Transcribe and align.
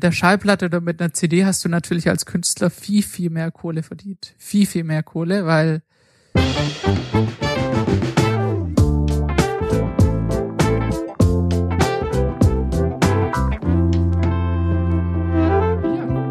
der 0.00 0.12
Schallplatte 0.12 0.66
oder 0.66 0.80
mit 0.80 1.00
einer 1.00 1.12
CD 1.12 1.44
hast 1.44 1.64
du 1.64 1.68
natürlich 1.68 2.08
als 2.08 2.24
Künstler 2.24 2.70
viel, 2.70 3.02
viel 3.02 3.30
mehr 3.30 3.50
Kohle 3.50 3.82
verdient. 3.82 4.34
Viel, 4.38 4.64
viel 4.66 4.84
mehr 4.84 5.02
Kohle, 5.02 5.44
weil 5.44 5.82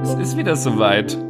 Es 0.03 0.13
ist 0.29 0.37
wieder 0.37 0.55
soweit. 0.55 1.17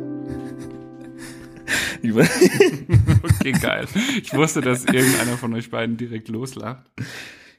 okay, 3.23 3.51
geil. 3.53 3.87
Ich 4.21 4.33
wusste, 4.33 4.61
dass 4.61 4.85
irgendeiner 4.85 5.37
von 5.37 5.55
euch 5.55 5.71
beiden 5.71 5.97
direkt 5.97 6.27
loslacht. 6.29 6.85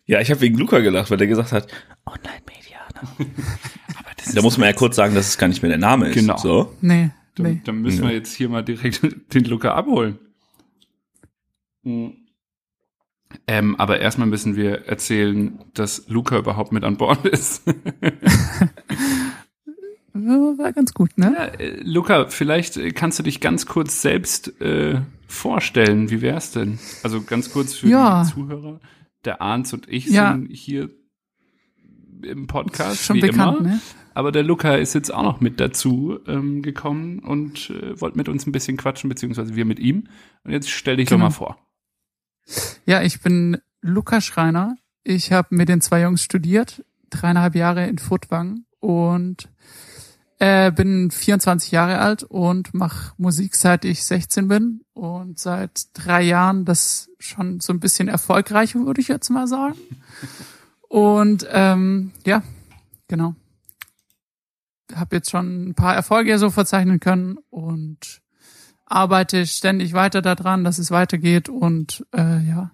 Ja, 0.06 0.20
ich 0.20 0.30
habe 0.30 0.40
wegen 0.40 0.56
Luca 0.56 0.78
gelacht, 0.78 1.10
weil 1.10 1.18
der 1.18 1.26
gesagt 1.26 1.50
hat, 1.52 1.66
Online-Medianer. 2.88 4.34
da 4.34 4.42
muss 4.42 4.58
man 4.58 4.66
ja 4.68 4.72
kurz 4.74 4.96
sagen, 4.96 5.14
dass 5.14 5.28
es 5.28 5.38
gar 5.38 5.48
nicht 5.48 5.62
mehr 5.62 5.68
der 5.70 5.78
Name 5.78 6.08
ist. 6.08 6.14
Genau. 6.14 6.36
So. 6.36 6.74
nee, 6.80 7.10
Dann, 7.36 7.46
nee. 7.46 7.60
dann 7.64 7.82
müssen 7.82 8.02
wir 8.02 8.12
jetzt 8.12 8.34
hier 8.34 8.48
mal 8.48 8.62
direkt 8.64 9.00
den 9.34 9.44
Luca 9.44 9.74
abholen. 9.74 10.18
Ähm, 13.46 13.76
aber 13.76 14.00
erstmal 14.00 14.26
müssen 14.26 14.56
wir 14.56 14.86
erzählen, 14.86 15.58
dass 15.74 16.08
Luca 16.08 16.36
überhaupt 16.38 16.72
mit 16.72 16.84
an 16.84 16.96
Bord 16.96 17.24
ist. 17.26 17.62
War 20.12 20.72
ganz 20.72 20.92
gut, 20.94 21.16
ne? 21.16 21.32
Ja, 21.36 21.44
äh, 21.44 21.80
Luca, 21.82 22.26
vielleicht 22.28 22.76
äh, 22.76 22.90
kannst 22.90 23.18
du 23.18 23.22
dich 23.22 23.40
ganz 23.40 23.66
kurz 23.66 24.02
selbst 24.02 24.60
äh, 24.60 25.00
vorstellen. 25.28 26.10
Wie 26.10 26.20
wär's 26.22 26.50
denn? 26.50 26.78
Also 27.02 27.22
ganz 27.22 27.52
kurz 27.52 27.74
für 27.74 27.86
Ja. 27.88 28.24
die 28.24 28.30
Zuhörer. 28.32 28.80
Der 29.24 29.40
Arndt 29.40 29.72
und 29.72 29.88
ich 29.88 30.06
Ja. 30.06 30.32
sind 30.32 30.48
hier 30.50 30.90
im 32.22 32.46
Podcast, 32.46 33.02
Schon 33.04 33.16
wie 33.16 33.20
bekannt, 33.22 33.60
immer. 33.60 33.68
ne? 33.68 33.80
Aber 34.14 34.32
der 34.32 34.42
Luca 34.42 34.74
ist 34.74 34.94
jetzt 34.94 35.12
auch 35.14 35.22
noch 35.22 35.40
mit 35.40 35.60
dazu 35.60 36.18
ähm, 36.26 36.60
gekommen 36.62 37.20
und 37.20 37.70
äh, 37.70 38.00
wollte 38.00 38.16
mit 38.16 38.28
uns 38.28 38.46
ein 38.46 38.52
bisschen 38.52 38.76
quatschen, 38.76 39.08
beziehungsweise 39.08 39.54
wir 39.54 39.64
mit 39.64 39.78
ihm. 39.78 40.08
Und 40.44 40.50
jetzt 40.50 40.70
stell 40.70 40.96
dich 40.96 41.08
Genau. 41.08 41.18
doch 41.26 41.30
mal 41.30 41.30
vor. 41.30 41.58
Ja, 42.86 43.02
ich 43.02 43.20
bin 43.20 43.58
Luca 43.80 44.20
Schreiner. 44.20 44.76
Ich 45.04 45.30
habe 45.32 45.54
mit 45.54 45.68
den 45.68 45.80
zwei 45.80 46.02
Jungs 46.02 46.22
studiert, 46.22 46.84
dreieinhalb 47.10 47.54
Jahre 47.54 47.86
in 47.86 47.98
Furtwangen 47.98 48.66
und 48.80 49.48
äh, 50.40 50.70
bin 50.72 51.10
24 51.10 51.70
Jahre 51.72 51.98
alt 51.98 52.22
und 52.24 52.74
mache 52.74 53.12
Musik 53.18 53.54
seit 53.54 53.84
ich 53.84 54.04
16 54.04 54.48
bin 54.48 54.80
und 54.94 55.38
seit 55.38 55.86
drei 55.94 56.22
Jahren 56.22 56.64
das 56.64 57.08
schon 57.18 57.60
so 57.60 57.72
ein 57.72 57.80
bisschen 57.80 58.08
erfolgreich, 58.08 58.74
würde 58.74 59.00
ich 59.00 59.08
jetzt 59.08 59.30
mal 59.30 59.46
sagen. 59.46 59.76
Und 60.88 61.46
ähm, 61.50 62.12
ja, 62.26 62.42
genau. 63.08 63.34
Habe 64.94 65.16
jetzt 65.16 65.30
schon 65.30 65.68
ein 65.68 65.74
paar 65.74 65.94
Erfolge 65.94 66.38
so 66.38 66.50
verzeichnen 66.50 66.98
können 66.98 67.36
und 67.50 68.22
arbeite 68.86 69.46
ständig 69.46 69.92
weiter 69.92 70.22
daran, 70.22 70.64
dass 70.64 70.78
es 70.78 70.90
weitergeht 70.90 71.50
und 71.50 72.06
äh, 72.14 72.42
ja, 72.48 72.70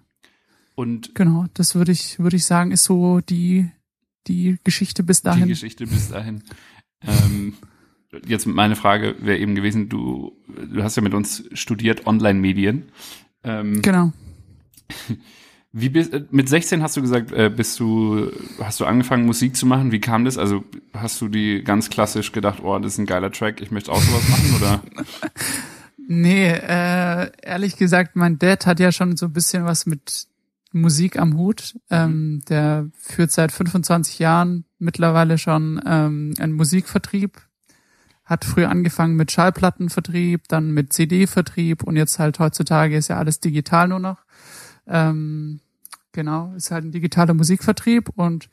Und 0.75 1.13
genau, 1.13 1.45
das 1.53 1.75
würde 1.75 1.91
ich 1.91 2.17
würde 2.19 2.37
ich 2.37 2.45
sagen, 2.45 2.71
ist 2.71 2.85
so 2.85 3.19
die 3.19 3.69
die 4.27 4.57
Geschichte 4.63 5.03
bis 5.03 5.21
die 5.21 5.25
dahin. 5.25 5.47
Geschichte 5.49 5.85
bis 5.85 6.09
dahin. 6.09 6.41
ähm, 7.01 7.53
jetzt 8.25 8.45
meine 8.47 8.77
Frage 8.77 9.15
wäre 9.19 9.37
eben 9.37 9.55
gewesen, 9.55 9.89
du, 9.89 10.31
du 10.47 10.81
hast 10.83 10.95
ja 10.95 11.01
mit 11.03 11.13
uns 11.13 11.43
studiert 11.53 12.07
Online-Medien. 12.07 12.85
Ähm, 13.43 13.81
Genau. 13.81 14.13
Wie 15.77 15.89
bist, 15.89 16.13
äh, 16.13 16.23
mit 16.31 16.47
16 16.47 16.81
hast 16.81 16.95
du 16.95 17.01
gesagt, 17.01 17.33
äh, 17.33 17.49
bist 17.49 17.81
du, 17.81 18.31
hast 18.63 18.79
du 18.79 18.85
angefangen 18.85 19.25
Musik 19.25 19.57
zu 19.57 19.65
machen? 19.65 19.91
Wie 19.91 19.99
kam 19.99 20.23
das? 20.23 20.37
Also 20.37 20.63
hast 20.93 21.19
du 21.19 21.27
die 21.27 21.65
ganz 21.65 21.89
klassisch 21.89 22.31
gedacht, 22.31 22.61
oh, 22.63 22.79
das 22.79 22.93
ist 22.93 22.97
ein 22.99 23.05
geiler 23.05 23.29
Track, 23.29 23.59
ich 23.59 23.71
möchte 23.71 23.91
auch 23.91 24.01
sowas 24.01 24.29
machen 24.29 24.55
oder? 24.55 24.81
Nee, 26.07 26.49
äh, 26.49 27.31
ehrlich 27.41 27.77
gesagt, 27.77 28.15
mein 28.15 28.37
Dad 28.37 28.67
hat 28.67 28.79
ja 28.79 28.91
schon 28.91 29.17
so 29.17 29.25
ein 29.25 29.33
bisschen 29.33 29.65
was 29.65 29.87
mit 29.87 30.27
Musik 30.71 31.17
am 31.17 31.35
Hut. 31.35 31.75
Ähm, 31.89 32.43
der 32.47 32.91
führt 32.93 33.31
seit 33.31 33.51
25 33.51 34.19
Jahren 34.19 34.65
mittlerweile 34.77 35.39
schon 35.39 35.81
ähm, 35.83 36.35
einen 36.37 36.53
Musikvertrieb. 36.53 37.41
Hat 38.23 38.45
früher 38.45 38.69
angefangen 38.69 39.15
mit 39.15 39.31
Schallplattenvertrieb, 39.31 40.47
dann 40.47 40.69
mit 40.69 40.93
CD-Vertrieb 40.93 41.81
und 41.81 41.95
jetzt 41.95 42.19
halt 42.19 42.37
heutzutage 42.37 42.95
ist 42.95 43.07
ja 43.07 43.17
alles 43.17 43.39
digital 43.39 43.87
nur 43.87 43.99
noch. 43.99 44.25
Ähm, 44.85 45.59
genau, 46.15 46.51
ist 46.55 46.71
halt 46.71 46.85
ein 46.85 46.91
digitaler 46.91 47.35
Musikvertrieb 47.35 48.09
und 48.15 48.49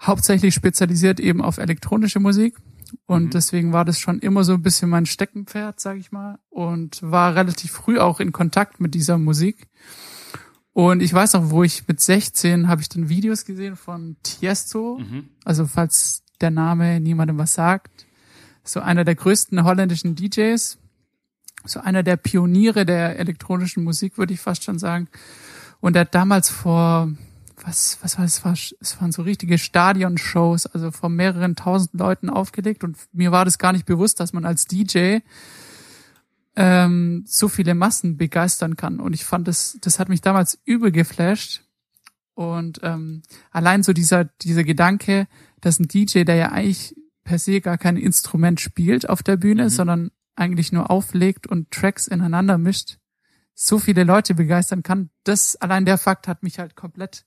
hauptsächlich 0.00 0.54
spezialisiert 0.54 1.20
eben 1.20 1.40
auf 1.42 1.58
elektronische 1.58 2.18
Musik. 2.18 2.56
Und 3.06 3.26
Mhm. 3.26 3.30
deswegen 3.30 3.72
war 3.72 3.84
das 3.84 4.00
schon 4.00 4.18
immer 4.18 4.42
so 4.42 4.54
ein 4.54 4.62
bisschen 4.62 4.90
mein 4.90 5.06
Steckenpferd, 5.06 5.78
sag 5.78 5.98
ich 5.98 6.10
mal. 6.10 6.40
Und 6.48 7.00
war 7.02 7.36
relativ 7.36 7.70
früh 7.70 8.00
auch 8.00 8.18
in 8.18 8.32
Kontakt 8.32 8.80
mit 8.80 8.94
dieser 8.94 9.16
Musik. 9.18 9.68
Und 10.72 11.00
ich 11.02 11.12
weiß 11.12 11.34
noch, 11.34 11.50
wo 11.50 11.62
ich 11.62 11.86
mit 11.86 12.00
16 12.00 12.66
habe 12.66 12.80
ich 12.80 12.88
dann 12.88 13.08
Videos 13.08 13.44
gesehen 13.44 13.76
von 13.76 14.16
Tiesto. 14.24 14.98
Mhm. 14.98 15.28
Also 15.44 15.66
falls 15.66 16.24
der 16.40 16.50
Name 16.50 16.98
niemandem 17.00 17.38
was 17.38 17.54
sagt. 17.54 18.06
So 18.64 18.80
einer 18.80 19.04
der 19.04 19.14
größten 19.14 19.62
holländischen 19.64 20.14
DJs. 20.16 20.78
So 21.66 21.80
einer 21.80 22.02
der 22.02 22.16
Pioniere 22.16 22.86
der 22.86 23.18
elektronischen 23.18 23.84
Musik, 23.84 24.16
würde 24.16 24.32
ich 24.32 24.40
fast 24.40 24.64
schon 24.64 24.78
sagen. 24.78 25.08
Und 25.80 25.96
er 25.96 26.02
hat 26.02 26.14
damals 26.14 26.50
vor, 26.50 27.10
was, 27.64 27.98
was 28.02 28.18
war 28.18 28.24
es, 28.24 28.44
war, 28.44 28.52
es 28.52 29.00
waren 29.00 29.12
so 29.12 29.22
richtige 29.22 29.58
Stadionshows, 29.58 30.66
also 30.66 30.90
vor 30.90 31.08
mehreren 31.08 31.56
tausend 31.56 31.94
Leuten 31.94 32.30
aufgelegt. 32.30 32.84
Und 32.84 32.96
mir 33.12 33.32
war 33.32 33.44
das 33.44 33.58
gar 33.58 33.72
nicht 33.72 33.86
bewusst, 33.86 34.20
dass 34.20 34.32
man 34.32 34.44
als 34.44 34.66
DJ 34.66 35.18
ähm, 36.56 37.24
so 37.26 37.48
viele 37.48 37.74
Massen 37.74 38.16
begeistern 38.16 38.76
kann. 38.76 39.00
Und 39.00 39.14
ich 39.14 39.24
fand 39.24 39.48
das, 39.48 39.78
das 39.80 39.98
hat 39.98 40.08
mich 40.08 40.20
damals 40.20 40.58
übel 40.64 40.90
geflasht. 40.92 41.62
Und 42.34 42.80
ähm, 42.82 43.22
allein 43.50 43.82
so 43.82 43.92
dieser, 43.92 44.24
dieser 44.24 44.64
Gedanke, 44.64 45.26
dass 45.60 45.78
ein 45.78 45.88
DJ, 45.88 46.24
der 46.24 46.36
ja 46.36 46.52
eigentlich 46.52 46.94
per 47.24 47.38
se 47.38 47.60
gar 47.60 47.78
kein 47.78 47.96
Instrument 47.96 48.60
spielt 48.60 49.08
auf 49.08 49.22
der 49.22 49.36
Bühne, 49.36 49.64
Mhm. 49.64 49.68
sondern 49.68 50.10
eigentlich 50.36 50.72
nur 50.72 50.90
auflegt 50.90 51.46
und 51.46 51.70
Tracks 51.70 52.06
ineinander 52.08 52.56
mischt, 52.56 52.96
so 53.62 53.78
viele 53.78 54.04
Leute 54.04 54.34
begeistern 54.34 54.82
kann. 54.82 55.10
Das 55.22 55.56
allein 55.56 55.84
der 55.84 55.98
Fakt 55.98 56.28
hat 56.28 56.42
mich 56.42 56.58
halt 56.58 56.76
komplett 56.76 57.26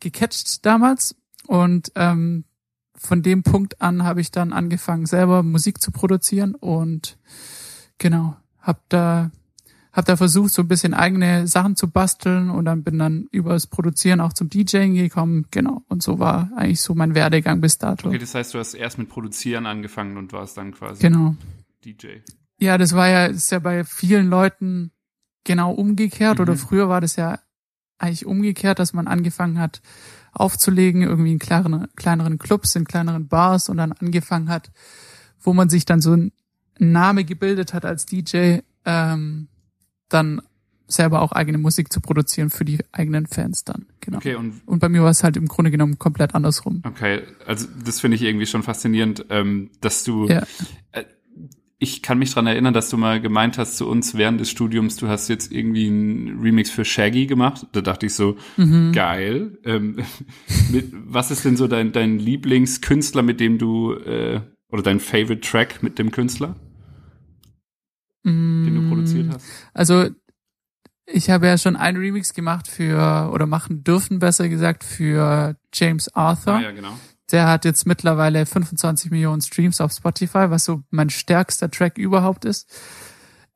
gecatcht 0.00 0.66
damals. 0.66 1.14
Und 1.46 1.92
ähm, 1.94 2.44
von 2.96 3.22
dem 3.22 3.44
Punkt 3.44 3.80
an 3.80 4.02
habe 4.02 4.20
ich 4.20 4.32
dann 4.32 4.52
angefangen, 4.52 5.06
selber 5.06 5.44
Musik 5.44 5.80
zu 5.80 5.92
produzieren 5.92 6.56
und 6.56 7.16
genau, 7.98 8.36
hab 8.60 8.88
da 8.88 9.30
hab 9.92 10.04
da 10.04 10.16
versucht, 10.16 10.50
so 10.50 10.62
ein 10.62 10.68
bisschen 10.68 10.94
eigene 10.94 11.46
Sachen 11.46 11.76
zu 11.76 11.88
basteln 11.88 12.50
und 12.50 12.64
dann 12.64 12.82
bin 12.82 12.98
dann 12.98 13.28
übers 13.30 13.68
Produzieren 13.68 14.20
auch 14.20 14.32
zum 14.32 14.50
DJing 14.50 14.94
gekommen, 14.94 15.46
genau. 15.52 15.82
Und 15.88 16.02
so 16.02 16.18
war 16.18 16.50
eigentlich 16.56 16.80
so 16.80 16.94
mein 16.96 17.14
Werdegang 17.14 17.60
bis 17.60 17.78
dato. 17.78 18.08
Okay, 18.08 18.18
das 18.18 18.34
heißt, 18.34 18.52
du 18.52 18.58
hast 18.58 18.74
erst 18.74 18.98
mit 18.98 19.08
Produzieren 19.08 19.64
angefangen 19.66 20.16
und 20.16 20.32
warst 20.32 20.56
dann 20.56 20.72
quasi 20.72 21.00
Genau. 21.02 21.36
DJ. 21.84 22.18
Ja, 22.58 22.78
das 22.78 22.94
war 22.94 23.08
ja, 23.08 23.26
ist 23.26 23.52
ja 23.52 23.60
bei 23.60 23.84
vielen 23.84 24.28
Leuten 24.28 24.90
genau 25.48 25.72
umgekehrt 25.72 26.38
oder 26.40 26.52
Mhm. 26.52 26.58
früher 26.58 26.88
war 26.88 27.00
das 27.00 27.16
ja 27.16 27.38
eigentlich 27.98 28.26
umgekehrt, 28.26 28.78
dass 28.78 28.92
man 28.92 29.08
angefangen 29.08 29.58
hat 29.58 29.80
aufzulegen, 30.32 31.02
irgendwie 31.02 31.32
in 31.32 31.38
kleineren, 31.40 31.88
kleineren 31.96 32.38
Clubs, 32.38 32.76
in 32.76 32.84
kleineren 32.84 33.26
Bars 33.26 33.68
und 33.68 33.78
dann 33.78 33.92
angefangen 33.92 34.48
hat, 34.50 34.70
wo 35.40 35.52
man 35.54 35.68
sich 35.68 35.84
dann 35.84 36.00
so 36.00 36.12
ein 36.14 36.30
Name 36.78 37.24
gebildet 37.24 37.74
hat 37.74 37.84
als 37.84 38.06
DJ, 38.06 38.58
ähm, 38.84 39.48
dann 40.08 40.40
selber 40.86 41.20
auch 41.22 41.32
eigene 41.32 41.58
Musik 41.58 41.92
zu 41.92 42.00
produzieren 42.00 42.50
für 42.50 42.64
die 42.64 42.78
eigenen 42.92 43.26
Fans 43.26 43.64
dann, 43.64 43.86
genau. 44.00 44.18
Okay, 44.18 44.36
und 44.36 44.60
Und 44.66 44.78
bei 44.78 44.88
mir 44.88 45.02
war 45.02 45.10
es 45.10 45.22
halt 45.24 45.36
im 45.36 45.46
Grunde 45.46 45.70
genommen 45.70 45.98
komplett 45.98 46.34
andersrum. 46.34 46.82
okay, 46.86 47.22
also 47.46 47.66
das 47.84 48.00
finde 48.00 48.14
ich 48.16 48.22
irgendwie 48.22 48.46
schon 48.46 48.62
faszinierend, 48.62 49.26
ähm, 49.30 49.70
dass 49.80 50.04
du 50.04 50.28
Ja. 50.28 50.44
äh, 50.92 51.04
ich 51.80 52.02
kann 52.02 52.18
mich 52.18 52.32
dran 52.32 52.46
erinnern, 52.48 52.74
dass 52.74 52.90
du 52.90 52.96
mal 52.96 53.20
gemeint 53.20 53.56
hast 53.56 53.76
zu 53.76 53.88
uns 53.88 54.16
während 54.16 54.40
des 54.40 54.50
Studiums, 54.50 54.96
du 54.96 55.06
hast 55.08 55.28
jetzt 55.28 55.52
irgendwie 55.52 55.86
einen 55.86 56.40
Remix 56.40 56.70
für 56.70 56.84
Shaggy 56.84 57.26
gemacht. 57.26 57.66
Da 57.72 57.80
dachte 57.80 58.06
ich 58.06 58.14
so, 58.14 58.36
Mhm. 58.56 58.92
geil. 58.92 59.58
Ähm, 59.64 59.96
mit, 60.72 60.92
was 60.92 61.30
ist 61.30 61.44
denn 61.44 61.56
so 61.56 61.68
dein, 61.68 61.92
dein 61.92 62.18
Lieblingskünstler, 62.18 63.22
mit 63.22 63.38
dem 63.38 63.58
du, 63.58 63.92
äh, 63.94 64.40
oder 64.70 64.82
dein 64.82 64.98
Favorite 65.00 65.40
Track 65.40 65.82
mit 65.82 65.98
dem 65.98 66.10
Künstler, 66.10 66.56
den 68.24 68.74
du 68.74 68.88
produziert 68.88 69.28
hast? 69.32 69.46
Also 69.72 70.08
ich 71.06 71.30
habe 71.30 71.46
ja 71.46 71.56
schon 71.56 71.76
einen 71.76 71.96
Remix 71.96 72.34
gemacht 72.34 72.68
für, 72.68 73.30
oder 73.32 73.46
machen 73.46 73.82
dürfen, 73.84 74.18
besser 74.18 74.48
gesagt, 74.48 74.84
für 74.84 75.56
James 75.72 76.12
Arthur. 76.14 76.54
Ah, 76.54 76.60
ja, 76.60 76.70
genau. 76.72 76.92
Der 77.30 77.46
hat 77.46 77.64
jetzt 77.64 77.86
mittlerweile 77.86 78.46
25 78.46 79.10
Millionen 79.10 79.42
Streams 79.42 79.80
auf 79.80 79.92
Spotify, 79.92 80.50
was 80.50 80.64
so 80.64 80.82
mein 80.90 81.10
stärkster 81.10 81.70
Track 81.70 81.98
überhaupt 81.98 82.44
ist. 82.44 82.70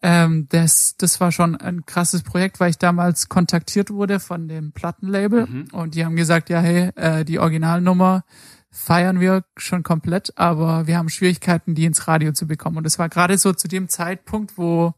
Ähm, 0.03 0.47
das, 0.51 0.97
das 0.97 1.21
war 1.21 1.31
schon 1.33 1.57
ein 1.57 1.87
krasses 1.87 2.23
Projekt, 2.23 2.59
weil 2.61 2.71
ich 2.71 2.79
damals 2.79 3.29
kontaktiert 3.29 3.91
wurde 3.91 4.19
von 4.21 4.49
dem 4.49 4.73
Plattenlabel 4.73 5.47
Mhm. 5.47 5.69
und 5.73 5.95
die 5.95 6.05
haben 6.05 6.17
gesagt, 6.17 6.51
ja, 6.51 6.61
hey, 6.61 6.91
äh, 6.97 7.25
die 7.25 7.39
Originalnummer 7.39 8.25
feiern 8.71 9.21
wir 9.21 9.45
schon 9.57 9.83
komplett, 9.83 10.37
aber 10.37 10.87
wir 10.87 10.99
haben 10.99 11.09
Schwierigkeiten, 11.09 11.75
die 11.75 11.85
ins 11.85 12.09
Radio 12.09 12.33
zu 12.33 12.47
bekommen. 12.47 12.79
Und 12.79 12.87
es 12.87 12.99
war 12.99 13.09
gerade 13.09 13.39
so 13.39 13.53
zu 13.53 13.69
dem 13.69 13.89
Zeitpunkt, 13.89 14.59
wo 14.59 14.95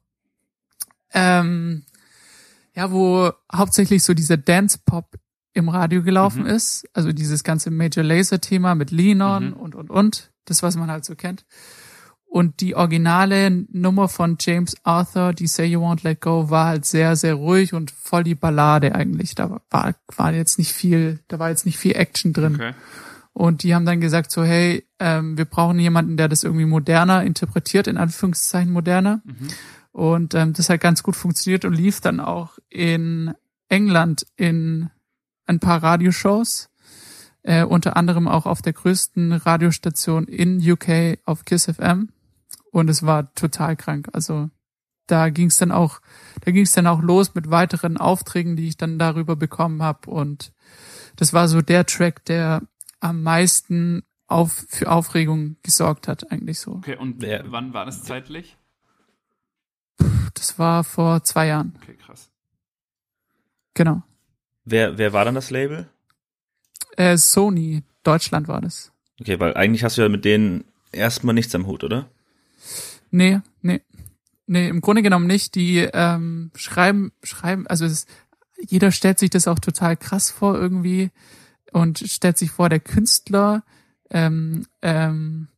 ähm, 1.13 1.85
ja, 2.75 2.91
wo 2.91 3.31
hauptsächlich 3.53 4.03
so 4.03 4.15
dieser 4.15 4.37
Dance 4.37 4.79
Pop 4.85 5.17
im 5.55 5.69
Radio 5.69 6.03
gelaufen 6.03 6.43
Mhm. 6.43 6.49
ist, 6.51 6.87
also 6.93 7.13
dieses 7.13 7.43
ganze 7.45 7.71
Major 7.71 8.05
Laser 8.05 8.41
Thema 8.41 8.75
mit 8.75 8.91
Lenon 8.91 9.49
Mhm. 9.49 9.53
und 9.55 9.75
und 9.75 9.91
und, 9.91 10.31
das 10.45 10.63
was 10.63 10.77
man 10.77 10.91
halt 10.91 11.05
so 11.05 11.15
kennt. 11.15 11.47
Und 12.27 12.61
die 12.61 12.75
originale 12.75 13.65
Nummer 13.71 14.09
von 14.09 14.37
James 14.41 14.75
Arthur, 14.83 15.33
die 15.33 15.47
Say 15.47 15.67
You 15.67 15.81
Won't 15.81 16.03
Let 16.03 16.21
Go, 16.21 16.51
war 16.51 16.67
halt 16.67 16.85
sehr, 16.85 17.15
sehr 17.15 17.35
ruhig 17.35 17.73
und 17.75 17.93
voll 17.93 18.25
die 18.25 18.35
Ballade 18.35 18.93
eigentlich. 18.97 19.37
Da 19.37 19.61
war, 19.71 19.95
war 20.17 20.33
jetzt 20.33 20.59
nicht 20.59 20.73
viel, 20.73 21.21
da 21.29 21.39
war 21.39 21.51
jetzt 21.51 21.65
nicht 21.65 21.79
viel 21.79 21.95
Action 21.95 22.33
drin. 22.33 22.57
Okay. 22.57 22.73
Und 23.33 23.63
die 23.63 23.73
haben 23.73 23.87
dann 23.87 24.01
gesagt 24.01 24.33
so, 24.33 24.43
hey, 24.43 24.85
ähm, 24.99 25.39
wir 25.39 25.45
brauchen 25.45 25.79
jemanden, 25.79 26.17
der 26.17 26.29
das 26.29 26.43
irgendwie 26.43 26.65
moderner 26.67 27.23
interpretiert, 27.23 27.87
in 27.87 27.97
Anführungszeichen 27.97 28.73
moderner. 28.73 29.23
Mhm. 29.25 29.49
Und 29.93 30.35
ähm, 30.35 30.55
das 30.55 30.69
hat 30.69 30.81
ganz 30.81 31.05
gut 31.05 31.15
funktioniert 31.15 31.65
und 31.65 31.73
lief 31.75 32.01
dann 32.01 32.19
auch 32.19 32.59
in 32.69 33.33
England 33.69 34.27
in 34.37 34.91
ein 35.47 35.61
paar 35.61 35.83
Radioshows, 35.83 36.71
äh, 37.43 37.65
unter 37.65 37.97
anderem 37.97 38.29
auch 38.29 38.47
auf 38.47 38.63
der 38.63 38.73
größten 38.73 39.33
Radiostation 39.33 40.25
in 40.25 40.59
UK 40.71 41.19
auf 41.25 41.45
Kiss 41.45 41.67
FM. 41.67 42.09
Und 42.71 42.89
es 42.91 43.05
war 43.05 43.33
total 43.35 43.77
krank. 43.77 44.09
Also 44.13 44.51
da 45.07 45.29
ging 45.29 45.49
es 45.49 45.59
dann 45.59 45.71
auch, 45.71 46.01
da 46.41 46.51
ging 46.51 46.63
es 46.65 46.73
dann 46.73 46.87
auch 46.87 47.03
los 47.03 47.35
mit 47.35 47.51
weiteren 47.51 47.99
Aufträgen, 47.99 48.57
die 48.57 48.69
ich 48.69 48.77
dann 48.77 48.99
darüber 48.99 49.37
bekommen 49.37 49.83
habe. 49.83 50.11
Und 50.11 50.53
das 51.17 51.33
war 51.33 51.47
so 51.49 51.61
der 51.61 51.85
Track, 51.87 52.25
der 52.25 52.63
am 53.01 53.23
meisten 53.23 54.03
auf, 54.27 54.65
für 54.69 54.91
Aufregung 54.91 55.57
gesorgt 55.63 56.09
hat, 56.09 56.33
eigentlich 56.33 56.59
so. 56.59 56.73
Okay, 56.77 56.97
und 56.97 57.23
Ja. 57.23 57.43
wann 57.45 57.75
war 57.75 57.85
das 57.85 58.03
zeitlich? 58.03 58.57
Das 60.33 60.59
war 60.59 60.83
vor 60.83 61.23
zwei 61.23 61.47
Jahren, 61.49 61.75
Okay, 61.83 61.95
krass. 61.97 62.31
genau. 63.75 64.03
Wer, 64.65 64.99
wer 64.99 65.13
war 65.13 65.25
dann 65.25 65.35
das 65.35 65.51
Label? 65.51 65.89
Äh, 66.97 67.17
Sony, 67.17 67.83
Deutschland 68.03 68.49
war 68.49 68.61
das. 68.61 68.93
Okay, 69.21 69.39
weil 69.41 69.55
eigentlich 69.55 69.85
hast 69.85 69.99
du 69.99 70.03
ja 70.03 70.09
mit 70.09 70.25
denen 70.25 70.65
erstmal 70.93 71.35
nichts 71.35 71.55
am 71.55 71.67
Hut, 71.67 71.85
oder? 71.85 72.09
Nee, 73.11 73.41
nee. 73.63 73.81
Nee, 74.47 74.69
im 74.69 74.81
Grunde 74.81 75.03
genommen 75.03 75.27
nicht. 75.27 75.55
Die 75.55 75.79
ähm, 75.79 76.51
schreiben, 76.55 77.13
schreiben, 77.23 77.67
also 77.67 77.85
es, 77.87 78.07
jeder 78.69 78.91
stellt 78.91 79.19
sich 79.19 79.31
das 79.31 79.49
auch 79.49 79.59
total 79.59 79.97
krass 79.97 80.31
vor 80.31 80.55
irgendwie 80.55 81.11
und 81.73 81.99
stellt 81.99 82.39
sich 82.39 82.51
vor, 82.51 82.69
der 82.69 82.81
Künstler 82.81 83.65
ähm, 84.11 84.67
ähm, 84.83 85.49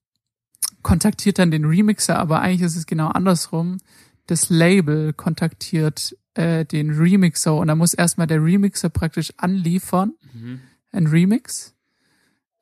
kontaktiert 0.82 1.38
dann 1.38 1.50
den 1.50 1.64
Remixer, 1.64 2.19
aber 2.19 2.41
eigentlich 2.41 2.62
ist 2.62 2.76
es 2.76 2.87
genau 2.87 3.09
andersrum. 3.09 3.79
Das 4.26 4.50
Label 4.50 5.12
kontaktiert 5.12 6.17
äh, 6.37 6.65
den 6.65 6.91
Remixer 6.91 7.55
und 7.56 7.67
da 7.69 7.75
muss 7.75 7.94
erstmal 7.94 8.27
der 8.27 8.43
Remixer 8.43 8.88
praktisch 8.91 9.33
anliefern, 9.37 10.12
Mhm. 10.33 10.61
ein 10.93 11.06
Remix. 11.06 11.75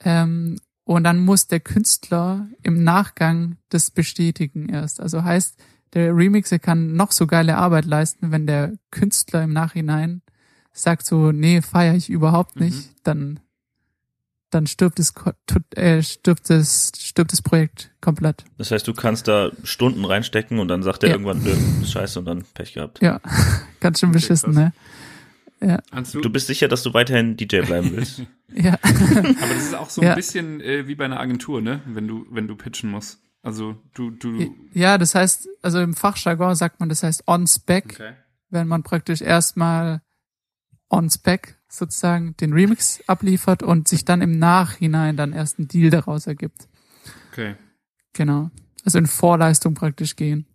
Ähm, 0.01 0.59
und 0.85 1.05
dann 1.05 1.19
muss 1.25 1.47
der 1.47 1.61
Künstler 1.61 2.49
im 2.63 2.85
Nachgang 2.85 3.57
das 3.71 3.91
bestätigen 3.91 4.69
erst. 4.69 5.01
Also 5.01 5.25
heißt, 5.25 5.57
der 5.95 6.15
Remixer 6.15 6.59
kann 6.59 6.95
noch 6.95 7.13
so 7.13 7.27
geile 7.27 7.57
Arbeit 7.57 7.85
leisten, 7.87 8.31
wenn 8.33 8.47
der 8.47 8.73
Künstler 8.91 9.45
im 9.45 9.53
Nachhinein 9.53 10.23
sagt 10.73 11.07
so, 11.07 11.31
nee, 11.33 11.63
feiere 11.63 11.95
ich 11.95 12.11
überhaupt 12.11 12.59
nicht, 12.61 12.91
Mhm. 12.91 12.95
dann 13.05 13.41
dann 14.55 14.67
stirbt 14.67 14.99
es 15.01 15.13
äh, 15.75 16.03
stirbt 16.03 16.49
es 16.51 16.93
stirbt 16.99 17.33
das 17.33 17.43
Projekt 17.43 17.91
komplett. 18.01 18.45
Das 18.59 18.71
heißt, 18.71 18.87
du 18.87 18.95
kannst 18.95 19.29
da 19.29 19.51
Stunden 19.65 20.05
reinstecken 20.05 20.59
und 20.59 20.69
dann 20.69 20.83
sagt 20.83 21.03
er 21.03 21.09
Ja. 21.11 21.15
irgendwann, 21.17 21.43
nö, 21.43 21.55
ist 21.83 21.93
scheiße 21.93 22.19
und 22.19 22.25
dann 22.27 22.45
Pech 22.55 22.75
gehabt. 22.75 23.01
Ja, 23.03 23.21
ganz 23.81 24.01
schön 24.01 24.11
Okay, 24.11 24.19
beschissen, 24.19 24.55
krass. 24.55 24.73
ne? 25.61 25.83
Du, 26.13 26.21
Du 26.21 26.31
bist 26.31 26.47
sicher, 26.47 26.69
dass 26.69 26.83
du 26.83 26.93
weiterhin 26.93 27.37
DJ 27.37 27.61
bleiben 27.63 27.93
willst? 27.93 28.23
Ja, 28.57 28.75
aber 28.83 29.55
das 29.55 29.65
ist 29.65 29.75
auch 29.75 29.91
so 29.91 30.01
ein 30.01 30.07
Ja. 30.09 30.15
bisschen 30.15 30.61
äh, 30.61 30.87
wie 30.87 30.95
bei 30.95 31.07
einer 31.07 31.19
Agentur, 31.19 31.61
ne? 31.61 31.81
Wenn 31.87 32.07
du, 32.07 32.25
wenn 32.31 32.47
du 32.47 32.55
pitchen 32.55 32.89
musst. 32.89 33.19
Also 33.43 33.75
du, 33.95 34.11
du. 34.13 34.55
ja, 34.73 34.97
das 34.97 35.17
heißt, 35.17 35.49
also 35.61 35.81
im 35.81 35.95
Fachjargon 35.95 36.55
sagt 36.55 36.79
man, 36.79 36.89
das 36.89 37.03
heißt 37.03 37.25
on 37.27 37.49
spec. 37.49 37.85
Okay. 37.95 38.13
wenn 38.51 38.69
man 38.69 38.85
praktisch 38.85 39.23
erstmal 39.23 40.03
on 40.89 41.11
spec 41.11 41.59
sozusagen 41.77 42.37
den 42.39 42.53
Remix 42.53 43.01
abliefert 43.07 43.63
und 43.63 43.89
sich 43.89 44.05
dann 44.05 44.21
im 44.23 44.39
Nachhinein 44.39 45.17
dann 45.17 45.33
erst 45.33 45.59
ein 45.59 45.69
Deal 45.69 45.91
daraus 45.91 46.27
ergibt. 46.27 46.69
Okay. 47.33 47.57
Genau. 48.13 48.51
Also 48.85 48.99
in 48.99 49.07
Vorleistung 49.07 49.75
praktisch 49.75 50.17
gehen, 50.17 50.47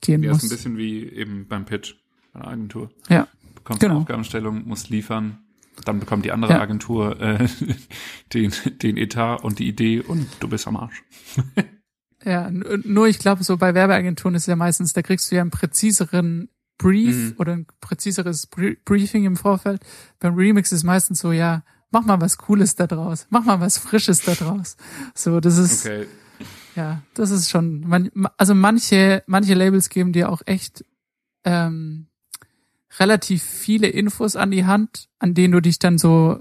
gehen 0.00 0.22
Ja, 0.22 0.32
ist 0.32 0.42
ein 0.42 0.46
muss. 0.46 0.50
bisschen 0.50 0.76
wie 0.76 1.04
eben 1.04 1.46
beim 1.48 1.64
Pitch 1.64 1.94
bei 2.32 2.40
einer 2.40 2.48
Agentur. 2.50 2.90
Ja, 3.08 3.26
Du 3.42 3.54
bekommst 3.64 3.80
Genau. 3.80 3.94
eine 3.94 4.00
Aufgabenstellung, 4.02 4.66
musst 4.66 4.88
liefern, 4.90 5.38
dann 5.84 5.98
bekommt 6.00 6.24
die 6.24 6.32
andere 6.32 6.52
Ja. 6.52 6.60
Agentur 6.60 7.20
äh, 7.20 7.48
den, 8.34 8.52
den 8.82 8.96
Etat 8.96 9.36
und 9.36 9.58
die 9.58 9.68
Idee 9.68 10.00
und 10.00 10.26
du 10.40 10.48
bist 10.48 10.66
am 10.68 10.76
Arsch. 10.76 11.02
ja. 12.24 12.50
Nur 12.50 13.06
ich 13.08 13.18
glaube, 13.18 13.44
so 13.44 13.56
bei 13.56 13.74
Werbeagenturen 13.74 14.34
ist 14.34 14.46
ja 14.46 14.56
meistens, 14.56 14.92
da 14.92 15.02
kriegst 15.02 15.30
du 15.30 15.36
ja 15.36 15.42
einen 15.42 15.50
präziseren 15.50 16.48
Brief 16.80 17.32
Mhm. 17.32 17.34
oder 17.38 17.52
ein 17.52 17.66
präziseres 17.80 18.46
Brie- 18.46 18.78
Briefing 18.84 19.24
im 19.24 19.36
Vorfeld. 19.36 19.82
Beim 20.18 20.34
Remix 20.34 20.72
ist 20.72 20.82
meistens 20.82 21.18
so, 21.20 21.30
ja, 21.32 21.62
mach 21.90 22.04
mal 22.06 22.20
was 22.20 22.38
Cooles 22.38 22.74
da 22.74 22.86
draus, 22.86 23.26
mach 23.30 23.44
mal 23.44 23.60
was 23.60 23.76
Frisches 23.78 24.22
da 24.22 24.32
draus. 24.34 24.76
So, 25.14 25.40
das 25.40 25.58
ist, 25.58 25.84
Okay. 25.86 26.06
Ja, 26.76 27.02
das 27.14 27.30
ist 27.30 27.50
schon, 27.50 27.80
man, 27.86 28.10
also 28.38 28.54
manche, 28.54 29.22
manche 29.26 29.52
Labels 29.54 29.90
geben 29.90 30.12
dir 30.14 30.30
auch 30.30 30.40
echt 30.46 30.84
ähm, 31.44 32.06
relativ 32.98 33.42
viele 33.42 33.88
Infos 33.88 34.36
an 34.36 34.50
die 34.50 34.64
Hand, 34.64 35.08
an 35.18 35.34
denen 35.34 35.52
du 35.52 35.60
dich 35.60 35.78
dann 35.78 35.98
so 35.98 36.40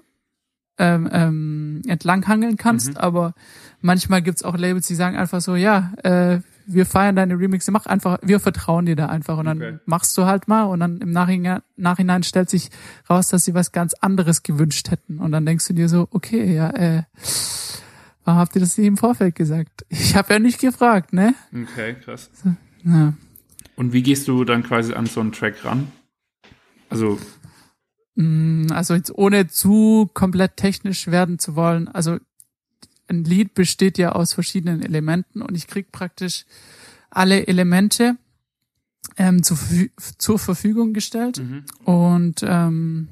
ähm, 0.77 1.09
ähm, 1.11 1.81
entlanghangeln 1.87 2.55
kannst, 2.55 2.91
Mhm. 2.91 2.97
aber 2.97 3.33
manchmal 3.81 4.21
gibt's 4.21 4.43
auch 4.43 4.55
Labels, 4.57 4.87
die 4.87 4.95
sagen 4.95 5.17
einfach 5.17 5.41
so, 5.41 5.55
ja, 5.57 5.91
äh, 6.03 6.39
wir 6.71 6.85
feiern 6.85 7.15
deine 7.15 7.37
Remixe, 7.39 7.71
mach 7.71 7.85
einfach, 7.85 8.19
wir 8.21 8.39
vertrauen 8.39 8.85
dir 8.85 8.95
da 8.95 9.07
einfach 9.07 9.37
und 9.37 9.45
dann 9.45 9.57
Okay. 9.57 9.79
machst 9.85 10.17
du 10.17 10.25
halt 10.25 10.47
mal 10.47 10.63
und 10.63 10.79
dann 10.79 10.97
im 11.01 11.11
Nachhinein, 11.11 11.61
Nachhinein 11.77 12.23
stellt 12.23 12.49
sich 12.49 12.69
raus, 13.09 13.27
dass 13.27 13.45
sie 13.45 13.53
was 13.53 13.71
ganz 13.71 13.93
anderes 13.95 14.43
gewünscht 14.43 14.91
hätten 14.91 15.19
und 15.19 15.31
dann 15.31 15.45
denkst 15.45 15.67
du 15.67 15.73
dir 15.73 15.89
so, 15.89 16.07
okay, 16.11 16.53
ja, 16.53 16.69
äh, 16.71 17.03
warum 18.23 18.39
habt 18.39 18.55
ihr 18.55 18.61
das 18.61 18.77
nicht 18.77 18.87
im 18.87 18.97
Vorfeld 18.97 19.35
gesagt? 19.35 19.85
Ich 19.89 20.15
habe 20.15 20.33
ja 20.33 20.39
nicht 20.39 20.59
gefragt, 20.59 21.13
ne? 21.13 21.33
Okay, 21.53 21.95
krass. 21.95 22.29
Ja. 22.83 23.13
Und 23.75 23.93
wie 23.93 24.03
gehst 24.03 24.27
du 24.27 24.43
dann 24.45 24.63
quasi 24.63 24.93
an 24.93 25.05
so 25.05 25.19
einen 25.21 25.31
Track 25.31 25.63
ran? 25.65 25.91
Also, 26.89 27.17
Mm, 28.15 28.67
Also 28.71 28.95
jetzt 28.95 29.11
ohne 29.17 29.47
zu 29.47 30.09
komplett 30.13 30.57
technisch 30.57 31.07
werden 31.07 31.39
zu 31.39 31.55
wollen. 31.55 31.87
Also 31.87 32.17
ein 33.09 33.23
Lied 33.23 33.53
besteht 33.53 33.97
ja 33.97 34.11
aus 34.11 34.33
verschiedenen 34.33 34.81
Elementen 34.81 35.41
und 35.41 35.55
ich 35.55 35.67
krieg 35.67 35.91
praktisch 35.91 36.45
alle 37.09 37.47
Elemente 37.47 38.17
ähm, 39.17 39.43
zur, 39.43 39.57
zur 40.17 40.39
Verfügung 40.39 40.93
gestellt 40.93 41.39
mhm. 41.39 41.63
und 41.83 42.43
ähm, 42.43 43.07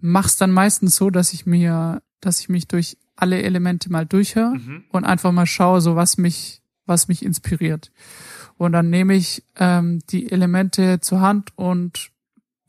mach's 0.00 0.36
dann 0.36 0.52
meistens 0.52 0.96
so, 0.96 1.10
dass 1.10 1.32
ich 1.32 1.46
mir, 1.46 2.02
dass 2.20 2.40
ich 2.40 2.48
mich 2.48 2.68
durch 2.68 2.96
alle 3.16 3.42
Elemente 3.42 3.90
mal 3.90 4.06
durchhöre 4.06 4.56
Mhm. 4.56 4.84
und 4.90 5.04
einfach 5.04 5.32
mal 5.32 5.46
schaue, 5.46 5.80
so 5.80 5.96
was 5.96 6.16
mich, 6.18 6.62
was 6.86 7.08
mich 7.08 7.24
inspiriert. 7.24 7.90
Und 8.56 8.72
dann 8.72 8.90
nehme 8.90 9.14
ich 9.14 9.42
ähm, 9.56 10.00
die 10.10 10.30
Elemente 10.30 11.00
zur 11.00 11.20
Hand 11.20 11.52
und 11.56 12.10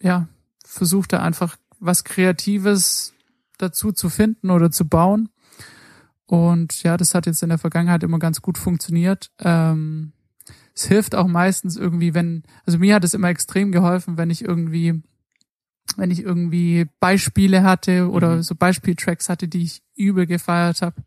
ja, 0.01 0.27
versuche 0.65 1.07
da 1.07 1.21
einfach 1.21 1.57
was 1.79 2.03
Kreatives 2.03 3.13
dazu 3.57 3.91
zu 3.91 4.09
finden 4.09 4.49
oder 4.49 4.71
zu 4.71 4.87
bauen. 4.87 5.29
Und 6.31 6.81
ja, 6.83 6.95
das 6.95 7.13
hat 7.13 7.25
jetzt 7.25 7.43
in 7.43 7.49
der 7.49 7.57
Vergangenheit 7.57 8.03
immer 8.03 8.17
ganz 8.17 8.41
gut 8.41 8.57
funktioniert. 8.57 9.31
Ähm, 9.39 10.13
es 10.73 10.85
hilft 10.85 11.13
auch 11.13 11.27
meistens 11.27 11.75
irgendwie, 11.75 12.13
wenn, 12.13 12.43
also 12.65 12.79
mir 12.79 12.95
hat 12.95 13.03
es 13.03 13.13
immer 13.13 13.27
extrem 13.27 13.73
geholfen, 13.73 14.15
wenn 14.15 14.29
ich 14.29 14.41
irgendwie, 14.41 15.03
wenn 15.97 16.09
ich 16.09 16.23
irgendwie 16.23 16.87
Beispiele 17.01 17.63
hatte 17.63 18.09
oder 18.09 18.37
Mhm. 18.37 18.43
so 18.43 18.55
Beispieltracks 18.55 19.27
hatte, 19.27 19.49
die 19.49 19.63
ich 19.63 19.83
übel 19.97 20.25
gefeiert 20.25 20.81
habe 20.81 21.03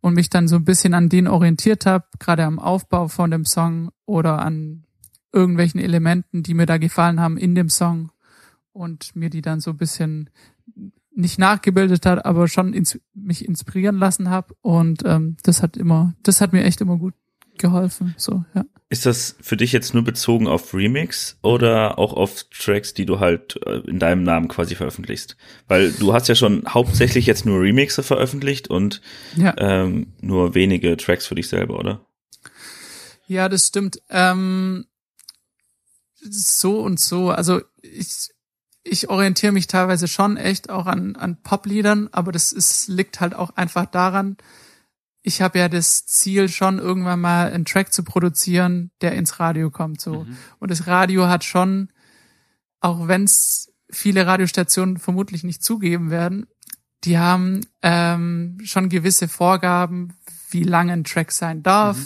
und 0.00 0.14
mich 0.14 0.30
dann 0.30 0.48
so 0.48 0.56
ein 0.56 0.64
bisschen 0.64 0.94
an 0.94 1.10
denen 1.10 1.28
orientiert 1.28 1.84
habe, 1.84 2.06
gerade 2.18 2.44
am 2.46 2.58
Aufbau 2.58 3.08
von 3.08 3.30
dem 3.30 3.44
Song 3.44 3.90
oder 4.06 4.38
an 4.40 4.84
irgendwelchen 5.34 5.80
Elementen, 5.82 6.42
die 6.42 6.54
mir 6.54 6.64
da 6.64 6.78
gefallen 6.78 7.20
haben 7.20 7.36
in 7.36 7.54
dem 7.54 7.68
Song 7.68 8.10
und 8.72 9.14
mir 9.14 9.28
die 9.28 9.42
dann 9.42 9.60
so 9.60 9.72
ein 9.72 9.76
bisschen 9.76 10.30
nicht 11.14 11.38
nachgebildet 11.38 12.06
hat, 12.06 12.24
aber 12.24 12.48
schon 12.48 12.72
ins, 12.72 12.98
mich 13.14 13.44
inspirieren 13.44 13.98
lassen 13.98 14.30
habe 14.30 14.54
und 14.62 15.02
ähm, 15.04 15.36
das 15.42 15.62
hat 15.62 15.76
immer, 15.76 16.14
das 16.22 16.40
hat 16.40 16.52
mir 16.52 16.64
echt 16.64 16.80
immer 16.80 16.96
gut 16.96 17.14
geholfen. 17.58 18.14
So, 18.16 18.44
ja. 18.54 18.64
Ist 18.88 19.06
das 19.06 19.36
für 19.40 19.56
dich 19.56 19.70
jetzt 19.72 19.92
nur 19.94 20.02
bezogen 20.02 20.48
auf 20.48 20.72
Remix 20.74 21.38
oder 21.42 21.98
auch 21.98 22.12
auf 22.14 22.44
Tracks, 22.44 22.94
die 22.94 23.06
du 23.06 23.20
halt 23.20 23.60
äh, 23.66 23.80
in 23.88 23.98
deinem 23.98 24.22
Namen 24.22 24.48
quasi 24.48 24.74
veröffentlichst? 24.74 25.36
Weil 25.68 25.92
du 25.92 26.12
hast 26.12 26.28
ja 26.28 26.34
schon 26.34 26.64
hauptsächlich 26.66 27.26
jetzt 27.26 27.44
nur 27.46 27.60
Remixe 27.60 28.02
veröffentlicht 28.02 28.68
und 28.68 29.00
Ja. 29.36 29.54
ähm, 29.58 30.14
nur 30.20 30.54
wenige 30.54 30.96
Tracks 30.96 31.26
für 31.26 31.34
dich 31.34 31.48
selber, 31.48 31.78
oder? 31.78 32.04
Ja, 33.26 33.48
das 33.48 33.66
stimmt. 33.68 34.02
Ähm, 34.08 34.86
so 36.22 36.80
und 36.80 36.98
so. 36.98 37.30
Also 37.30 37.60
ich, 37.82 38.30
ich 38.90 39.08
orientiere 39.08 39.52
mich 39.52 39.68
teilweise 39.68 40.08
schon 40.08 40.36
echt 40.36 40.68
auch 40.68 40.86
an, 40.86 41.14
an 41.14 41.40
Popliedern, 41.42 42.08
aber 42.10 42.32
das 42.32 42.50
ist, 42.50 42.88
liegt 42.88 43.20
halt 43.20 43.34
auch 43.34 43.50
einfach 43.56 43.86
daran, 43.86 44.36
ich 45.22 45.42
habe 45.42 45.58
ja 45.58 45.68
das 45.68 46.06
Ziel, 46.06 46.48
schon 46.48 46.78
irgendwann 46.78 47.20
mal 47.20 47.52
einen 47.52 47.64
Track 47.64 47.92
zu 47.92 48.02
produzieren, 48.02 48.90
der 49.00 49.12
ins 49.12 49.38
Radio 49.38 49.70
kommt. 49.70 50.00
So. 50.00 50.26
Und 50.58 50.70
das 50.70 50.86
Radio 50.86 51.28
hat 51.28 51.44
schon, 51.44 51.90
auch 52.80 53.06
wenn 53.06 53.24
es 53.24 53.70
viele 53.90 54.26
Radiostationen 54.26 54.96
vermutlich 54.96 55.44
nicht 55.44 55.62
zugeben 55.62 56.10
werden, 56.10 56.46
die 57.04 57.18
haben 57.18 57.60
ähm, 57.82 58.58
schon 58.64 58.88
gewisse 58.88 59.28
Vorgaben, 59.28 60.14
wie 60.50 60.64
lange 60.64 60.94
ein 60.94 61.04
Track 61.04 61.32
sein 61.32 61.62
darf, 61.62 61.98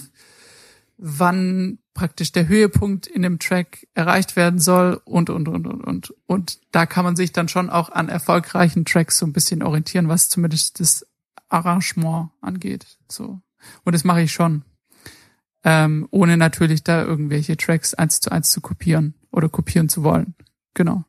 wann 0.96 1.78
praktisch 1.94 2.32
der 2.32 2.48
Höhepunkt 2.48 3.06
in 3.06 3.22
dem 3.22 3.38
Track 3.38 3.86
erreicht 3.94 4.36
werden 4.36 4.58
soll 4.58 5.00
und, 5.04 5.30
und, 5.30 5.48
und, 5.48 5.66
und, 5.66 5.82
und. 5.84 6.14
Und 6.26 6.58
da 6.72 6.86
kann 6.86 7.04
man 7.04 7.16
sich 7.16 7.32
dann 7.32 7.48
schon 7.48 7.70
auch 7.70 7.88
an 7.90 8.08
erfolgreichen 8.08 8.84
Tracks 8.84 9.18
so 9.18 9.26
ein 9.26 9.32
bisschen 9.32 9.62
orientieren, 9.62 10.08
was 10.08 10.28
zumindest 10.28 10.80
das 10.80 11.06
Arrangement 11.48 12.30
angeht. 12.40 12.86
So. 13.08 13.40
Und 13.84 13.94
das 13.94 14.04
mache 14.04 14.22
ich 14.22 14.32
schon. 14.32 14.64
Ähm, 15.66 16.06
ohne 16.10 16.36
natürlich 16.36 16.84
da 16.84 17.02
irgendwelche 17.02 17.56
Tracks 17.56 17.94
eins 17.94 18.20
zu 18.20 18.30
eins 18.30 18.50
zu 18.50 18.60
kopieren 18.60 19.14
oder 19.30 19.48
kopieren 19.48 19.88
zu 19.88 20.02
wollen. 20.02 20.34
Genau. 20.74 21.04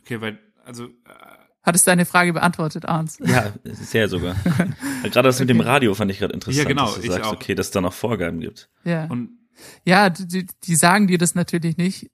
Okay, 0.00 0.20
weil, 0.20 0.38
also, 0.64 0.86
äh, 0.86 0.90
Hattest 1.62 1.84
du 1.84 1.90
deine 1.90 2.06
Frage 2.06 2.32
beantwortet, 2.32 2.84
Arns? 2.86 3.18
Ja, 3.18 3.52
sehr 3.64 4.08
sogar. 4.08 4.36
gerade 5.02 5.28
das 5.28 5.40
mit 5.40 5.50
dem 5.50 5.60
Radio 5.60 5.94
fand 5.94 6.12
ich 6.12 6.20
gerade 6.20 6.32
interessant, 6.32 6.62
Ja, 6.62 6.68
genau, 6.68 6.86
dass 6.86 6.94
du 6.94 7.00
ich 7.02 7.10
sagst, 7.10 7.24
auch. 7.28 7.32
okay, 7.34 7.56
dass 7.56 7.66
es 7.66 7.72
da 7.72 7.80
noch 7.80 7.92
Vorgaben 7.92 8.38
gibt. 8.38 8.70
Ja. 8.84 9.06
und 9.06 9.30
Ja, 9.84 10.10
die, 10.10 10.46
die 10.64 10.76
sagen 10.76 11.06
dir 11.06 11.18
das 11.18 11.34
natürlich 11.34 11.76
nicht 11.76 12.10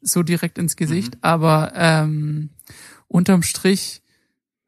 so 0.00 0.22
direkt 0.22 0.58
ins 0.58 0.76
Gesicht, 0.76 1.18
aber 1.22 1.72
ähm, 1.74 2.50
unterm 3.08 3.42
Strich, 3.42 4.02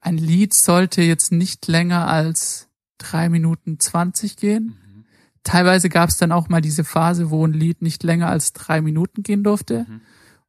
ein 0.00 0.18
Lied 0.18 0.54
sollte 0.54 1.02
jetzt 1.02 1.32
nicht 1.32 1.66
länger 1.66 2.06
als 2.06 2.68
drei 2.98 3.28
Minuten 3.28 3.80
zwanzig 3.80 4.36
gehen. 4.36 4.78
Teilweise 5.42 5.88
gab 5.88 6.08
es 6.08 6.16
dann 6.16 6.32
auch 6.32 6.48
mal 6.48 6.60
diese 6.60 6.84
Phase, 6.84 7.30
wo 7.30 7.46
ein 7.46 7.52
Lied 7.52 7.82
nicht 7.82 8.02
länger 8.02 8.28
als 8.28 8.52
drei 8.52 8.80
Minuten 8.80 9.22
gehen 9.22 9.42
durfte. 9.42 9.86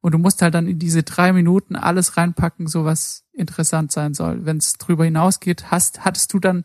Und 0.00 0.12
du 0.12 0.18
musst 0.18 0.40
halt 0.40 0.54
dann 0.54 0.68
in 0.68 0.78
diese 0.78 1.02
drei 1.02 1.32
Minuten 1.32 1.74
alles 1.74 2.16
reinpacken, 2.16 2.68
so 2.68 2.84
was 2.84 3.24
interessant 3.32 3.90
sein 3.90 4.14
soll. 4.14 4.46
Wenn 4.46 4.58
es 4.58 4.74
drüber 4.74 5.04
hinausgeht, 5.04 5.70
hast, 5.70 6.04
hattest 6.04 6.32
du 6.32 6.38
dann 6.38 6.64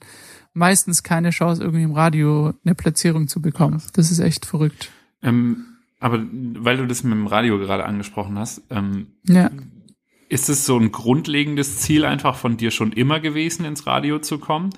meistens 0.53 1.03
keine 1.03 1.29
Chance, 1.31 1.61
irgendwie 1.63 1.83
im 1.83 1.91
Radio 1.93 2.53
eine 2.65 2.75
Platzierung 2.75 3.27
zu 3.27 3.41
bekommen. 3.41 3.81
Das 3.93 4.11
ist 4.11 4.19
echt 4.19 4.45
verrückt. 4.45 4.89
Ähm, 5.23 5.65
aber 5.99 6.23
weil 6.31 6.77
du 6.77 6.87
das 6.87 7.03
mit 7.03 7.13
dem 7.13 7.27
Radio 7.27 7.57
gerade 7.59 7.85
angesprochen 7.85 8.37
hast, 8.39 8.61
ähm, 8.69 9.07
Ja. 9.27 9.51
ist 10.29 10.49
es 10.49 10.65
so 10.65 10.77
ein 10.77 10.91
grundlegendes 10.91 11.77
Ziel 11.79 12.05
einfach 12.05 12.35
von 12.35 12.57
dir 12.57 12.71
schon 12.71 12.91
immer 12.91 13.19
gewesen, 13.19 13.65
ins 13.65 13.85
Radio 13.87 14.19
zu 14.19 14.39
kommen? 14.39 14.71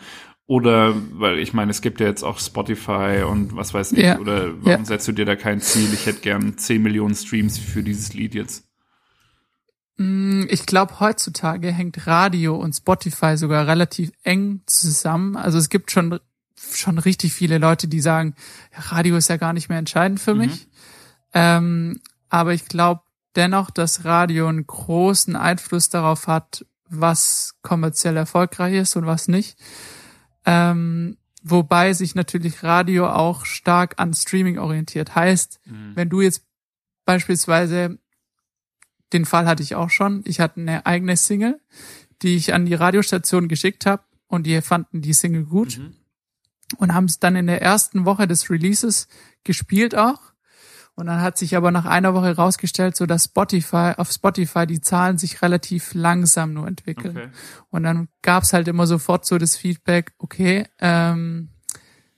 Oder, 0.46 0.94
weil 1.14 1.40
ich 1.40 1.54
meine, 1.54 1.72
es 1.72 1.82
gibt 1.82 2.02
ja 2.02 2.08
jetzt 2.08 2.22
auch 2.24 2.38
Spotify 2.38 3.24
und 3.28 3.56
was 3.56 3.74
weiß 3.74 3.94
ich, 3.94 4.00
Ja. 4.04 4.20
oder 4.20 4.48
warum 4.62 4.82
Ja. 4.82 4.86
setzt 4.86 5.08
du 5.08 5.14
dir 5.14 5.24
da 5.26 5.38
kein 5.38 5.62
Ziel? 5.62 5.88
Ich 5.94 6.06
hätte 6.06 6.20
gern 6.20 6.58
10 6.58 6.82
Millionen 6.84 7.16
Streams 7.16 7.58
für 7.58 7.82
dieses 7.82 8.14
Lied 8.14 8.36
jetzt. 8.36 8.66
Mm, 9.98 10.44
Ich 10.50 10.66
glaube, 10.66 11.00
heutzutage 11.00 11.72
hängt 11.72 12.08
Radio 12.08 12.56
und 12.56 12.74
Spotify 12.74 13.38
sogar 13.38 13.68
relativ 13.68 14.12
eng 14.24 14.62
zusammen. 14.66 15.36
Also 15.36 15.58
es 15.58 15.70
gibt 15.70 15.92
schon, 15.92 16.20
schon 16.74 16.98
richtig 16.98 17.34
viele 17.34 17.58
Leute, 17.58 17.88
die 17.88 18.02
sagen, 18.02 18.36
Radio 18.76 19.16
ist 19.18 19.30
ja 19.30 19.38
gar 19.38 19.54
nicht 19.54 19.70
mehr 19.70 19.78
entscheidend 19.80 20.20
für 20.20 20.34
mich. 20.36 20.68
Ähm, 21.34 22.00
aber 22.30 22.54
ich 22.54 22.66
glaube 22.68 23.02
dennoch, 23.36 23.70
dass 23.72 24.06
Radio 24.06 24.48
einen 24.48 24.66
großen 24.68 25.36
Einfluss 25.36 25.90
darauf 25.90 26.28
hat, 26.28 26.66
was 26.90 27.56
kommerziell 27.64 28.16
erfolgreich 28.18 28.76
ist 28.76 28.96
und 28.96 29.06
was 29.08 29.28
nicht. 29.28 29.58
Ähm, 30.46 31.18
wobei 31.42 31.94
sich 31.94 32.14
natürlich 32.16 32.64
Radio 32.64 33.10
auch 33.10 33.46
stark 33.46 33.96
an 33.98 34.14
Streaming 34.14 34.60
orientiert. 34.60 35.16
Heißt, 35.16 35.60
wenn 35.96 36.10
du 36.10 36.22
jetzt 36.22 36.44
beispielsweise 37.06 37.98
den 39.14 39.26
Fall 39.26 39.46
hatte 39.46 39.64
ich 39.64 39.76
auch 39.76 39.90
schon. 39.90 40.22
Ich 40.26 40.40
hatte 40.40 40.60
eine 40.60 40.86
eigene 40.86 41.16
Single, 41.16 41.60
die 42.22 42.36
ich 42.36 42.54
an 42.54 42.66
die 42.66 42.74
Radiostation 42.74 43.48
geschickt 43.48 43.86
habe 43.86 44.04
und 44.28 44.46
die 44.46 44.62
fanden 44.62 45.02
die 45.02 45.14
Single 45.14 45.46
gut 45.46 45.80
und 46.78 46.94
haben 46.94 47.06
es 47.06 47.20
dann 47.20 47.36
in 47.36 47.48
der 47.48 47.62
ersten 47.62 48.06
Woche 48.06 48.28
des 48.28 48.50
Releases 48.50 49.08
gespielt 49.44 49.96
auch. 49.96 50.20
Und 50.96 51.08
dann 51.08 51.22
hat 51.22 51.40
sich 51.40 51.56
aber 51.56 51.72
nach 51.72 51.86
einer 51.86 52.14
Woche 52.14 52.36
rausgestellt, 52.36 52.96
so 52.96 53.08
dass 53.08 53.26
Spotify, 53.26 53.94
auf 53.98 54.12
Spotify 54.12 54.68
die 54.68 54.80
Zahlen 54.80 55.18
sich 55.18 55.42
relativ 55.42 55.96
langsam 55.96 56.54
nur 56.54 56.68
entwickeln. 56.68 57.18
Okay. 57.18 57.30
Und 57.72 57.84
dann 57.84 58.10
gab's 58.22 58.54
halt 58.54 58.68
immer 58.68 58.86
sofort 58.86 59.26
so 59.26 59.40
das 59.40 59.56
Feedback, 59.56 60.14
okay, 60.20 60.68
ähm, 60.80 61.50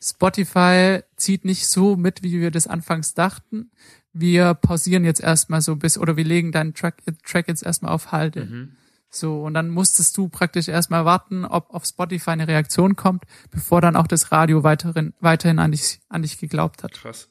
Spotify 0.02 1.00
zieht 1.16 1.46
nicht 1.46 1.68
so 1.68 1.96
mit, 1.96 2.22
wie 2.22 2.40
wir 2.40 2.52
das 2.52 2.68
anfangs 2.68 3.14
dachten. 3.14 3.72
Wir 4.18 4.54
pausieren 4.54 5.04
jetzt 5.04 5.20
erstmal 5.20 5.60
so 5.62 5.76
bis, 5.76 5.98
oder 5.98 6.16
wir 6.16 6.24
legen 6.24 6.54
deinen 6.54 6.74
Track, 6.74 7.04
Track 7.26 7.50
jetzt 7.50 7.64
erstmal 7.64 7.92
auf 7.92 8.14
Halde. 8.14 8.70
So, 9.10 9.44
und 9.44 9.54
dann 9.54 9.70
musstest 9.70 10.16
du 10.18 10.30
praktisch 10.30 10.70
erstmal 10.70 11.04
warten, 11.04 11.44
ob 11.46 11.70
auf 11.74 11.86
Spotify 11.86 12.32
eine 12.32 12.48
Reaktion 12.48 12.96
kommt, 12.96 13.26
bevor 13.52 13.82
dann 13.82 13.96
auch 13.98 14.08
das 14.08 14.32
Radio 14.32 14.64
weiterhin, 14.64 15.14
weiterhin 15.20 15.60
an 15.60 15.72
dich, 15.72 16.00
an 16.08 16.22
dich 16.22 16.38
geglaubt 16.40 16.82
hat. 16.84 16.94
Krass. 16.94 17.30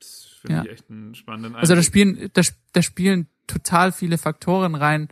Das 0.00 0.26
finde 0.40 0.56
Ja. 0.56 0.64
ich 0.64 0.70
echt 0.70 0.90
einen 0.90 1.14
spannenden 1.14 1.56
Also 1.56 1.74
da 1.74 1.80
Einblick. 1.80 1.86
spielen, 1.86 2.30
da, 2.32 2.42
da 2.72 2.82
spielen 2.82 3.28
total 3.46 3.92
viele 3.92 4.16
Faktoren 4.18 4.74
rein, 4.74 5.08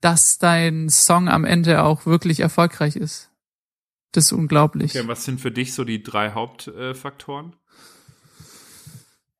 dass 0.00 0.38
dein 0.38 0.88
Song 0.88 1.28
am 1.28 1.44
Ende 1.44 1.82
auch 1.82 2.06
wirklich 2.06 2.38
erfolgreich 2.40 2.94
ist. 2.94 3.30
Das 4.12 4.26
ist 4.26 4.32
unglaublich. 4.32 4.96
Okay, 4.96 5.08
was 5.08 5.24
sind 5.24 5.40
für 5.40 5.50
dich 5.50 5.74
so 5.74 5.82
die 5.84 6.02
drei 6.02 6.30
Hauptfaktoren? 6.30 7.54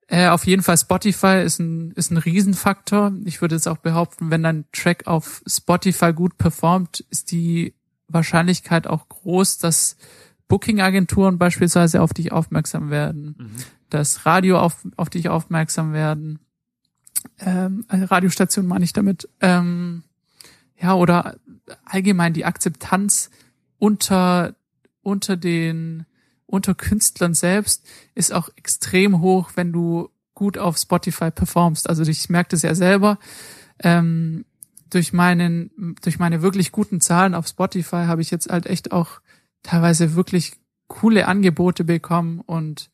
Äh, 0.08 0.28
auf 0.28 0.46
jeden 0.46 0.62
Fall 0.62 0.78
Spotify 0.78 1.42
ist 1.44 1.58
ein, 1.58 1.92
ist 1.92 2.10
ein 2.10 2.16
Riesenfaktor. 2.16 3.12
Ich 3.24 3.40
würde 3.42 3.54
jetzt 3.54 3.68
auch 3.68 3.76
behaupten, 3.76 4.30
wenn 4.30 4.42
dein 4.42 4.64
Track 4.72 5.06
auf 5.06 5.42
Spotify 5.46 6.12
gut 6.14 6.38
performt, 6.38 7.04
ist 7.10 7.30
die 7.30 7.74
Wahrscheinlichkeit 8.08 8.86
auch 8.86 9.08
groß, 9.08 9.58
dass 9.58 9.98
Booking-Agenturen 10.48 11.36
beispielsweise 11.38 12.00
auf 12.00 12.14
dich 12.14 12.32
aufmerksam 12.32 12.88
werden, 12.88 13.36
dass 13.90 14.24
Radio 14.24 14.58
auf, 14.58 14.78
auf 14.96 15.10
dich 15.10 15.28
aufmerksam 15.28 15.92
werden. 15.92 16.38
Ähm, 17.38 17.84
also 17.88 18.06
Radiostation 18.06 18.66
meine 18.66 18.84
ich 18.84 18.94
damit. 18.94 19.28
Ähm, 19.40 20.04
ja, 20.80 20.94
oder 20.94 21.36
allgemein 21.84 22.32
die 22.32 22.46
Akzeptanz 22.46 23.30
unter, 23.78 24.54
unter 25.02 25.36
den, 25.36 26.06
unter 26.48 26.74
Künstlern 26.74 27.34
selbst 27.34 27.86
ist 28.14 28.32
auch 28.32 28.48
extrem 28.56 29.20
hoch, 29.20 29.52
wenn 29.54 29.72
du 29.72 30.08
gut 30.34 30.56
auf 30.56 30.78
Spotify 30.78 31.30
performst. 31.30 31.88
Also 31.88 32.02
ich 32.02 32.28
merke 32.28 32.50
das 32.50 32.62
ja 32.62 32.74
selber. 32.74 33.18
Ähm, 33.80 34.44
durch 34.90 35.12
meinen, 35.12 35.96
durch 36.02 36.18
meine 36.18 36.40
wirklich 36.40 36.72
guten 36.72 37.00
Zahlen 37.00 37.34
auf 37.34 37.46
Spotify 37.46 38.06
habe 38.06 38.22
ich 38.22 38.30
jetzt 38.30 38.50
halt 38.50 38.66
echt 38.66 38.92
auch 38.92 39.20
teilweise 39.62 40.14
wirklich 40.14 40.54
coole 40.86 41.26
Angebote 41.26 41.84
bekommen 41.84 42.40
und 42.40 42.90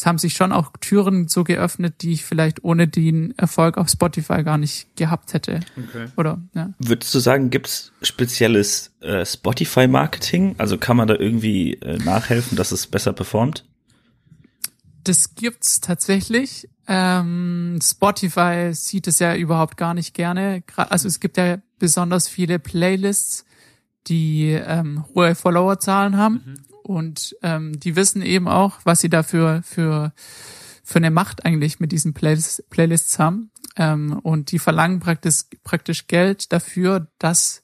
es 0.00 0.06
haben 0.06 0.16
sich 0.16 0.32
schon 0.32 0.50
auch 0.50 0.72
Türen 0.80 1.28
so 1.28 1.44
geöffnet, 1.44 1.96
die 2.00 2.12
ich 2.12 2.24
vielleicht 2.24 2.64
ohne 2.64 2.88
den 2.88 3.36
Erfolg 3.36 3.76
auf 3.76 3.90
Spotify 3.90 4.42
gar 4.42 4.56
nicht 4.56 4.96
gehabt 4.96 5.34
hätte. 5.34 5.60
Okay. 5.76 6.06
Oder, 6.16 6.40
ja. 6.54 6.70
Würdest 6.78 7.14
du 7.14 7.18
sagen, 7.18 7.50
gibt's 7.50 7.92
spezielles 8.00 8.92
äh, 9.00 9.26
Spotify-Marketing? 9.26 10.54
Also 10.56 10.78
kann 10.78 10.96
man 10.96 11.06
da 11.06 11.16
irgendwie 11.16 11.74
äh, 11.74 11.98
nachhelfen, 11.98 12.56
dass 12.56 12.72
es 12.72 12.86
besser 12.86 13.12
performt? 13.12 13.66
Das 15.04 15.34
gibt's 15.34 15.82
tatsächlich. 15.82 16.70
Ähm, 16.88 17.78
Spotify 17.82 18.70
sieht 18.72 19.06
es 19.06 19.18
ja 19.18 19.34
überhaupt 19.34 19.76
gar 19.76 19.92
nicht 19.92 20.14
gerne. 20.14 20.62
Also 20.76 21.08
es 21.08 21.20
gibt 21.20 21.36
ja 21.36 21.58
besonders 21.78 22.26
viele 22.26 22.58
Playlists, 22.58 23.44
die 24.06 24.52
ähm, 24.52 25.04
hohe 25.14 25.34
Followerzahlen 25.34 26.16
haben 26.16 26.64
und 26.82 27.36
ähm, 27.42 27.78
die 27.78 27.96
wissen 27.96 28.22
eben 28.22 28.48
auch, 28.48 28.78
was 28.84 29.00
sie 29.00 29.10
dafür 29.10 29.62
für 29.64 30.12
für 30.82 30.98
eine 30.98 31.10
Macht 31.10 31.44
eigentlich 31.44 31.78
mit 31.78 31.92
diesen 31.92 32.14
Playlists, 32.14 32.64
Playlists 32.68 33.18
haben. 33.18 33.52
Ähm, 33.76 34.18
und 34.22 34.50
die 34.50 34.58
verlangen 34.58 34.98
praktisch 34.98 35.44
praktisch 35.62 36.08
Geld 36.08 36.52
dafür, 36.52 37.06
dass 37.18 37.62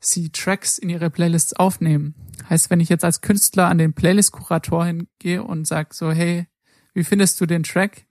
sie 0.00 0.30
Tracks 0.30 0.78
in 0.78 0.90
ihre 0.90 1.10
Playlists 1.10 1.52
aufnehmen. 1.52 2.14
Heißt, 2.50 2.70
wenn 2.70 2.80
ich 2.80 2.88
jetzt 2.88 3.04
als 3.04 3.20
Künstler 3.20 3.68
an 3.68 3.78
den 3.78 3.92
Playlist-Kurator 3.92 4.84
hingehe 4.84 5.42
und 5.42 5.66
sage 5.66 5.90
so, 5.92 6.10
hey, 6.10 6.46
wie 6.92 7.04
findest 7.04 7.40
du 7.40 7.46
den 7.46 7.62
Track? 7.62 8.06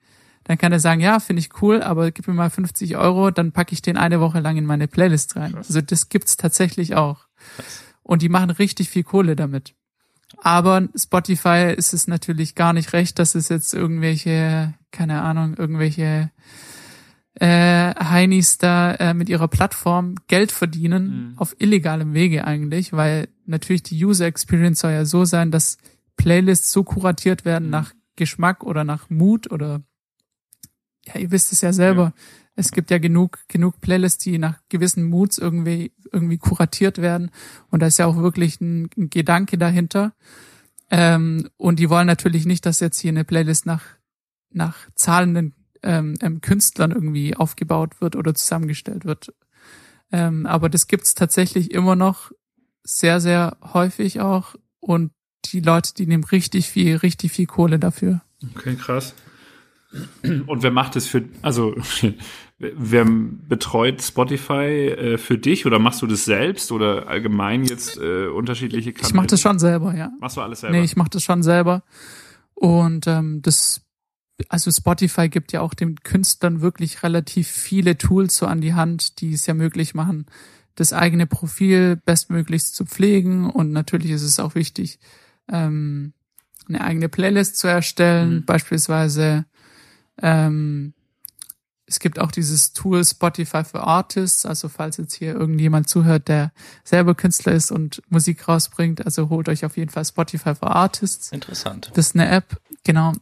Dann 0.46 0.58
kann 0.58 0.72
er 0.72 0.80
sagen, 0.80 1.02
ja, 1.02 1.20
finde 1.20 1.42
ich 1.42 1.62
cool, 1.62 1.82
aber 1.82 2.12
gib 2.12 2.28
mir 2.28 2.34
mal 2.34 2.50
50 2.50 2.98
Euro, 2.98 3.32
dann 3.32 3.52
packe 3.52 3.74
ich 3.74 3.82
den 3.82 3.98
eine 3.98 4.20
Woche 4.20 4.40
lang 4.40 4.58
in 4.58 4.66
meine 4.66 4.88
Playlist 4.88 5.36
rein. 5.36 5.54
Krass. 5.54 5.68
Also 5.68 5.82
das 5.82 6.10
gibt's 6.10 6.38
tatsächlich 6.38 6.96
auch. 6.96 7.28
Und 8.04 8.22
die 8.22 8.30
machen 8.30 8.52
richtig 8.52 8.90
viel 8.90 9.04
Kohle 9.04 9.36
damit. 9.36 9.74
Aber 10.42 10.88
Spotify 10.96 11.74
ist 11.76 11.94
es 11.94 12.08
natürlich 12.08 12.56
gar 12.56 12.74
nicht 12.74 12.94
recht, 12.94 13.20
dass 13.20 13.36
es 13.36 13.50
jetzt 13.50 13.74
irgendwelche, 13.74 14.74
keine 14.92 15.22
Ahnung, 15.22 15.56
irgendwelche 15.58 16.32
äh, 17.40 17.94
Heinis 17.96 18.58
da 18.58 18.94
äh, 18.94 19.14
mit 19.14 19.28
ihrer 19.28 19.48
Plattform 19.50 20.16
Geld 20.28 20.52
verdienen, 20.54 21.32
Mhm. 21.32 21.34
auf 21.38 21.56
illegalem 21.60 22.14
Wege 22.14 22.46
eigentlich, 22.48 22.94
weil 22.94 23.28
natürlich 23.46 23.84
die 23.84 24.04
User 24.06 24.26
Experience 24.26 24.80
soll 24.80 24.92
ja 24.92 25.04
so 25.06 25.26
sein, 25.26 25.52
dass 25.52 25.78
Playlists 26.16 26.72
so 26.72 26.84
kuratiert 26.84 27.44
werden 27.44 27.66
Mhm. 27.66 27.72
nach 27.72 27.94
Geschmack 28.16 28.64
oder 28.64 28.86
nach 28.86 29.10
Mut 29.10 29.52
oder 29.52 29.82
ja, 31.08 31.20
ihr 31.20 31.30
wisst 31.32 31.52
es 31.52 31.60
ja 31.62 31.74
selber. 31.74 32.14
Es 32.56 32.72
gibt 32.72 32.90
ja 32.90 32.98
genug, 32.98 33.40
genug 33.48 33.82
Playlists, 33.82 34.24
die 34.24 34.38
nach 34.38 34.60
gewissen 34.70 35.04
Moods 35.04 35.38
irgendwie, 35.38 35.92
irgendwie 36.12 36.38
kuratiert 36.38 37.00
werden. 37.00 37.32
Und 37.70 37.82
da 37.82 37.88
ist 37.88 38.00
ja 38.00 38.06
auch 38.06 38.18
wirklich 38.18 38.62
ein, 38.62 38.90
ein 38.98 39.10
Gedanke 39.10 39.58
dahinter. 39.58 40.14
Ähm, 40.90 41.50
und 41.58 41.80
die 41.80 41.90
wollen 41.90 42.08
natürlich 42.08 42.46
nicht, 42.46 42.66
dass 42.66 42.80
jetzt 42.80 43.00
hier 43.00 43.12
eine 43.12 43.26
Playlist 43.26 43.66
nach, 43.66 43.84
nach 44.52 44.78
zahlenden 44.96 45.54
ähm, 45.84 46.16
ähm, 46.22 46.42
Künstlern 46.42 46.92
irgendwie 46.92 47.36
aufgebaut 47.36 48.02
wird 48.02 48.16
oder 48.16 48.34
zusammengestellt 48.34 49.06
wird. 49.06 49.34
Ähm, 50.12 50.46
aber 50.46 50.70
das 50.70 50.88
gibt's 50.88 51.14
tatsächlich 51.14 51.72
immer 51.72 51.96
noch 51.96 52.32
sehr, 52.84 53.20
sehr 53.20 53.58
häufig 53.74 54.22
auch. 54.22 54.56
Und 54.80 55.12
die 55.46 55.60
Leute, 55.60 55.94
die 55.94 56.08
nehmen 56.08 56.24
richtig 56.24 56.70
viel, 56.70 56.96
richtig 56.98 57.32
viel 57.32 57.48
Kohle 57.48 57.80
dafür. 57.80 58.22
Okay, 58.56 58.76
krass. 58.76 59.14
Und 60.48 60.64
wer 60.64 60.72
macht 60.72 60.96
es 60.96 61.08
für, 61.08 61.24
also 61.42 61.76
wer 62.60 63.06
betreut 63.06 64.02
Spotify 64.02 64.90
äh, 64.90 65.18
für 65.18 65.38
dich 65.38 65.66
oder 65.66 65.80
machst 65.80 66.02
du 66.02 66.08
das 66.08 66.26
selbst 66.26 66.72
oder 66.72 67.08
allgemein 67.08 67.64
jetzt 67.64 67.98
äh, 67.98 68.28
unterschiedliche 68.28 68.94
Kanäle? 68.94 69.08
Ich 69.08 69.14
mache 69.14 69.28
das 69.28 69.42
schon 69.42 69.60
selber, 69.60 69.96
ja. 69.96 70.12
Machst 70.20 70.38
du 70.38 70.42
alles 70.42 70.62
selber? 70.62 70.78
Nee, 70.78 70.84
ich 70.84 70.96
mache 70.96 71.10
das 71.10 71.24
schon 71.24 71.44
selber. 71.44 71.84
Und 72.54 73.08
ähm, 73.08 73.42
das, 73.42 73.82
also 74.50 74.72
Spotify 74.72 75.30
gibt 75.30 75.52
ja 75.52 75.62
auch 75.62 75.74
den 75.74 75.96
Künstlern 75.96 76.62
wirklich 76.62 77.04
relativ 77.04 77.48
viele 77.48 77.98
Tools 77.98 78.38
so 78.38 78.46
an 78.48 78.62
die 78.62 78.74
Hand, 78.74 79.20
die 79.22 79.34
es 79.34 79.46
ja 79.46 79.54
möglich 79.54 79.94
machen, 79.94 80.26
das 80.76 80.94
eigene 80.94 81.28
Profil 81.28 81.98
bestmöglichst 82.06 82.76
zu 82.76 82.86
pflegen. 82.86 83.50
Und 83.50 83.72
natürlich 83.72 84.12
ist 84.12 84.24
es 84.24 84.40
auch 84.40 84.56
wichtig, 84.56 85.00
ähm, 85.52 86.14
eine 86.68 86.82
eigene 86.82 87.10
Playlist 87.10 87.58
zu 87.58 87.68
erstellen, 87.68 88.38
Mhm. 88.38 88.46
beispielsweise. 88.46 89.46
Ähm, 90.22 90.94
es 91.88 92.00
gibt 92.00 92.18
auch 92.18 92.32
dieses 92.32 92.74
Tool 92.74 93.06
Spotify 93.06 93.64
für 93.64 93.82
Artists, 93.82 94.44
also 94.46 94.70
falls 94.70 94.98
jetzt 94.98 95.14
hier 95.14 95.36
irgendjemand 95.36 95.88
zuhört, 95.88 96.28
der 96.30 96.52
selber 96.84 97.14
Künstler 97.14 97.54
ist 97.54 97.72
und 97.72 98.02
Musik 98.10 98.48
rausbringt, 98.48 99.06
also 99.06 99.30
holt 99.30 99.50
euch 99.50 99.64
auf 99.66 99.78
jeden 99.78 99.92
Fall 99.92 100.04
Spotify 100.04 100.56
für 100.56 100.68
Artists. 100.68 101.32
Interessant. 101.32 101.92
Das 101.94 102.08
ist 102.08 102.16
eine 102.16 102.28
App, 102.28 102.60
genau. 102.84 103.14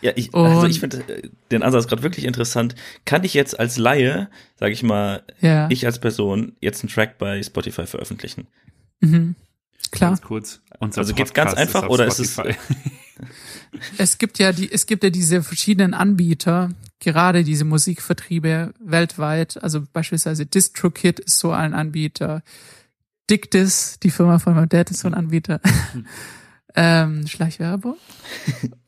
Ja, 0.00 0.10
ich, 0.16 0.34
also 0.34 0.66
ich 0.66 0.80
finde 0.80 0.98
äh, 1.08 1.28
den 1.52 1.62
Ansatz 1.62 1.86
gerade 1.86 2.02
wirklich 2.02 2.24
interessant. 2.24 2.74
Kann 3.04 3.22
ich 3.22 3.34
jetzt 3.34 3.58
als 3.58 3.76
Laie, 3.78 4.28
sage 4.58 4.72
ich 4.72 4.82
mal, 4.82 5.22
Ja, 5.40 5.68
ich 5.70 5.86
als 5.86 6.00
Person 6.00 6.56
jetzt 6.60 6.82
einen 6.82 6.90
Track 6.90 7.18
bei 7.18 7.40
Spotify 7.42 7.86
veröffentlichen? 7.86 8.48
mhm. 9.00 9.36
klar. 9.92 10.10
Ganz 10.10 10.22
kurz. 10.22 10.60
Unser 10.80 11.02
Also 11.02 11.14
geht's 11.14 11.32
ganz 11.32 11.52
Podcast 11.52 11.68
einfach 11.68 11.82
auf 11.84 11.90
oder 11.90 12.06
ist 12.06 12.18
es- 12.18 12.32
Spotify. 12.32 12.58
Es 13.98 14.18
gibt 14.18 14.38
ja 14.38 14.52
die, 14.52 14.70
es 14.70 14.86
gibt 14.86 15.04
ja 15.04 15.10
diese 15.10 15.42
verschiedenen 15.42 15.94
Anbieter, 15.94 16.70
gerade 17.00 17.44
diese 17.44 17.64
Musikvertriebe 17.64 18.72
weltweit. 18.80 19.62
Also 19.62 19.82
beispielsweise 19.92 20.46
DistroKid 20.46 21.20
ist 21.20 21.38
so 21.38 21.52
ein 21.52 21.74
Anbieter. 21.74 22.42
Dictis, 23.28 23.98
die 24.02 24.10
Firma 24.10 24.38
von 24.38 24.54
meinem 24.54 24.68
Dad 24.68 24.90
ist 24.90 25.00
so 25.00 25.08
ein 25.08 25.14
Anbieter. 25.14 25.60
ähm, 26.74 27.26
Schleichwerbung. 27.26 27.96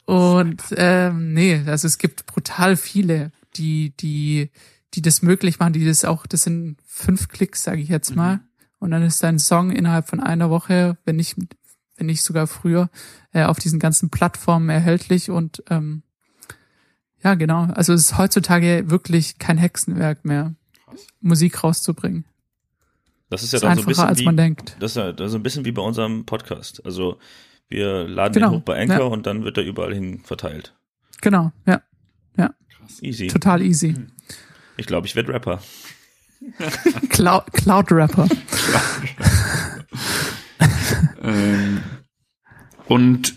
Und 0.04 0.62
ähm, 0.76 1.34
nee, 1.34 1.62
also 1.66 1.86
es 1.86 1.98
gibt 1.98 2.26
brutal 2.26 2.76
viele, 2.76 3.32
die, 3.56 3.94
die, 3.96 4.50
die 4.94 5.02
das 5.02 5.22
möglich 5.22 5.58
machen, 5.58 5.72
die 5.74 5.84
das 5.84 6.04
auch, 6.04 6.26
das 6.26 6.44
sind 6.44 6.78
fünf 6.86 7.28
Klicks, 7.28 7.62
sage 7.62 7.82
ich 7.82 7.88
jetzt 7.88 8.14
mal. 8.14 8.40
Und 8.78 8.92
dann 8.92 9.02
ist 9.02 9.22
dein 9.22 9.38
Song 9.38 9.70
innerhalb 9.70 10.08
von 10.08 10.20
einer 10.20 10.50
Woche, 10.50 10.96
wenn 11.04 11.16
nicht, 11.16 11.36
wenn 11.98 12.06
nicht 12.06 12.22
sogar 12.22 12.46
früher, 12.46 12.88
äh, 13.32 13.44
auf 13.44 13.58
diesen 13.58 13.78
ganzen 13.78 14.08
Plattformen 14.08 14.70
erhältlich 14.70 15.30
und 15.30 15.62
ähm, 15.68 16.02
ja, 17.22 17.34
genau. 17.34 17.64
Also 17.74 17.92
es 17.92 18.02
ist 18.02 18.18
heutzutage 18.18 18.84
wirklich 18.86 19.38
kein 19.38 19.58
Hexenwerk 19.58 20.24
mehr, 20.24 20.54
Musik 21.20 21.62
rauszubringen. 21.62 22.24
Das 23.28 23.42
ist 23.42 23.52
ja 23.52 23.58
ist 23.58 23.64
dann 23.64 23.68
so 23.68 23.68
ein 23.72 23.78
einfacher, 23.78 23.88
bisschen 23.88 24.04
als 24.04 24.18
wie, 24.20 24.24
man 24.24 24.36
denkt. 24.36 24.76
Das 24.80 24.92
ist 24.92 24.96
ja 24.96 25.12
das 25.12 25.30
ist 25.30 25.34
ein 25.34 25.42
bisschen 25.42 25.64
wie 25.64 25.72
bei 25.72 25.82
unserem 25.82 26.24
Podcast. 26.24 26.84
Also 26.86 27.18
wir 27.68 28.08
laden 28.08 28.32
Genau, 28.32 28.50
den 28.50 28.60
hoch 28.60 28.64
bei 28.64 28.80
Anchor 28.80 28.98
ja. 28.98 29.04
und 29.04 29.26
dann 29.26 29.44
wird 29.44 29.58
er 29.58 29.64
überall 29.64 29.92
hin 29.92 30.20
verteilt. 30.24 30.74
Genau, 31.20 31.52
ja, 31.66 31.82
Easy. 33.02 33.28
total 33.28 33.62
easy. 33.62 33.94
Ich 34.76 34.86
glaube, 34.86 35.06
ich 35.06 35.16
werde 35.16 35.32
Rapper. 35.32 35.60
Cloud, 37.10 37.52
Cloud 37.52 37.90
Rapper. 37.90 38.28
ähm, 41.22 41.82
und 42.88 43.34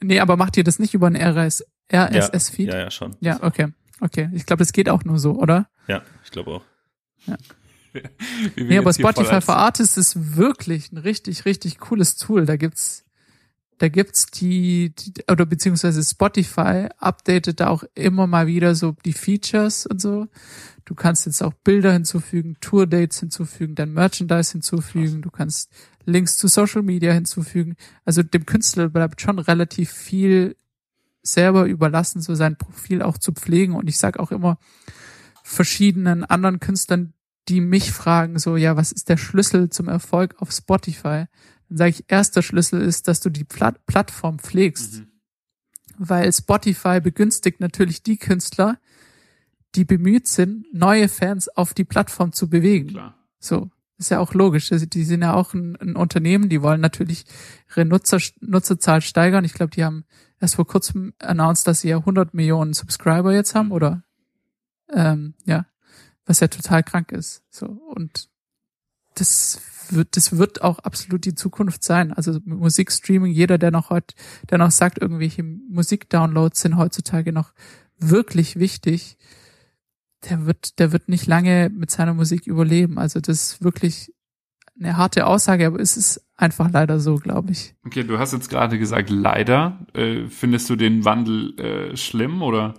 Nee, 0.00 0.20
aber 0.20 0.36
macht 0.36 0.56
ihr 0.56 0.64
das 0.64 0.78
nicht 0.78 0.94
über 0.94 1.06
einen 1.06 1.16
RS, 1.16 1.64
RSS-Feed? 1.92 2.68
Ja, 2.68 2.78
ja, 2.78 2.90
schon. 2.90 3.16
Ja, 3.20 3.42
okay. 3.42 3.68
Okay. 4.00 4.28
Ich 4.32 4.46
glaube, 4.46 4.58
das 4.58 4.72
geht 4.72 4.88
auch 4.88 5.04
nur 5.04 5.18
so, 5.18 5.32
oder? 5.32 5.68
Ja, 5.88 6.02
ich 6.24 6.30
glaube 6.30 6.50
auch. 6.50 6.62
wie 7.92 8.02
wir 8.56 8.64
Nee, 8.66 8.78
aber 8.78 8.92
Spotify 8.92 9.40
for 9.40 9.56
Artists 9.56 9.96
ist 9.96 10.36
wirklich 10.36 10.92
ein 10.92 10.98
richtig, 10.98 11.44
richtig 11.44 11.78
cooles 11.78 12.16
Tool. 12.16 12.44
Da 12.44 12.56
gibt's, 12.56 13.04
da 13.78 13.88
gibt's 13.88 14.26
die, 14.26 14.94
die 14.96 15.12
oder 15.30 15.44
beziehungsweise 15.44 16.02
Spotify 16.02 16.88
updatet 16.98 17.60
da 17.60 17.68
auch 17.68 17.84
immer 17.94 18.26
mal 18.26 18.46
wieder 18.46 18.74
so 18.74 18.96
die 19.04 19.12
Features 19.12 19.86
und 19.86 20.00
so. 20.00 20.28
Du 20.84 20.94
kannst 20.94 21.26
jetzt 21.26 21.42
auch 21.42 21.52
Bilder 21.52 21.92
hinzufügen, 21.92 22.56
Tourdates 22.60 23.20
hinzufügen, 23.20 23.74
dann 23.74 23.92
Merchandise 23.92 24.52
hinzufügen. 24.52 25.20
Du 25.20 25.30
kannst 25.30 25.70
Links 26.04 26.36
zu 26.38 26.48
Social 26.48 26.82
Media 26.82 27.12
hinzufügen. 27.12 27.76
Also 28.04 28.22
dem 28.22 28.46
Künstler 28.46 28.88
bleibt 28.88 29.20
schon 29.20 29.38
relativ 29.38 29.90
viel 29.90 30.56
selber 31.22 31.66
überlassen, 31.66 32.22
so 32.22 32.34
sein 32.34 32.56
Profil 32.56 33.02
auch 33.02 33.18
zu 33.18 33.32
pflegen. 33.32 33.74
Und 33.74 33.88
ich 33.88 33.98
sage 33.98 34.20
auch 34.20 34.30
immer 34.30 34.58
verschiedenen 35.42 36.24
anderen 36.24 36.60
Künstlern, 36.60 37.12
die 37.48 37.60
mich 37.60 37.92
fragen, 37.92 38.38
so, 38.38 38.56
ja, 38.56 38.76
was 38.76 38.92
ist 38.92 39.08
der 39.08 39.16
Schlüssel 39.16 39.70
zum 39.70 39.88
Erfolg 39.88 40.36
auf 40.38 40.50
Spotify? 40.50 41.26
Dann 41.68 41.78
sage 41.78 41.90
ich, 41.90 42.04
erster 42.08 42.42
Schlüssel 42.42 42.80
ist, 42.80 43.08
dass 43.08 43.20
du 43.20 43.30
die 43.30 43.44
Plat 43.44 43.84
Plattform 43.86 44.38
pflegst. 44.38 45.00
Mhm. 45.00 45.08
Weil 45.98 46.32
Spotify 46.32 47.00
begünstigt 47.00 47.60
natürlich 47.60 48.02
die 48.02 48.18
Künstler, 48.18 48.78
die 49.74 49.84
bemüht 49.84 50.26
sind, 50.26 50.66
neue 50.72 51.08
Fans 51.08 51.48
auf 51.48 51.74
die 51.74 51.84
Plattform 51.84 52.32
zu 52.32 52.48
bewegen. 52.48 52.88
Klar. 52.88 53.14
So, 53.38 53.70
ist 53.98 54.10
ja 54.10 54.20
auch 54.20 54.34
logisch. 54.34 54.68
Die 54.68 55.04
sind 55.04 55.22
ja 55.22 55.34
auch 55.34 55.54
ein, 55.54 55.76
ein 55.76 55.96
Unternehmen, 55.96 56.48
die 56.48 56.62
wollen 56.62 56.80
natürlich 56.80 57.24
ihre 57.70 57.84
Nutzer, 57.84 58.18
Nutzerzahl 58.40 59.00
steigern. 59.00 59.44
Ich 59.44 59.54
glaube, 59.54 59.70
die 59.70 59.84
haben 59.84 60.04
erst 60.40 60.56
vor 60.56 60.66
kurzem 60.66 61.14
announced, 61.18 61.66
dass 61.66 61.80
sie 61.80 61.88
ja 61.88 61.98
100 61.98 62.34
Millionen 62.34 62.74
Subscriber 62.74 63.32
jetzt 63.32 63.54
haben, 63.54 63.70
oder? 63.70 64.02
Ähm, 64.92 65.34
ja, 65.44 65.66
was 66.26 66.40
ja 66.40 66.48
total 66.48 66.82
krank 66.82 67.12
ist. 67.12 67.42
So 67.50 67.66
und 67.66 68.28
das 69.16 69.60
wird, 69.90 70.16
das 70.16 70.36
wird 70.36 70.62
auch 70.62 70.78
absolut 70.80 71.24
die 71.24 71.34
Zukunft 71.34 71.82
sein. 71.84 72.12
Also 72.12 72.40
Musikstreaming, 72.44 73.32
jeder, 73.32 73.58
der 73.58 73.70
noch 73.70 73.90
heute, 73.90 74.14
der 74.50 74.58
noch 74.58 74.70
sagt, 74.70 74.98
irgendwelche 74.98 75.42
Musikdownloads 75.42 76.60
sind 76.60 76.76
heutzutage 76.76 77.32
noch 77.32 77.52
wirklich 77.98 78.58
wichtig, 78.58 79.16
der 80.28 80.46
wird, 80.46 80.78
der 80.78 80.92
wird 80.92 81.08
nicht 81.08 81.26
lange 81.26 81.70
mit 81.70 81.90
seiner 81.90 82.14
Musik 82.14 82.46
überleben. 82.46 82.98
Also 82.98 83.20
das 83.20 83.52
ist 83.52 83.62
wirklich 83.62 84.12
eine 84.78 84.96
harte 84.96 85.26
Aussage, 85.26 85.66
aber 85.66 85.80
es 85.80 85.96
ist 85.96 86.20
einfach 86.36 86.70
leider 86.70 87.00
so, 87.00 87.16
glaube 87.16 87.52
ich. 87.52 87.74
Okay, 87.84 88.04
du 88.04 88.18
hast 88.18 88.32
jetzt 88.32 88.50
gerade 88.50 88.78
gesagt, 88.78 89.10
leider. 89.10 89.86
Äh, 89.94 90.28
findest 90.28 90.68
du 90.68 90.76
den 90.76 91.04
Wandel 91.04 91.58
äh, 91.58 91.96
schlimm 91.96 92.42
oder? 92.42 92.74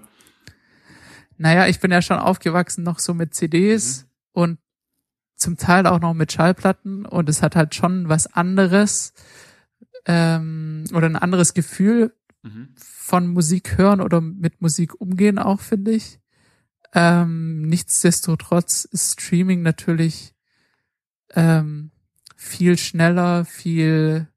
Naja, 1.38 1.68
ich 1.68 1.80
bin 1.80 1.92
ja 1.92 2.02
schon 2.02 2.18
aufgewachsen 2.18 2.84
noch 2.84 3.00
so 3.00 3.14
mit 3.14 3.34
CDs 3.34 4.08
und 4.32 4.60
zum 5.38 5.58
Teil 5.58 5.88
auch 5.88 6.00
noch 6.00 6.14
mit 6.14 6.32
Schallplatten 6.32 7.06
und 7.06 7.30
es 7.30 7.42
hat 7.42 7.56
halt 7.56 7.76
schon 7.76 8.10
was 8.10 8.28
anderes 8.34 9.14
ähm, 10.06 10.86
oder 10.94 11.08
ein 11.08 11.16
anderes 11.16 11.54
Gefühl 11.54 12.14
Mhm. 12.44 12.70
von 12.78 13.28
Musik 13.28 13.78
hören 13.78 14.00
oder 14.00 14.22
mit 14.22 14.62
Musik 14.62 15.02
umgehen 15.02 15.40
auch, 15.40 15.60
finde 15.60 15.92
ich. 15.92 16.20
Ähm, 16.94 17.64
nichtsdestotrotz 17.64 18.86
ist 18.86 19.20
Streaming 19.20 19.62
natürlich 19.64 20.34
ähm, 21.34 21.92
viel 22.36 22.78
schneller, 22.78 23.44
viel 23.44 24.28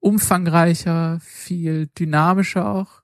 umfangreicher, 0.00 1.20
viel 1.20 1.88
dynamischer 1.88 2.68
auch. 2.68 3.02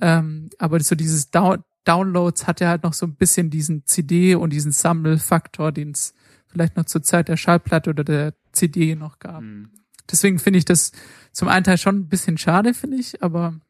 Ähm, 0.00 0.50
aber 0.58 0.80
so 0.80 0.94
dieses 0.94 1.30
Down 1.30 1.62
Downloads 1.84 2.48
hat 2.48 2.60
ja 2.60 2.68
halt 2.68 2.82
noch 2.82 2.94
so 2.94 3.06
ein 3.06 3.14
bisschen 3.14 3.48
diesen 3.48 3.86
CD 3.86 4.34
und 4.34 4.50
diesen 4.50 4.72
Sammelfaktor, 4.72 5.70
den 5.70 5.92
es 5.92 6.14
vielleicht 6.56 6.76
noch 6.76 6.86
zur 6.86 7.02
Zeit 7.02 7.28
der 7.28 7.36
Schallplatte 7.36 7.90
oder 7.90 8.02
der 8.02 8.32
CD 8.52 8.94
noch 8.94 9.18
gab. 9.18 9.42
Mhm. 9.42 9.68
Deswegen 10.10 10.38
finde 10.38 10.58
ich 10.58 10.64
das 10.64 10.92
zum 11.32 11.48
einen 11.48 11.64
Teil 11.64 11.76
schon 11.76 11.96
ein 11.96 12.08
bisschen 12.08 12.38
schade, 12.38 12.72
finde 12.72 12.96
ich, 12.96 13.22
aber 13.22 13.60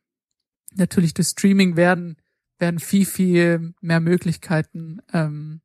natürlich 0.77 1.15
durch 1.15 1.29
Streaming 1.29 1.75
werden, 1.75 2.17
werden 2.61 2.79
viel, 2.79 3.05
viel 3.05 3.75
mehr 3.81 3.99
Möglichkeiten 3.99 5.01
ähm, 5.13 5.63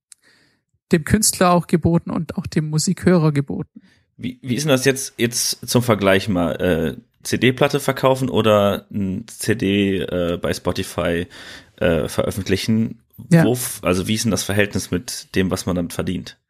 dem 0.92 1.04
Künstler 1.04 1.52
auch 1.52 1.68
geboten 1.68 2.10
und 2.10 2.38
auch 2.38 2.48
dem 2.48 2.70
Musikhörer 2.70 3.32
geboten. 3.32 3.82
Wie, 4.18 4.40
wie 4.42 4.56
ist 4.56 4.64
denn 4.64 4.72
das 4.72 4.86
jetzt, 4.86 5.14
jetzt 5.18 5.70
zum 5.70 5.84
Vergleich 5.84 6.28
mal? 6.28 6.54
Äh, 6.56 6.98
CD-Platte 7.24 7.80
verkaufen 7.80 8.30
oder 8.30 8.88
ein 8.92 9.26
CD 9.28 10.00
äh, 10.00 10.40
bei 10.42 10.56
Spotify 10.56 11.28
äh, 11.76 12.08
veröffentlichen? 12.08 13.04
Ja. 13.30 13.46
Wo, 13.46 13.56
also 13.84 14.08
wie 14.08 14.16
ist 14.16 14.24
denn 14.24 14.32
das 14.32 14.44
Verhältnis 14.44 14.90
mit 14.90 15.36
dem, 15.36 15.52
was 15.52 15.68
man 15.68 15.76
damit 15.76 15.94
verdient? 15.94 16.41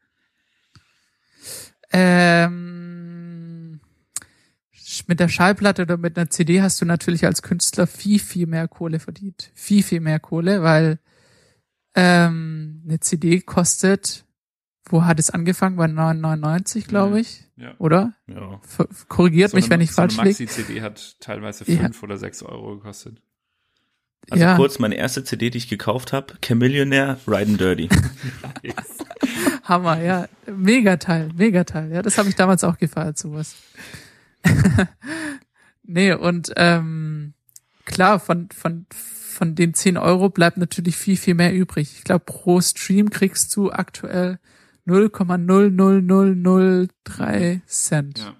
Ähm, 1.91 3.80
mit 5.08 5.19
der 5.19 5.30
Schallplatte 5.30 5.82
oder 5.84 5.97
mit 5.97 6.17
einer 6.17 6.30
CD 6.30 6.62
hast 6.62 6.82
du 6.82 6.86
natürlich 6.86 7.25
als 7.25 7.41
Künstler 7.41 7.88
viel, 7.88 8.19
viel 8.19 8.45
mehr 8.47 8.67
Kohle 8.67 8.99
verdient. 8.99 9.51
Viel, 9.56 9.84
viel 9.84 9.99
mehr 9.99 10.19
Kohle, 10.19 10.62
weil 10.63 10.99
ähm, 11.95 12.82
eine 12.86 12.99
CD 12.99 13.41
kostet, 13.41 14.25
wo 14.89 15.04
hat 15.06 15.19
es 15.19 15.30
angefangen? 15.30 15.75
Bei 15.77 15.86
9,99, 15.86 16.88
glaube 16.88 17.19
ich, 17.19 17.45
Ja. 17.58 17.73
oder? 17.80 18.13
Ja. 18.27 18.60
Korrigiert 19.08 19.51
So 19.51 19.58
mich, 19.58 19.65
eine- 19.65 19.71
wenn 19.71 19.82
ich 19.82 19.89
so 19.91 19.95
falsch 19.95 20.17
eine 20.19 20.30
liege. 20.30 20.43
Maxi-CD 20.43 20.82
hat 20.82 21.19
teilweise 21.19 21.69
Ja. 21.71 21.82
fünf 21.84 22.01
oder 22.04 22.17
sechs 22.17 22.41
Euro 22.43 22.75
gekostet. 22.75 23.21
Also 24.30 24.43
Ja. 24.43 24.56
kurz, 24.56 24.77
meine 24.80 24.95
erste 24.95 25.23
CD, 25.23 25.49
die 25.49 25.58
ich 25.58 25.67
gekauft 25.67 26.13
habe, 26.13 26.36
Chamillionaire, 26.45 27.17
Riding 27.27 27.58
Dirty. 27.58 27.89
Hammer, 29.71 29.99
ja. 30.01 30.27
Mega 30.47 30.97
Teil, 30.97 31.29
mega 31.34 31.63
Teil. 31.63 31.93
Ja, 31.93 32.01
das 32.01 32.17
habe 32.17 32.27
ich 32.27 32.36
damals 32.36 32.65
auch 32.65 32.77
gefeiert, 32.77 33.17
sowas. 33.17 33.55
nee, 35.84 36.12
und 36.12 36.51
ähm, 36.57 37.36
klar, 37.86 38.19
von, 38.19 38.49
von, 38.49 38.86
von 38.91 39.55
den 39.55 39.73
10 39.73 39.95
Euro 39.95 40.27
bleibt 40.29 40.57
natürlich 40.57 40.97
viel, 40.97 41.15
viel 41.15 41.36
mehr 41.36 41.53
übrig. 41.53 41.93
Ich 41.97 42.03
glaube, 42.03 42.25
pro 42.25 42.60
Stream 42.60 43.12
kriegst 43.12 43.55
du 43.55 43.71
aktuell 43.71 44.39
0,00003 44.88 47.62
Cent. 47.65 48.19
Ja. 48.19 48.36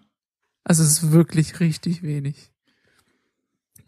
Also 0.66 0.84
es 0.84 1.04
ist 1.04 1.14
wirklich 1.14 1.62
richtig 1.62 2.04
wenig. 2.04 2.52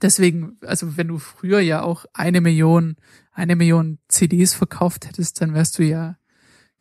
Deswegen, 0.02 0.56
also 0.62 0.96
wenn 0.96 1.10
du 1.10 1.20
früher 1.20 1.60
ja 1.60 1.82
auch 1.82 2.06
eine 2.14 2.40
Million, 2.40 2.96
eine 3.34 3.58
Million 3.58 4.00
CDs 4.08 4.54
verkauft 4.54 5.08
hättest, 5.08 5.42
dann 5.42 5.54
wärst 5.54 5.78
du 5.78 5.84
ja, 5.84 6.16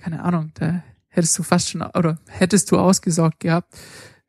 keine 0.03 0.25
Ahnung, 0.25 0.51
da 0.55 0.83
hättest 1.07 1.39
du 1.39 1.45
fast 1.45 1.71
schon, 1.71 1.83
oder 1.83 2.19
hättest 2.27 2.73
du 2.73 2.79
ausgesorgt 2.79 3.39
gehabt. 3.39 3.73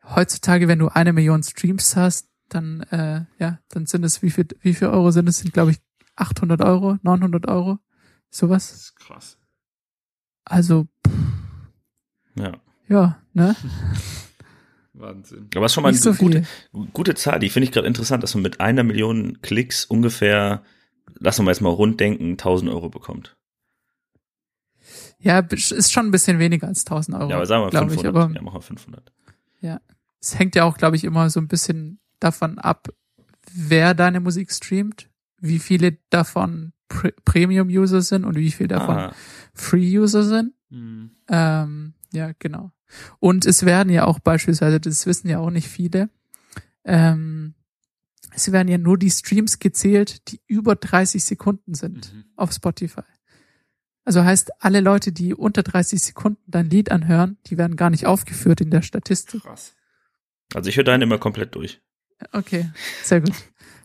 Heutzutage, 0.04 0.68
wenn 0.68 0.78
du 0.78 0.90
eine 0.90 1.14
Million 1.14 1.42
Streams 1.42 1.96
hast, 1.96 2.30
dann, 2.48 2.82
äh, 2.92 3.26
ja, 3.40 3.60
dann 3.70 3.88
sind 3.88 4.04
es, 4.04 4.22
wie 4.22 4.30
viel, 4.30 4.46
wie 4.62 4.76
viel 4.76 4.90
Euro 4.90 5.10
sind 5.10 5.28
es? 5.28 5.40
Sind, 5.40 5.52
glaube 5.52 5.72
ich, 5.72 5.78
800 6.16 6.62
Euro, 6.62 6.98
900 7.02 7.48
Euro, 7.48 7.80
sowas. 8.30 8.70
Das 8.70 8.82
ist 8.82 8.96
krass. 8.98 9.38
Also, 10.46 10.88
Ja. 12.36 12.52
ja, 12.88 13.20
ne? 13.34 13.56
Wahnsinn. 14.94 15.48
Aber 15.56 15.62
das 15.62 15.72
ist 15.72 15.74
schon 15.74 15.84
mal 15.84 15.92
Nicht 15.92 16.06
eine 16.06 16.14
so 16.14 16.24
gute, 16.24 16.44
gute 16.94 17.16
Zahl, 17.16 17.40
die 17.40 17.50
finde 17.50 17.66
ich 17.66 17.72
gerade 17.72 17.88
interessant, 17.88 18.22
dass 18.22 18.36
man 18.36 18.44
mit 18.44 18.60
einer 18.60 18.84
Million 18.84 19.42
Klicks 19.42 19.86
ungefähr, 19.86 20.62
lassen 21.16 21.46
wir 21.46 21.52
jetzt 21.52 21.62
mal 21.62 21.70
rund 21.70 22.00
denken, 22.00 22.34
1000 22.34 22.70
Euro 22.70 22.90
bekommt. 22.90 23.36
Ja, 25.24 25.40
ist 25.40 25.92
schon 25.92 26.06
ein 26.08 26.12
bisschen 26.12 26.38
weniger 26.40 26.68
als 26.68 26.82
1000 26.86 27.18
Euro. 27.18 27.30
ja, 27.30 27.36
aber 27.38 27.46
sagen 27.46 27.64
wir 27.64 27.70
glaub 27.70 27.90
500. 27.90 28.04
Ich, 28.04 28.08
aber 28.08 28.34
ja, 28.36 28.42
machen 28.42 28.56
wir 28.56 28.62
500. 28.62 29.12
es 30.20 30.40
hängt 30.40 30.56
ja 30.56 30.64
auch, 30.66 30.78
glaube 30.78 30.96
ich, 30.96 31.04
immer 31.04 31.30
so 31.30 31.40
ein 31.40 31.48
bisschen 31.48 32.00
davon 32.20 32.58
ab, 32.60 32.88
wer 33.54 33.94
deine 33.94 34.20
Musik 34.20 34.52
streamt, 34.52 35.10
wie 35.40 35.60
viele 35.60 35.98
davon 36.10 36.72
Pre 36.88 37.12
Premium-User 37.26 38.02
sind 38.02 38.24
und 38.24 38.36
wie 38.36 38.52
viele 38.52 38.68
davon 38.70 38.96
Ah, 38.98 39.14
Free-User 39.54 40.24
sind. 40.24 40.54
Mhm. 40.70 41.12
Ähm, 41.28 41.94
ja, 42.14 42.32
genau. 42.40 42.72
Und 43.20 43.46
es 43.46 43.66
werden 43.66 43.92
ja 43.92 44.06
auch 44.06 44.20
beispielsweise, 44.20 44.80
das 44.80 45.06
wissen 45.06 45.28
ja 45.28 45.40
auch 45.40 45.50
nicht 45.50 45.68
viele, 45.68 46.10
ähm, 46.86 47.56
es 48.36 48.52
werden 48.52 48.68
ja 48.68 48.78
nur 48.78 48.98
die 48.98 49.12
Streams 49.12 49.60
gezählt, 49.60 50.32
die 50.32 50.42
über 50.48 50.76
30 50.76 51.24
Sekunden 51.24 51.74
sind 51.74 52.14
Mhm. 52.14 52.24
auf 52.36 52.52
Spotify. 52.52 53.02
Also 54.06 54.24
heißt, 54.24 54.52
alle 54.64 54.82
Leute, 54.82 55.12
die 55.12 55.34
unter 55.34 55.64
30 55.64 56.02
Sekunden 56.02 56.42
dein 56.48 56.70
Lied 56.70 56.92
anhören, 56.92 57.38
die 57.48 57.58
werden 57.58 57.76
gar 57.78 57.90
nicht 57.90 58.06
aufgeführt 58.06 58.60
in 58.62 58.70
der 58.70 58.82
Statistik. 58.82 59.44
Krass. 59.44 59.74
also 60.54 60.70
ich 60.70 60.76
höre 60.78 60.84
deinen 60.84 61.04
immer 61.04 61.18
komplett 61.18 61.56
durch. 61.56 61.82
Okay, 62.32 62.70
sehr 63.04 63.22
gut. 63.22 63.34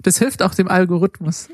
Das 0.02 0.18
hilft 0.18 0.42
auch 0.42 0.54
dem 0.54 0.68
Algorithmus. 0.68 1.48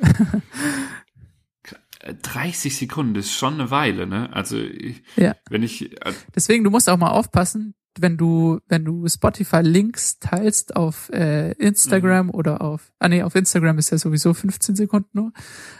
Äh, 2.01 2.15
30 2.23 2.77
Sekunden, 2.77 3.15
das 3.15 3.27
ist 3.27 3.33
schon 3.35 3.55
eine 3.55 3.71
Weile, 3.71 4.07
ne? 4.07 4.31
Also, 4.33 4.59
ich, 4.59 5.03
Ja. 5.17 5.35
wenn 5.49 5.63
ich, 5.63 5.93
äh, 6.05 6.13
Deswegen, 6.35 6.63
du 6.65 6.71
musst 6.71 6.89
auch 6.91 6.99
mal 6.99 7.11
aufpassen, 7.11 7.75
wenn 8.01 8.17
du, 8.17 8.61
wenn 8.69 8.85
du 8.85 9.07
Spotify-Links 9.09 10.19
teilst 10.19 10.77
auf 10.77 11.11
äh, 11.13 11.53
Instagram 11.53 12.31
oder 12.31 12.61
auf, 12.61 12.93
ah 12.99 13.09
nee, 13.09 13.23
auf 13.23 13.35
Instagram 13.35 13.79
ist 13.79 13.91
ja 13.91 13.99
sowieso 13.99 14.35
15 14.35 14.77
Sekunden 14.77 15.11
nur, 15.13 15.33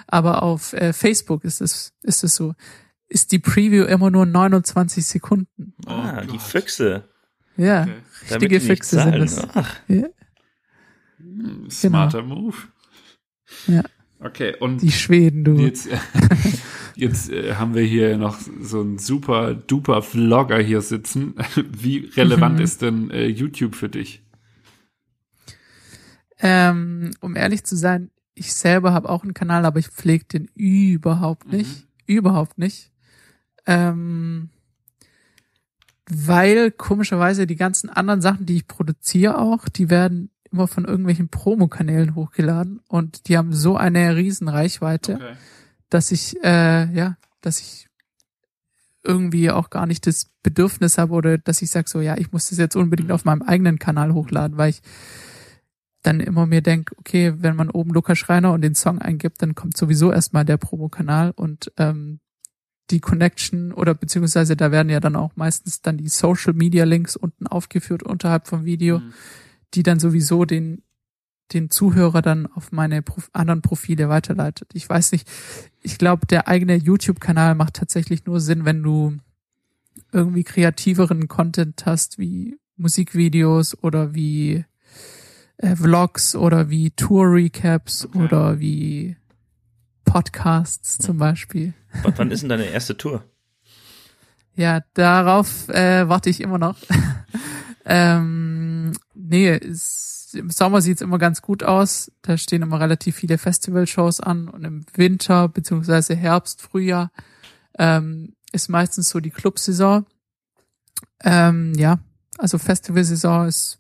aber 0.07 0.43
auf 0.43 0.73
äh, 0.75 0.93
Facebook 0.93 1.45
ist 1.45 1.61
es, 1.61 1.93
ist 2.03 2.25
es 2.25 2.35
so, 2.35 2.55
ist 3.09 3.33
die 3.33 3.39
Preview 3.39 3.85
immer 3.85 4.11
nur 4.11 4.27
29 4.27 5.05
Sekunden. 5.05 5.75
Oh 5.87 5.91
ah, 5.91 6.21
die 6.23 6.29
Gott. 6.29 6.43
Füchse. 6.43 7.05
Ja, 7.57 7.87
Okay. 8.25 8.35
Richtige 8.35 8.59
die 8.59 8.67
Füchse 8.67 9.03
sind 9.03 9.19
das. 9.19 9.49
Ach, 9.55 9.81
Ja, 9.89 10.09
smarter 11.71 12.23
Move. 12.23 12.57
Ja. 13.67 13.83
Okay, 14.21 14.57
und 14.59 14.81
die 14.81 14.93
Schweden, 14.93 15.45
du. 15.45 15.57
jetzt, 15.57 15.89
jetzt 16.97 17.31
äh, 17.31 17.55
haben 17.55 17.75
wir 17.75 17.83
hier 17.83 18.17
noch 18.19 18.39
so 18.61 18.81
einen 18.81 18.99
super 18.99 19.55
duper 19.55 20.03
Vlogger 20.03 20.59
hier 20.59 20.81
sitzen. 20.81 21.35
Wie 21.57 22.11
relevant 22.17 22.57
Mhm. 22.59 22.65
ist 22.65 22.83
denn 22.83 23.11
äh, 23.11 23.27
YouTube 23.27 23.75
für 23.75 23.89
dich? 23.89 24.23
Ähm, 26.39 27.11
um 27.21 27.37
ehrlich 27.37 27.65
zu 27.65 27.77
sein, 27.77 28.11
ich 28.35 28.53
selber 28.55 28.93
habe 28.93 29.09
auch 29.09 29.23
einen 29.23 29.35
Kanal, 29.35 29.65
aber 29.65 29.79
ich 29.79 29.89
pflege 29.89 30.25
den 30.25 30.51
überhaupt 30.55 31.51
nicht. 31.53 31.87
Überhaupt 32.07 32.59
nicht. 32.59 32.91
Ähm, 33.67 34.51
weil 36.11 36.71
komischerweise 36.71 37.47
die 37.47 37.57
ganzen 37.57 37.89
anderen 37.89 38.21
Sachen, 38.21 38.45
die 38.45 38.57
ich 38.57 38.67
produziere 38.67 39.39
auch, 39.39 39.69
die 39.69 39.89
werden 39.89 40.31
immer 40.53 40.67
von 40.67 40.85
irgendwelchen 40.85 41.29
Promokanälen 41.29 42.15
hochgeladen 42.15 42.81
und 42.89 43.29
die 43.29 43.39
haben 43.39 43.53
so 43.55 43.77
eine 43.77 44.15
riesen 44.17 44.49
Reichweite, 44.49 45.15
Okay. 45.15 45.35
Dass 45.95 46.11
ich, 46.11 46.43
äh, 46.43 46.93
ja, 46.93 47.17
dass 47.41 47.61
ich 47.61 47.89
irgendwie 49.05 49.51
auch 49.51 49.71
gar 49.71 49.87
nicht 49.87 50.07
das 50.07 50.31
Bedürfnis 50.43 50.99
habe 50.99 51.13
oder 51.13 51.39
dass 51.39 51.63
ich 51.63 51.71
sage 51.71 51.89
so, 51.89 52.01
ja, 52.01 52.17
ich 52.17 52.33
muss 52.33 52.49
das 52.49 52.59
jetzt 52.59 52.75
unbedingt 52.75 53.13
auf 53.13 53.25
meinem 53.25 53.43
eigenen 53.43 53.79
Kanal 53.79 54.13
hochladen, 54.15 54.57
weil 54.57 54.71
ich 54.71 54.83
dann 56.03 56.21
immer 56.21 56.47
mir 56.47 56.63
denke, 56.63 56.95
okay, 56.99 57.35
wenn 57.37 57.57
man 57.57 57.71
oben 57.71 57.91
Lukas 57.91 58.19
Schreiner 58.19 58.53
und 58.53 58.63
den 58.63 58.75
Song 58.75 58.99
eingibt, 58.99 59.41
dann 59.41 59.55
kommt 59.55 59.77
sowieso 59.77 60.11
erstmal 60.11 60.45
der 60.45 60.57
Promokanal 60.57 61.31
und 61.31 61.73
ähm, 61.79 62.21
die 62.91 63.01
Connection 63.01 63.73
oder 63.73 63.95
beziehungsweise 63.95 64.57
da 64.57 64.71
werden 64.71 64.91
ja 64.91 65.01
dann 65.01 65.17
auch 65.17 65.37
meistens 65.37 65.81
dann 65.81 65.97
die 65.97 66.09
Social 66.09 66.53
Media 66.53 66.85
Links 66.85 67.17
unten 67.17 67.47
aufgeführt 67.47 68.03
unterhalb 68.03 68.47
vom 68.49 68.65
Video, 68.65 68.99
Mhm. 68.99 69.15
die 69.75 69.83
dann 69.83 69.99
sowieso 69.99 70.45
den 70.45 70.83
den 71.53 71.71
Zuhörer 71.71 72.23
dann 72.23 72.47
auf 72.47 72.73
meine 72.73 73.03
Prof 73.03 73.29
anderen 73.33 73.63
Profile 73.63 74.09
weiterleitet. 74.09 74.71
Ich 74.73 74.89
weiß 74.89 75.13
nicht, 75.13 75.29
ich 75.83 75.99
glaube, 75.99 76.27
der 76.27 76.49
eigene 76.49 76.75
YouTube-Kanal 76.77 77.55
macht 77.55 77.75
tatsächlich 77.75 78.25
nur 78.25 78.41
Sinn, 78.41 78.65
wenn 78.65 78.83
du 78.83 79.17
irgendwie 80.13 80.45
kreativeren 80.45 81.29
Content 81.29 81.85
hast, 81.87 82.19
wie 82.19 82.59
Musikvideos 82.77 83.77
oder 83.83 84.15
wie 84.15 84.65
äh, 85.59 85.77
Vlogs 85.77 86.35
oder 86.35 86.71
wie 86.71 86.91
Tour-Recaps 86.91 88.07
Okay. 88.07 88.19
oder 88.19 88.59
wie 88.59 89.17
Podcasts 90.05 90.99
zum 90.99 91.19
Beispiel. 91.19 91.75
w- 92.03 92.13
wann 92.17 92.31
ist 92.31 92.41
denn 92.43 92.49
deine 92.49 92.65
erste 92.67 92.97
Tour? 92.97 93.25
Ja, 94.57 94.81
darauf 94.95 95.69
äh, 95.69 96.09
warte 96.09 96.31
ich 96.31 96.41
immer 96.41 96.59
noch. 96.59 96.77
Ähm, 97.85 98.93
nee, 99.15 99.49
es, 99.51 100.33
im 100.35 100.51
Sommer 100.51 100.81
sieht's 100.81 101.03
immer 101.03 101.19
ganz 101.19 101.43
gut 101.43 101.63
aus. 101.63 102.11
Da 102.23 102.37
stehen 102.37 102.63
immer 102.63 102.81
relativ 102.81 103.17
viele 103.17 103.39
Festivalshows 103.39 104.21
an 104.21 104.49
und 104.49 104.65
im 104.65 104.87
Winter 104.95 105.49
beziehungsweise 105.49 106.15
Herbst, 106.15 106.63
Frühjahr 106.63 107.11
ähm, 107.79 108.35
ist 108.53 108.69
meistens 108.69 109.11
so 109.11 109.21
die 109.21 109.31
Clubsaison. 109.31 110.07
Ähm, 111.23 111.75
ja, 111.77 111.99
also 112.39 112.59
Festivalsaison 112.59 113.49
ist 113.49 113.79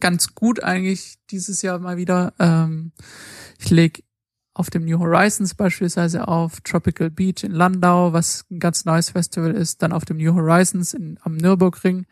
ganz 0.00 0.34
gut 0.34 0.62
eigentlich 0.62 1.18
dieses 1.30 1.62
Jahr 1.62 1.78
mal 1.78 1.96
wieder. 1.96 2.34
Ähm, 2.38 2.92
ich 3.58 3.70
leg 3.70 4.04
auf 4.54 4.68
dem 4.68 4.84
New 4.84 4.98
Horizons 4.98 5.54
beispielsweise 5.54 6.28
auf 6.28 6.60
Tropical 6.60 7.10
Beach 7.10 7.42
in 7.42 7.52
Landau, 7.52 8.12
was 8.12 8.44
ein 8.50 8.58
ganz 8.58 8.84
neues 8.84 9.10
Festival 9.10 9.52
ist, 9.52 9.82
dann 9.82 9.92
auf 9.92 10.04
dem 10.04 10.18
New 10.18 10.34
Horizons 10.34 10.92
in, 10.92 11.18
am 11.22 11.36
Nürburgring, 11.36 12.06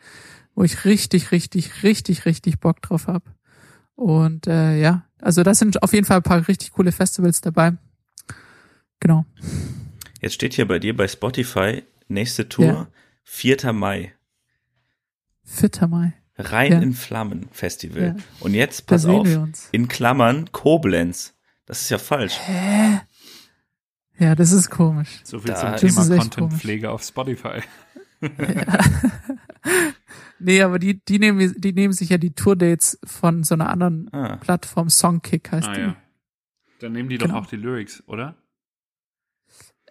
wo 0.55 0.63
ich 0.63 0.85
richtig, 0.85 1.31
richtig, 1.31 1.83
richtig, 1.83 2.25
richtig 2.25 2.59
Bock 2.59 2.81
drauf 2.81 3.07
hab. 3.07 3.23
Und 3.95 4.47
äh, 4.47 4.79
ja, 4.79 5.05
also 5.21 5.43
das 5.43 5.59
sind 5.59 5.81
auf 5.83 5.93
jeden 5.93 6.05
Fall 6.05 6.17
ein 6.17 6.23
paar 6.23 6.47
richtig 6.47 6.71
coole 6.71 6.91
Festivals 6.91 7.41
dabei. 7.41 7.73
Genau. 8.99 9.25
Jetzt 10.21 10.33
steht 10.35 10.53
hier 10.53 10.67
bei 10.67 10.79
dir 10.79 10.95
bei 10.95 11.07
Spotify 11.07 11.83
nächste 12.07 12.47
Tour 12.49 12.65
Ja. 12.65 12.87
4. 13.23 13.73
Mai. 13.73 14.13
4. 15.43 15.87
Mai. 15.87 16.13
Rein 16.37 16.71
Ja. 16.71 16.79
in 16.79 16.93
Flammen 16.93 17.47
Festival. 17.51 18.01
Ja. 18.03 18.15
Und 18.39 18.53
jetzt, 18.53 18.85
pass 18.87 19.05
auf, 19.05 19.27
in 19.71 19.87
Klammern 19.87 20.51
Koblenz. 20.51 21.33
Das 21.65 21.81
ist 21.81 21.89
ja 21.89 21.97
falsch. 21.97 22.39
Hä? 22.45 23.01
Ja, 24.17 24.35
das 24.35 24.51
ist 24.51 24.69
komisch. 24.69 25.21
So 25.23 25.39
viel 25.39 25.51
Da- 25.51 25.77
zum 25.77 25.89
Thema 25.89 26.17
Contentpflege 26.17 26.89
auf 26.91 27.03
Spotify. 27.03 27.61
Nee, 30.39 30.61
aber 30.63 30.79
die, 30.79 31.03
die 31.05 31.19
nehmen, 31.19 31.53
die 31.57 31.71
nehmen 31.73 31.93
sich 31.93 32.09
ja 32.09 32.17
die 32.17 32.33
Tourdates 32.33 32.99
von 33.03 33.43
so 33.43 33.53
einer 33.53 33.69
anderen 33.69 34.11
Ah. 34.13 34.37
Plattform, 34.37 34.89
Songkick 34.89 35.51
heißt 35.51 35.67
Ah 35.67 35.73
die. 35.73 35.81
ja. 35.81 35.95
Dann 36.79 36.93
nehmen 36.93 37.09
die 37.09 37.17
Genau. 37.19 37.35
doch 37.35 37.41
auch 37.43 37.45
die 37.47 37.57
Lyrics, 37.57 38.01
oder? 38.07 38.35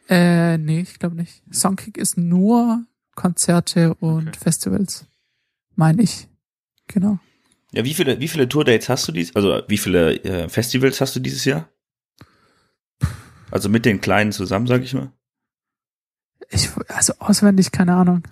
Äh, 0.09 0.59
nee, 0.59 0.81
ich 0.81 0.99
glaube 0.99 1.15
nicht. 1.15 1.43
Songkick 1.53 1.97
ist 1.97 2.17
nur 2.19 2.85
Konzerte 3.15 3.95
und 3.95 4.29
Okay. 4.29 4.39
Festivals. 4.43 5.07
Meine 5.77 6.03
ich. 6.03 6.27
Genau. 6.89 7.21
Ja, 7.73 7.85
wie 7.85 7.95
viele, 7.95 8.19
wie 8.19 8.27
viele 8.27 8.49
Tourdates 8.49 8.89
hast 8.89 9.07
du 9.07 9.13
dies, 9.13 9.37
also 9.37 9.63
wie 9.69 9.79
viele 9.79 10.17
äh, 10.25 10.49
Festivals 10.49 11.01
hast 11.01 11.15
du 11.15 11.21
dieses 11.21 11.45
Jahr? 11.45 11.69
Also 13.53 13.69
mit 13.69 13.85
den 13.85 14.01
kleinen 14.01 14.33
zusammen, 14.33 14.67
sag 14.67 14.83
ich 14.83 14.95
mal. 14.95 15.13
Ich, 16.51 16.69
also 16.89 17.13
auswendig, 17.21 17.71
keine 17.71 17.95
Ahnung. 17.95 18.23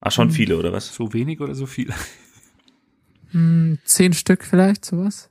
Ah, 0.00 0.10
schon 0.10 0.28
Hm. 0.28 0.34
viele, 0.34 0.56
oder 0.58 0.72
was? 0.72 0.94
So 0.94 1.12
wenig 1.12 1.40
oder 1.40 1.54
so 1.54 1.66
viel? 1.66 1.92
Hm, 3.30 3.78
zehn 3.84 4.14
Stück 4.14 4.42
vielleicht, 4.42 4.86
sowas. 4.86 5.30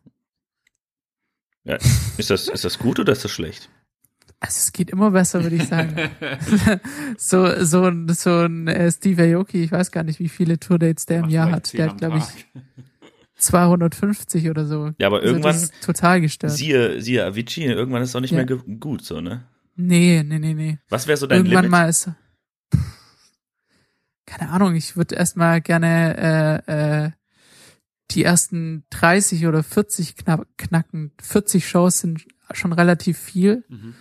Ja. 1.64 1.78
Ist 2.18 2.30
das, 2.30 2.48
ist 2.48 2.64
das 2.64 2.78
gut 2.78 3.00
oder 3.00 3.12
ist 3.12 3.24
das 3.26 3.32
schlecht? 3.32 3.70
Also 4.40 4.58
es 4.60 4.72
geht 4.72 4.92
immer 4.92 5.10
besser, 5.10 5.42
würde 5.42 5.56
ich 5.56 5.64
sagen. 5.68 5.96
so, 7.18 7.64
so, 7.66 7.86
ein- 7.86 8.08
so 8.10 8.42
ein 8.46 8.68
äh, 8.68 8.92
Steve 8.92 9.24
Aoki, 9.36 9.64
ich 9.64 9.72
weiß 9.72 9.90
gar 9.92 10.04
nicht, 10.04 10.20
wie 10.20 10.30
viele 10.30 10.60
Tourdates 10.60 11.08
der 11.08 11.18
im 11.18 11.22
Macht 11.24 11.32
Jahr 11.32 11.52
hat. 11.52 11.74
Der 11.74 11.90
hat, 11.90 11.98
glaube 11.98 12.20
ich, 12.20 12.24
Tag. 12.24 12.64
250 13.38 14.48
oder 14.52 14.66
so. 14.68 14.92
Ja, 15.00 15.08
aber 15.08 15.18
Also 15.18 15.28
irgendwann, 15.30 15.54
das 15.54 15.64
ist 15.64 15.82
total 15.84 16.22
gestört. 16.22 16.52
siehe, 16.54 17.02
siehe 17.02 17.26
Avicii, 17.26 17.66
irgendwann 17.66 18.04
ist 18.04 18.10
es 18.10 18.16
auch 18.16 18.22
nicht 18.22 18.32
Ja. 18.32 18.46
mehr 18.46 18.58
gut, 18.80 19.04
so, 19.04 19.22
ne? 19.22 19.44
nee, 19.76 20.22
nee, 20.24 20.38
nee, 20.40 20.54
nee. 20.54 20.78
Was 20.90 21.08
wäre 21.08 21.18
so 21.18 21.26
dein 21.26 21.40
Irgendwann 21.40 21.64
Limit? 21.66 21.72
mal 21.72 21.90
ist. 21.90 22.12
Keine 24.28 24.50
Ahnung, 24.52 24.76
ich 24.76 24.98
würde 24.98 25.16
erstmal 25.16 25.62
gerne 25.62 26.64
äh, 26.68 27.06
äh, 27.06 27.12
die 28.12 28.24
ersten 28.24 28.84
30 28.90 29.48
oder 29.48 29.64
40 29.64 30.18
knapp, 30.18 30.46
knacken. 30.58 31.12
40 31.22 31.68
Shows 31.68 32.00
sind 32.00 32.28
schon 32.52 32.74
relativ 32.74 33.18
viel. 33.18 33.64
Mhm. 33.70 33.96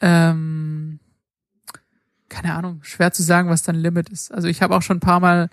Ähm, 0.00 1.00
keine 2.28 2.54
Ahnung, 2.54 2.80
schwer 2.82 3.12
zu 3.12 3.22
sagen, 3.22 3.48
was 3.48 3.62
dann 3.62 3.74
Limit 3.74 4.10
ist. 4.10 4.32
Also 4.32 4.48
ich 4.48 4.62
habe 4.62 4.76
auch 4.76 4.82
schon 4.82 4.98
ein 4.98 5.00
paar 5.00 5.18
Mal 5.20 5.48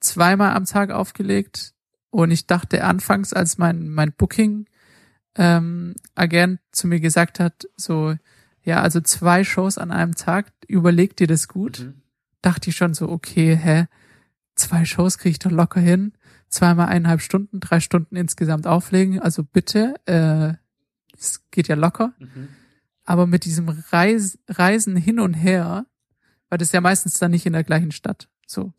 zweimal 0.00 0.54
am 0.54 0.64
Tag 0.64 0.90
aufgelegt 0.90 1.74
und 2.10 2.32
ich 2.32 2.46
dachte 2.46 2.84
anfangs, 2.84 3.32
als 3.32 3.56
mein 3.56 3.88
mein 3.88 4.12
Booking 4.12 4.66
ähm, 5.36 5.94
Agent 6.16 6.60
zu 6.72 6.88
mir 6.88 7.00
gesagt 7.00 7.38
hat, 7.38 7.68
so 7.76 8.16
ja, 8.62 8.82
also 8.82 9.00
zwei 9.00 9.44
Shows 9.44 9.78
an 9.78 9.92
einem 9.92 10.16
Tag, 10.16 10.52
überleg 10.66 11.16
dir 11.16 11.28
das 11.28 11.46
gut. 11.46 11.80
Mhm. 11.80 12.02
Dachte 12.42 12.70
ich 12.70 12.76
schon 12.76 12.94
so, 12.94 13.08
okay, 13.08 13.56
hä, 13.56 13.86
zwei 14.54 14.84
Shows 14.84 15.18
kriege 15.18 15.32
ich 15.32 15.38
doch 15.38 15.50
locker 15.50 15.80
hin, 15.80 16.12
zweimal 16.48 16.86
eineinhalb 16.88 17.20
Stunden, 17.20 17.60
drei 17.60 17.80
Stunden 17.80 18.16
insgesamt 18.16 18.66
auflegen, 18.66 19.20
also 19.20 19.42
bitte, 19.44 19.94
äh, 20.06 20.54
es 21.16 21.42
geht 21.50 21.68
ja 21.68 21.74
locker 21.74 22.12
Mhm. 22.18 22.48
aber 23.04 23.26
mit 23.26 23.44
diesem 23.44 23.68
Reis, 23.90 24.38
Reisen 24.48 24.96
hin 24.96 25.18
und 25.20 25.34
her, 25.34 25.86
weil 26.48 26.58
das 26.58 26.68
ist 26.68 26.72
ja 26.74 26.80
meistens 26.80 27.18
dann 27.18 27.30
nicht 27.32 27.46
in 27.46 27.52
der 27.54 27.64
gleichen 27.64 27.90
Stadt. 27.92 28.28
So. 28.46 28.72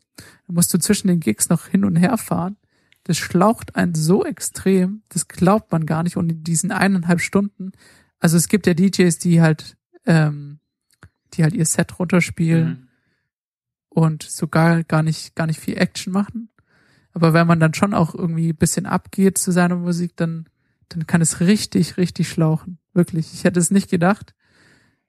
Dann 0.46 0.54
musst 0.54 0.72
du 0.74 0.78
zwischen 0.78 1.08
den 1.08 1.20
Gigs 1.20 1.48
noch 1.48 1.66
hin 1.66 1.84
und 1.84 1.96
her 1.96 2.16
fahren. 2.18 2.56
Das 3.04 3.16
schlaucht 3.16 3.76
einen 3.76 3.94
so 3.94 4.24
extrem, 4.24 5.02
das 5.08 5.28
glaubt 5.28 5.72
man 5.72 5.86
gar 5.86 6.02
nicht. 6.02 6.16
Und 6.16 6.30
in 6.30 6.44
diesen 6.44 6.72
eineinhalb 6.72 7.20
Stunden, 7.20 7.72
also 8.18 8.36
es 8.36 8.48
gibt 8.48 8.66
ja 8.66 8.74
DJs, 8.74 9.16
die 9.18 9.40
halt, 9.40 9.76
ähm, 10.06 10.58
die 11.34 11.42
halt 11.42 11.54
ihr 11.54 11.64
Set 11.66 11.98
runterspielen 11.98 12.68
Mhm. 12.68 12.88
Und 13.90 14.22
sogar 14.22 14.82
gar 14.84 15.02
nicht, 15.02 15.36
gar 15.36 15.46
nicht 15.46 15.60
viel 15.60 15.76
Action 15.76 16.12
machen. 16.12 16.48
Aber 17.12 17.32
wenn 17.34 17.46
man 17.46 17.60
dann 17.60 17.74
schon 17.74 17.92
auch 17.92 18.14
irgendwie 18.14 18.50
ein 18.50 18.56
bisschen 18.56 18.86
abgeht 18.86 19.36
zu 19.36 19.52
seiner 19.52 19.76
Musik, 19.76 20.16
dann, 20.16 20.48
dann 20.88 21.06
kann 21.06 21.20
es 21.20 21.40
richtig, 21.40 21.96
richtig 21.96 22.28
schlauchen. 22.28 22.78
Wirklich. 22.94 23.34
Ich 23.34 23.44
hätte 23.44 23.60
es 23.60 23.70
nicht 23.70 23.90
gedacht. 23.90 24.34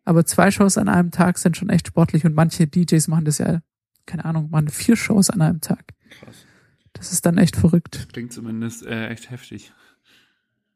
Aber 0.04 0.26
zwei 0.26 0.50
Shows 0.50 0.78
an 0.78 0.90
einem 0.90 1.12
Tag 1.12 1.38
sind 1.38 1.56
schon 1.56 1.70
echt 1.70 1.88
sportlich 1.88 2.26
und 2.26 2.34
manche 2.34 2.68
DJs 2.68 3.08
machen 3.08 3.26
das 3.26 3.38
ja, 3.38 3.62
keine 4.08 4.26
Ahnung, 4.26 4.50
machen 4.50 4.70
vier 4.70 4.96
Shows 4.96 5.30
an 5.30 5.42
einem 5.42 5.62
Tag. 5.62 5.94
Krass. 6.20 6.46
Das 6.94 7.12
ist 7.12 7.26
dann 7.26 7.38
echt 7.38 7.56
verrückt. 7.56 8.08
Klingt 8.12 8.34
zumindest 8.34 8.84
äh, 8.84 9.08
echt 9.10 9.30
heftig. 9.30 9.72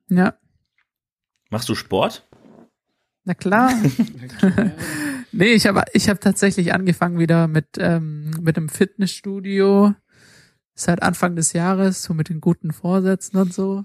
Ja, 0.07 0.35
Machst 1.49 1.69
du 1.69 1.75
Sport? 1.75 2.27
na 3.23 3.33
klar. 3.33 3.71
Nee, 5.37 5.51
ich 5.51 5.67
habe 5.67 5.83
ich 5.91 6.07
hab 6.07 6.21
tatsächlich 6.21 6.73
angefangen 6.73 7.19
wieder 7.19 7.49
mit, 7.49 7.67
ähm, 7.77 8.31
mit 8.39 8.55
einem 8.55 8.69
Fitnessstudio 8.69 9.93
seit 10.75 11.03
Anfang 11.03 11.35
des 11.35 11.51
Jahres, 11.51 12.03
so 12.03 12.13
mit 12.13 12.29
den 12.29 12.39
guten 12.39 12.71
Vorsätzen 12.71 13.37
und 13.37 13.53
so. 13.53 13.83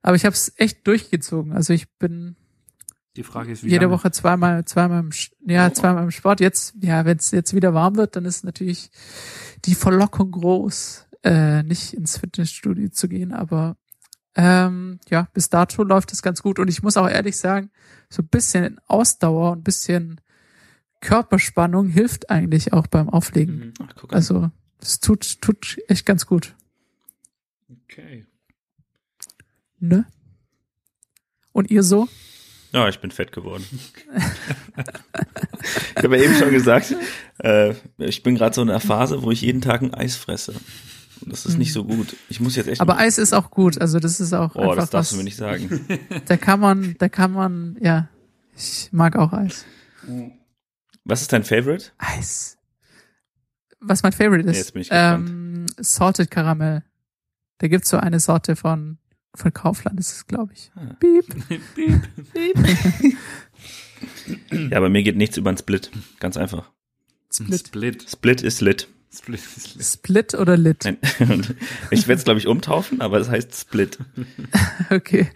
Aber 0.00 0.16
ich 0.16 0.24
habe 0.24 0.32
es 0.32 0.54
echt 0.56 0.86
durchgezogen. 0.86 1.52
Also 1.52 1.74
ich 1.74 1.90
bin 1.98 2.36
Die 3.14 3.22
Frage 3.22 3.52
ist, 3.52 3.62
wie 3.62 3.68
jede 3.68 3.84
lange? 3.84 3.94
Woche 3.98 4.10
zweimal, 4.10 4.64
zweimal 4.64 5.00
im, 5.00 5.10
ja, 5.46 5.70
zweimal 5.70 6.04
im 6.04 6.10
Sport. 6.10 6.40
Jetzt, 6.40 6.74
ja, 6.80 7.04
wenn 7.04 7.18
es 7.18 7.30
jetzt 7.30 7.54
wieder 7.54 7.74
warm 7.74 7.96
wird, 7.96 8.16
dann 8.16 8.24
ist 8.24 8.44
natürlich 8.44 8.90
die 9.66 9.74
Verlockung 9.74 10.30
groß, 10.30 11.08
äh, 11.24 11.62
nicht 11.62 11.92
ins 11.92 12.16
Fitnessstudio 12.16 12.88
zu 12.88 13.06
gehen. 13.06 13.34
Aber 13.34 13.76
ähm, 14.34 14.98
ja, 15.10 15.28
bis 15.34 15.50
dato 15.50 15.82
läuft 15.82 16.10
es 16.14 16.22
ganz 16.22 16.40
gut. 16.40 16.58
Und 16.58 16.68
ich 16.68 16.82
muss 16.82 16.96
auch 16.96 17.08
ehrlich 17.08 17.36
sagen, 17.36 17.70
so 18.08 18.22
ein 18.22 18.28
bisschen 18.28 18.80
Ausdauer 18.86 19.52
und 19.52 19.58
ein 19.58 19.64
bisschen 19.64 20.22
Körperspannung 21.00 21.88
hilft 21.88 22.30
eigentlich 22.30 22.72
auch 22.72 22.86
beim 22.86 23.08
Auflegen. 23.08 23.58
Mhm. 23.58 23.72
Ach, 23.80 23.94
guck 23.96 24.12
an. 24.12 24.16
Also 24.16 24.50
das 24.80 25.00
tut, 25.00 25.40
tut 25.40 25.78
echt 25.88 26.06
ganz 26.06 26.26
gut. 26.26 26.54
Okay. 27.84 28.26
Ne? 29.78 30.06
Und 31.52 31.70
ihr 31.70 31.82
so? 31.82 32.08
Ja, 32.72 32.88
ich 32.88 33.00
bin 33.00 33.10
fett 33.10 33.32
geworden. 33.32 33.64
ich 35.96 36.04
habe 36.04 36.16
ja 36.18 36.24
eben 36.24 36.34
schon 36.34 36.50
gesagt, 36.50 36.94
äh, 37.38 37.74
ich 37.98 38.22
bin 38.22 38.34
gerade 38.34 38.54
so 38.54 38.62
in 38.62 38.68
einer 38.68 38.80
Phase, 38.80 39.22
wo 39.22 39.30
ich 39.30 39.40
jeden 39.40 39.60
Tag 39.60 39.82
ein 39.82 39.94
Eis 39.94 40.16
fresse. 40.16 40.54
Und 41.22 41.32
das 41.32 41.46
ist 41.46 41.56
nicht 41.56 41.72
so 41.72 41.84
gut. 41.84 42.16
Ich 42.28 42.40
muss 42.40 42.56
jetzt 42.56 42.68
echt. 42.68 42.80
Aber 42.80 42.98
Eis 42.98 43.16
ist 43.16 43.32
auch 43.32 43.50
gut. 43.50 43.80
Also 43.80 43.98
das 43.98 44.20
ist 44.20 44.34
auch 44.34 44.54
oh, 44.54 44.60
einfach 44.60 44.76
das 44.76 44.90
darfst 44.90 44.92
was, 44.92 45.10
du 45.10 45.16
mir 45.16 45.24
nicht 45.24 45.36
sagen. 45.36 45.86
Da 46.26 46.36
kann 46.36 46.60
man, 46.60 46.96
da 46.98 47.08
kann 47.08 47.32
man, 47.32 47.78
ja, 47.80 48.08
ich 48.54 48.90
mag 48.92 49.16
auch 49.16 49.32
Eis. 49.32 49.64
Was 51.08 51.22
ist 51.22 51.32
dein 51.32 51.44
Favorite? 51.44 51.92
Eis. 51.98 52.58
Was 53.80 54.02
mein 54.02 54.12
Favorite 54.12 54.48
ist, 54.50 54.56
Jetzt 54.56 54.72
bin 54.72 54.82
ich 54.82 54.88
gespannt. 54.88 55.28
ähm, 55.30 55.66
Salted 55.78 56.30
Caramel. 56.30 56.82
Da 57.58 57.68
gibt's 57.68 57.88
so 57.90 57.96
eine 57.98 58.18
Sorte 58.20 58.56
von, 58.56 58.98
von 59.34 59.52
Kaufland, 59.52 60.00
ist 60.00 60.12
es, 60.12 60.26
glaube 60.26 60.52
ich. 60.54 60.72
Ah. 60.74 60.96
Piep. 60.98 61.24
Ja, 64.50 64.80
bei 64.80 64.88
mir 64.88 65.02
geht 65.02 65.16
nichts 65.16 65.36
über 65.36 65.50
ein 65.50 65.56
Split. 65.56 65.90
Ganz 66.20 66.36
einfach. 66.36 66.70
Split. 67.32 67.68
Split. 67.68 68.10
Split 68.10 68.42
ist 68.42 68.60
lit. 68.60 68.88
Split 69.14 69.40
ist 69.56 69.74
lit. 69.76 69.84
Split 69.86 70.34
oder 70.34 70.56
Lit? 70.56 70.84
Nein. 70.84 70.98
Ich 71.90 72.08
werde 72.08 72.18
es, 72.18 72.24
glaube 72.24 72.38
ich, 72.40 72.46
umtaufen, 72.46 73.00
aber 73.00 73.18
es 73.18 73.28
heißt 73.30 73.54
Split. 73.54 73.98
Okay. 74.90 75.30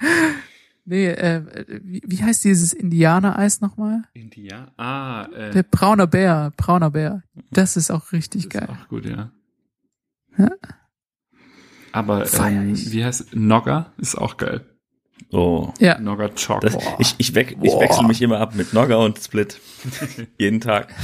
Nee, 0.85 1.07
äh, 1.07 1.43
wie, 1.83 2.03
wie 2.07 2.23
heißt 2.23 2.45
dieses 2.45 2.73
Indianer-Eis 2.73 3.61
nochmal? 3.61 4.03
India. 4.15 4.73
Ah, 4.77 5.27
äh, 5.27 5.51
Der 5.53 5.63
brauner 5.63 6.07
Bär, 6.07 6.53
brauner 6.57 6.91
Bär. 6.91 7.23
Das 7.51 7.77
ist 7.77 7.91
auch 7.91 8.13
richtig 8.13 8.45
ist 8.45 8.51
geil. 8.51 8.69
auch 8.71 8.89
gut, 8.89 9.07
ja. 9.07 9.31
Ja. 10.37 10.51
Aber 11.93 12.25
ähm, 12.33 12.77
wie 12.77 13.05
heißt 13.05 13.35
Nogger? 13.35 13.93
Ist 13.99 14.17
auch 14.17 14.37
geil. 14.37 14.65
Oh. 15.31 15.73
Ja, 15.79 15.99
Nogger. 16.01 16.31
Das, 16.61 16.77
ich 16.99 17.15
ich, 17.19 17.35
we 17.35 17.43
ich 17.43 17.73
wechsle 17.79 18.07
mich 18.07 18.23
immer 18.23 18.39
ab 18.39 18.55
mit 18.55 18.73
Nogger 18.73 19.01
und 19.01 19.19
Split. 19.19 19.61
Jeden 20.39 20.61
Tag. 20.61 20.95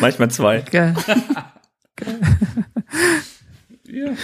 Manchmal 0.00 0.30
zwei. 0.30 0.60
geil. 0.70 0.94
Ja. 3.92 4.14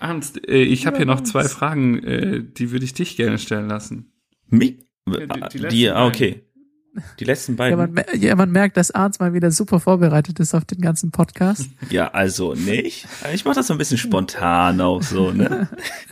Ernst, 0.00 0.48
äh, 0.48 0.62
ich 0.62 0.84
habe 0.86 0.96
hier 0.96 1.06
noch 1.06 1.20
zwei 1.20 1.44
Fragen, 1.44 2.02
äh, 2.02 2.42
die 2.42 2.72
würde 2.72 2.84
ich 2.84 2.92
dich 2.92 3.16
gerne 3.16 3.38
stellen 3.38 3.68
lassen. 3.68 4.11
Mi 4.52 4.78
die- 5.08 5.28
Ah, 5.30 5.48
die 5.48 5.58
die, 5.58 5.58
letzten 5.58 5.88
ah, 5.88 5.94
beiden. 5.94 6.08
okay. 6.08 6.42
Die 7.18 7.24
letzten 7.24 7.52
Ja 7.52 7.56
beiden. 7.56 7.78
man, 7.78 7.92
mer- 7.92 8.14
ja, 8.16 8.36
man 8.36 8.50
merkt, 8.52 8.76
dass 8.76 8.90
Arns 8.90 9.18
mal 9.18 9.32
wieder 9.32 9.50
super 9.50 9.80
vorbereitet 9.80 10.38
ist 10.40 10.54
auf 10.54 10.66
den 10.66 10.80
ganzen 10.82 11.10
Podcast. 11.10 11.66
Ja, 11.90 12.08
also 12.08 12.52
nicht. 12.54 13.08
Ich 13.32 13.44
mache 13.46 13.54
das 13.56 13.66
so 13.68 13.74
ein 13.74 13.78
bisschen 13.78 13.96
spontan 13.98 14.78
auch 14.82 15.02
so, 15.02 15.30
ne? 15.32 15.68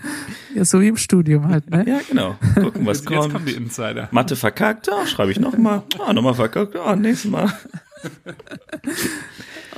ja, 0.54 0.64
so 0.64 0.80
wie 0.80 0.88
im 0.88 0.96
Studium 0.96 1.48
halt, 1.48 1.68
ne? 1.70 1.84
Ja, 1.86 2.00
genau. 2.08 2.36
Gucken, 2.54 2.86
was 2.86 2.98
Jetzt, 3.00 3.10
jetzt 3.10 3.18
kommen 3.20 3.32
kommt. 3.34 3.48
die 3.48 3.52
Insider. 3.52 4.08
Mathe 4.10 4.36
verkackt, 4.36 4.90
ah, 4.90 5.06
schreibe 5.06 5.30
ich 5.32 5.38
nochmal. 5.38 5.82
Ah, 5.98 6.12
nochmal 6.14 6.34
verkackt, 6.34 6.74
ah, 6.76 6.96
nächstes 6.96 7.30
Mal. 7.30 7.52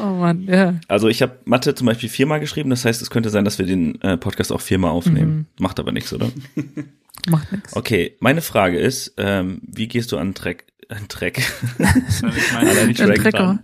Oh 0.02 0.06
man, 0.16 0.44
ja. 0.48 0.80
Also 0.88 1.08
ich 1.08 1.22
habe 1.22 1.38
Mathe 1.44 1.74
zum 1.76 1.86
Beispiel 1.86 2.08
viermal 2.08 2.40
geschrieben, 2.40 2.70
das 2.70 2.84
heißt, 2.84 3.00
es 3.02 3.10
könnte 3.10 3.30
sein, 3.30 3.44
dass 3.44 3.58
wir 3.58 3.66
den 3.66 4.00
äh, 4.02 4.16
Podcast 4.16 4.50
auch 4.52 4.60
viermal 4.60 4.90
aufnehmen. 4.90 5.46
Macht 5.60 5.78
aber 5.78 5.92
nichts, 5.92 6.12
oder? 6.12 6.28
Macht 7.30 7.52
nix. 7.52 7.76
Okay, 7.76 8.16
meine 8.20 8.40
Frage 8.40 8.78
ist, 8.78 9.14
ähm, 9.16 9.60
wie 9.62 9.86
gehst 9.88 10.10
du 10.12 10.18
an 10.18 10.34
Track, 10.34 10.64
an 10.88 11.06
Track, 11.08 11.38
Ich 11.78 12.22
meine, 12.52 12.70
an 12.70 12.76
einen 12.78 12.88
nicht 12.88 13.00
Ein 13.00 13.14
Track 13.14 13.34
ran? 13.34 13.60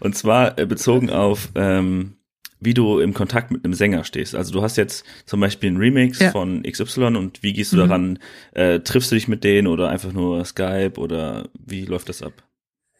Und 0.00 0.16
zwar 0.16 0.58
äh, 0.58 0.66
bezogen 0.66 1.10
auf, 1.10 1.50
ähm, 1.54 2.14
wie 2.60 2.74
du 2.74 2.98
im 3.00 3.12
Kontakt 3.12 3.50
mit 3.50 3.64
einem 3.64 3.74
Sänger 3.74 4.04
stehst. 4.04 4.34
Also 4.34 4.52
du 4.52 4.62
hast 4.62 4.76
jetzt 4.76 5.04
zum 5.26 5.40
Beispiel 5.40 5.68
einen 5.68 5.76
Remix 5.78 6.18
Ja. 6.20 6.30
von 6.30 6.62
XY 6.62 7.16
und 7.16 7.42
wie 7.42 7.52
gehst 7.52 7.72
du 7.72 7.76
Mhm. 7.76 7.80
daran? 7.80 8.18
Äh, 8.52 8.80
triffst 8.80 9.10
du 9.10 9.16
dich 9.16 9.28
mit 9.28 9.44
denen 9.44 9.66
oder 9.68 9.90
einfach 9.90 10.12
nur 10.12 10.44
Skype 10.44 10.94
oder 10.96 11.48
wie 11.64 11.84
läuft 11.84 12.08
das 12.08 12.22
ab? 12.22 12.32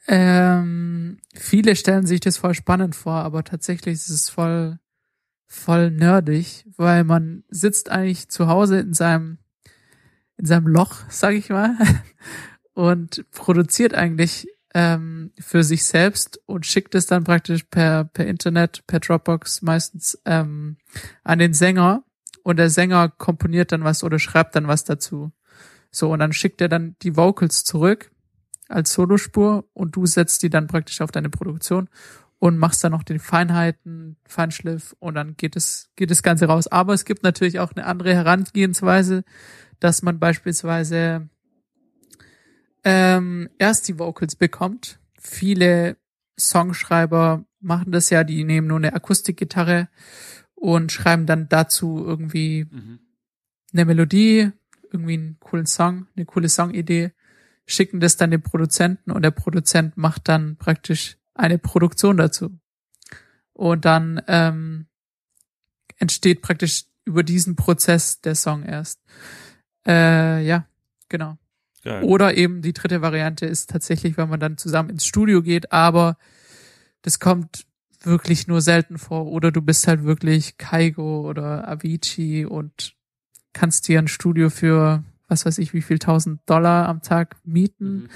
Ähm, 0.07 1.19
viele 1.35 1.77
stellen 1.77 2.07
sich 2.07 2.21
das 2.21 2.37
voll 2.37 2.55
spannend 2.55 2.95
vor, 2.95 3.15
aber 3.15 3.43
tatsächlich 3.45 3.95
ist 3.95 4.11
es 4.11 4.29
voll, 4.29 4.79
voll 5.47 5.91
nerdig, 5.91 6.67
weil 6.77 7.05
man 7.05 7.45
sitzt 7.49 7.91
eigentlich 7.91 8.29
zu 8.29 8.49
Hause 8.49 8.81
in 8.81 8.93
seinem, 8.93 9.39
in 10.37 10.47
seinem 10.47 10.67
Loch, 10.67 10.97
sag 11.09 11.35
ich 11.35 11.49
mal, 11.49 11.77
und 12.75 13.25
produziert 13.31 13.95
eigentlich 13.95 14.47
ähm, 14.75 15.33
für 15.39 15.65
sich 15.65 15.87
selbst 15.87 16.41
und 16.47 16.67
schickt 16.67 16.95
es 16.95 17.07
dann 17.07 17.25
praktisch 17.25 17.65
per, 17.65 18.05
per 18.05 18.27
Internet, 18.27 18.87
per 18.87 19.01
Dropbox 19.01 19.63
meistens 19.63 20.21
ähm, 20.27 20.77
an 21.23 21.39
den 21.39 21.55
Sänger 21.55 22.05
und 22.43 22.59
der 22.59 22.69
Sänger 22.69 23.09
komponiert 23.09 23.73
dann 23.73 23.85
was 23.85 24.05
oder 24.05 24.19
schreibt 24.19 24.57
dann 24.57 24.69
was 24.69 24.85
dazu. 24.85 25.33
So, 25.91 26.13
und 26.13 26.19
dann 26.19 26.33
schickt 26.33 26.61
er 26.61 26.69
dann 26.69 26.97
die 27.03 27.17
Vocals 27.17 27.63
zurück 27.63 28.11
als 28.69 28.93
Solospur 28.93 29.65
und 29.73 29.97
du 29.97 30.07
setzt 30.07 30.43
die 30.43 30.51
dann 30.51 30.67
praktisch 30.67 31.01
auf 31.01 31.11
deine 31.11 31.31
Produktion 31.31 31.89
und 32.39 32.59
machst 32.59 32.83
dann 32.85 32.93
noch 32.93 33.03
die 33.03 33.19
Feinheiten, 33.19 34.17
Feinschliff 34.27 34.95
und 34.99 35.15
dann 35.15 35.37
geht 35.37 35.57
es, 35.57 35.91
geht 35.97 36.11
das 36.11 36.23
Ganze 36.23 36.47
raus. 36.47 36.67
Aber 36.67 36.93
es 36.95 37.05
gibt 37.05 37.23
natürlich 37.23 37.59
auch 37.59 37.73
eine 37.73 37.87
andere 37.87 38.15
Herangehensweise, 38.15 39.25
dass 39.81 40.03
man 40.03 40.19
beispielsweise 40.19 41.29
ähm, 42.85 43.49
erst 43.59 43.89
die 43.89 43.99
Vocals 43.99 44.37
bekommt. 44.37 44.99
Viele 45.19 45.97
Songschreiber 46.39 47.45
machen 47.61 47.93
das 47.93 48.11
ja, 48.11 48.25
die 48.25 48.45
nehmen 48.45 48.67
nur 48.67 48.77
eine 48.77 48.95
Akustikgitarre 48.95 49.89
und 50.55 50.93
schreiben 50.93 51.27
dann 51.27 51.49
dazu 51.49 52.05
irgendwie 52.05 52.67
Mhm. 52.71 52.99
eine 53.73 53.85
Melodie, 53.87 54.51
irgendwie 54.93 55.15
einen 55.15 55.37
coolen 55.41 55.67
Song, 55.67 56.07
eine 56.15 56.27
coole 56.27 56.49
Songidee, 56.49 57.13
schicken 57.67 58.01
das 58.01 58.17
dann 58.17 58.31
dem 58.31 58.43
Produzenten 58.43 59.11
und 59.11 59.23
der 59.23 59.31
Produzent 59.31 59.97
macht 59.97 60.29
dann 60.29 60.57
praktisch 60.57 61.17
eine 61.35 61.59
Produktion 61.59 62.17
dazu. 62.17 62.59
Und 63.53 63.85
dann 63.85 64.21
ähm, 64.27 64.87
entsteht 65.97 66.43
praktisch 66.43 66.85
über 67.05 67.23
diesen 67.23 67.57
Prozess 67.57 68.21
der 68.21 68.35
Song 68.35 68.65
erst. 68.65 69.01
Äh, 69.87 70.45
ja, 70.45 70.67
genau. 71.09 71.39
Geil. 71.83 72.03
Oder 72.03 72.35
eben 72.37 72.63
die 72.63 72.73
dritte 72.73 73.03
Variante 73.03 73.47
ist 73.47 73.71
tatsächlich, 73.71 74.17
wenn 74.17 74.29
man 74.29 74.41
dann 74.41 74.57
zusammen 74.57 74.91
ins 74.91 75.05
Studio 75.05 75.43
geht, 75.43 75.71
aber 75.71 76.17
das 77.03 77.21
kommt 77.21 77.67
wirklich 78.03 78.47
nur 78.47 78.63
selten 78.63 78.99
vor. 78.99 79.27
Oder 79.27 79.53
du 79.53 79.61
bist 79.61 79.87
halt 79.87 80.05
wirklich 80.05 80.57
Kaigo 80.57 81.29
oder 81.29 81.69
Avicii 81.69 82.47
und 82.47 82.95
kannst 83.53 83.89
dir 83.89 83.99
ein 83.99 84.09
Studio 84.09 84.51
für 84.51 85.05
was 85.29 85.47
weiß 85.47 85.59
ich 85.59 85.73
wie 85.73 85.83
viel 85.83 85.99
tausend 85.99 86.41
Dollar 86.47 86.89
am 86.89 87.03
Tag 87.03 87.37
mieten 87.45 87.95
Mhm. 87.95 88.09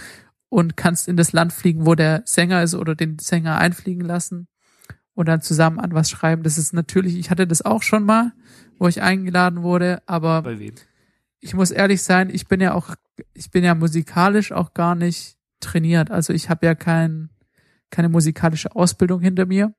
und 0.49 0.77
kannst 0.77 1.09
in 1.09 1.17
das 1.17 1.33
Land 1.33 1.53
fliegen, 1.53 1.87
wo 1.87 1.95
der 1.95 2.23
Sänger 2.25 2.63
ist 2.63 2.75
oder 2.75 2.95
den 2.95 3.19
Sänger 3.19 3.59
einfliegen 3.59 4.05
lassen 4.05 4.49
und 5.15 5.27
dann 5.29 5.41
zusammen 5.43 5.79
an 5.81 5.93
was 5.95 6.11
schreiben. 6.11 6.43
Das 6.43 6.59
ist 6.59 6.73
natürlich, 6.73 7.17
ich 7.19 7.31
hatte 7.31 7.47
das 7.47 7.63
auch 7.63 7.83
schon 7.83 8.05
mal, 8.05 8.33
wo 8.79 8.89
ich 8.89 9.03
eingeladen 9.03 9.63
wurde, 9.63 10.03
aber 10.07 10.43
ich 11.41 11.55
muss 11.55 11.71
ehrlich 11.71 12.03
sein, 12.03 12.31
ich 12.31 12.47
bin 12.49 12.61
ja 12.61 12.73
auch, 12.75 12.95
ich 13.35 13.51
bin 13.51 13.65
ja 13.65 13.75
musikalisch 13.75 14.53
auch 14.53 14.75
gar 14.75 14.95
nicht 14.95 15.37
trainiert. 15.61 16.11
Also 16.11 16.33
ich 16.33 16.49
habe 16.51 16.67
ja 16.67 16.75
kein, 16.75 17.31
keine 17.91 18.09
musikalische 18.09 18.75
Ausbildung 18.77 19.21
hinter 19.21 19.47
mir, 19.47 19.75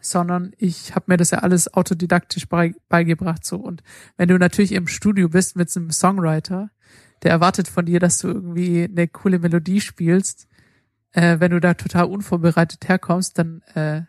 sondern 0.00 0.52
ich 0.58 0.94
habe 0.94 1.06
mir 1.08 1.16
das 1.16 1.30
ja 1.30 1.38
alles 1.38 1.72
autodidaktisch 1.72 2.48
bei, 2.48 2.74
beigebracht 2.88 3.44
so. 3.44 3.56
Und 3.56 3.82
wenn 4.16 4.28
du 4.28 4.38
natürlich 4.38 4.72
im 4.72 4.86
Studio 4.86 5.28
bist 5.28 5.56
mit 5.56 5.70
so 5.70 5.80
einem 5.80 5.90
Songwriter, 5.90 6.70
der 7.22 7.30
erwartet 7.30 7.68
von 7.68 7.86
dir, 7.86 8.00
dass 8.00 8.18
du 8.18 8.28
irgendwie 8.28 8.84
eine 8.84 9.08
coole 9.08 9.38
Melodie 9.38 9.80
spielst, 9.80 10.48
äh, 11.12 11.40
wenn 11.40 11.50
du 11.50 11.60
da 11.60 11.74
total 11.74 12.06
unvorbereitet 12.06 12.88
herkommst, 12.88 13.38
dann, 13.38 13.62
äh, 13.74 14.02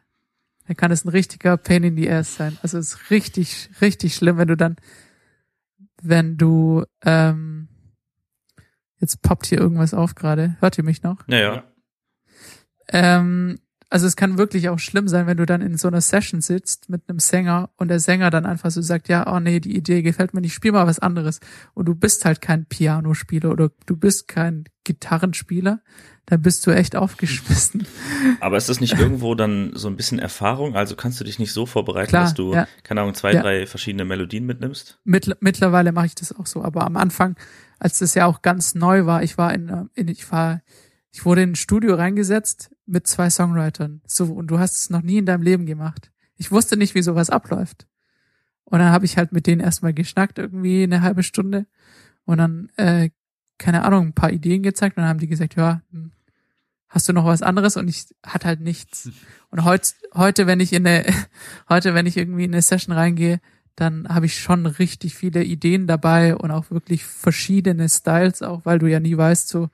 dann 0.68 0.76
kann 0.76 0.92
es 0.92 1.06
ein 1.06 1.10
richtiger 1.10 1.58
Pain 1.58 1.84
in 1.84 1.96
the 1.96 2.10
Ass 2.10 2.36
sein. 2.36 2.58
Also 2.62 2.78
es 2.78 2.94
ist 2.94 3.12
richtig, 3.12 3.70
richtig 3.82 4.16
schlimm, 4.16 4.38
wenn 4.38 4.48
du 4.48 4.58
dann 4.58 4.76
wenn 6.02 6.38
du 6.38 6.86
ähm, 7.04 7.68
jetzt 9.00 9.22
poppt 9.22 9.48
hier 9.48 9.60
irgendwas 9.60 9.94
auf 9.94 10.16
gerade. 10.16 10.58
Hört 10.60 10.78
ihr 10.78 10.84
mich 10.84 11.04
noch? 11.04 11.28
Ja, 11.28 11.38
ja. 11.38 11.64
Ähm, 12.90 13.60
also 13.90 14.06
es 14.06 14.16
kann 14.18 14.38
wirklich 14.38 14.68
auch 14.70 14.80
schlimm 14.80 15.08
sein, 15.08 15.28
wenn 15.28 15.38
du 15.38 15.46
dann 15.46 15.62
in 15.62 15.78
so 15.78 15.88
einer 15.88 16.02
Session 16.02 16.42
sitzt 16.42 16.90
mit 16.90 17.04
einem 17.08 17.20
Sänger 17.20 17.70
und 17.78 17.88
der 17.88 18.00
Sänger 18.00 18.30
dann 18.30 18.46
einfach 18.46 18.70
so 18.70 18.82
sagt, 18.82 19.08
ja, 19.08 19.34
oh 19.34 19.40
nee, 19.40 19.60
die 19.62 19.78
Idee 19.78 20.02
gefällt 20.02 20.34
mir 20.34 20.42
nicht, 20.42 20.54
spiel 20.54 20.74
mal 20.74 20.88
was 20.88 21.00
anderes. 21.00 21.40
Und 21.74 21.86
du 21.86 21.96
bist 21.96 22.26
halt 22.26 22.42
kein 22.42 22.66
Pianospieler 22.66 23.50
oder 23.50 23.70
du 23.86 23.96
bist 23.96 24.28
kein 24.28 24.66
Gitarrenspieler, 24.84 25.82
dann 26.26 26.42
bist 26.42 26.68
du 26.68 26.72
echt 26.72 26.98
aufgeschmissen. 26.98 27.88
Aber 28.42 28.58
ist 28.58 28.68
das 28.68 28.82
nicht 28.82 29.00
irgendwo 29.00 29.36
dann 29.36 29.72
so 29.74 29.88
ein 29.88 29.96
bisschen 29.96 30.20
Erfahrung? 30.20 30.76
Also 30.76 30.98
kannst 30.98 31.20
du 31.22 31.24
dich 31.24 31.40
nicht 31.40 31.54
so 31.54 31.66
vorbereiten, 31.66 32.10
Klar, 32.10 32.24
dass 32.24 32.34
du, 32.34 32.54
ja. 32.54 32.68
keine 32.84 33.02
Ahnung, 33.02 33.14
zwei, 33.14 33.34
Ja. 33.34 33.42
drei 33.42 33.66
verschiedene 33.66 34.04
Melodien 34.04 34.46
mitnimmst? 34.46 35.00
Mittl 35.06 35.36
mittlerweile 35.40 35.94
mache 35.94 36.08
ich 36.08 36.16
das 36.16 36.34
auch 36.34 36.46
so, 36.46 36.62
aber 36.62 36.86
am 36.86 36.98
Anfang, 36.98 37.38
als 37.80 38.00
das 38.00 38.16
ja 38.16 38.26
auch 38.26 38.42
ganz 38.42 38.76
neu 38.76 39.06
war, 39.06 39.24
ich 39.24 39.38
war 39.38 39.54
in, 39.54 39.70
äh, 39.70 39.86
in 39.94 40.10
ich 40.10 40.30
war, 40.30 40.62
ich 41.12 41.24
wurde 41.24 41.44
in 41.44 41.52
ein 41.52 41.56
Studio 41.56 41.96
reingesetzt 41.96 42.72
mit 42.88 43.06
zwei 43.08 43.30
Songwritern. 43.30 44.02
So, 44.08 44.34
und 44.34 44.48
du 44.48 44.60
hast 44.60 44.78
es 44.78 44.90
noch 44.90 45.02
nie 45.02 45.18
in 45.18 45.26
deinem 45.26 45.44
Leben 45.44 45.66
gemacht. 45.66 46.12
Ich 46.38 46.52
wusste 46.52 46.78
nicht, 46.78 46.96
wie 46.96 47.02
sowas 47.02 47.30
abläuft. 47.30 47.88
Und 48.64 48.80
dann 48.80 48.92
habe 48.92 49.06
ich 49.06 49.18
halt 49.18 49.32
mit 49.32 49.48
denen 49.48 49.62
erstmal 49.62 49.94
geschnackt, 49.94 50.40
irgendwie 50.40 50.84
eine 50.84 51.02
halbe 51.02 51.24
Stunde. 51.24 51.68
Und 52.26 52.38
dann, 52.38 52.70
äh, 52.78 53.10
keine 53.58 53.84
Ahnung, 53.84 54.08
ein 54.08 54.14
paar 54.14 54.32
Ideen 54.32 54.64
gezeigt 54.64 54.98
und 54.98 55.04
dann 55.04 55.10
haben 55.10 55.20
die 55.20 55.28
gesagt, 55.28 55.56
ja, 55.56 55.82
hm, 55.92 56.12
hast 56.90 57.08
du 57.08 57.14
noch 57.14 57.26
was 57.26 57.42
anderes? 57.42 57.78
Und 57.78 57.88
ich 57.88 58.08
hatte 58.26 58.48
halt 58.48 58.62
nichts. 58.62 59.10
Und 59.50 59.64
heut, 59.64 59.94
heute, 60.14 60.46
wenn 60.46 60.60
ich 60.60 60.74
in 60.74 60.86
eine, 60.86 61.06
heute, 61.70 61.94
wenn 61.94 62.06
ich 62.06 62.18
irgendwie 62.18 62.44
in 62.44 62.54
eine 62.54 62.62
Session 62.62 62.94
reingehe, 62.94 63.40
dann 63.78 64.10
habe 64.10 64.26
ich 64.26 64.38
schon 64.38 64.66
richtig 64.66 65.16
viele 65.16 65.44
Ideen 65.44 65.88
dabei 65.88 66.36
und 66.36 66.50
auch 66.50 66.72
wirklich 66.72 67.06
verschiedene 67.06 67.88
Styles, 67.88 68.42
auch 68.42 68.66
weil 68.66 68.80
du 68.80 68.88
ja 68.88 69.00
nie 69.00 69.16
weißt, 69.16 69.48
so 69.48 69.70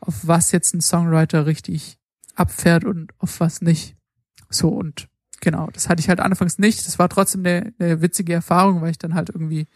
auf 0.00 0.26
was 0.26 0.50
jetzt 0.50 0.74
ein 0.74 0.80
Songwriter 0.80 1.46
richtig 1.46 1.98
abfährt 2.34 2.84
und 2.84 3.12
auf 3.18 3.40
was 3.40 3.60
nicht. 3.62 3.96
So 4.50 4.68
und 4.68 5.08
genau, 5.40 5.68
das 5.72 5.88
hatte 5.88 6.00
ich 6.00 6.08
halt 6.08 6.20
anfangs 6.20 6.58
nicht. 6.58 6.86
Das 6.86 6.98
war 6.98 7.08
trotzdem 7.08 7.40
eine, 7.44 7.72
eine 7.78 8.00
witzige 8.02 8.32
Erfahrung, 8.32 8.80
weil 8.80 8.90
ich 8.90 8.98
dann 8.98 9.14
halt 9.14 9.28
irgendwie 9.30 9.66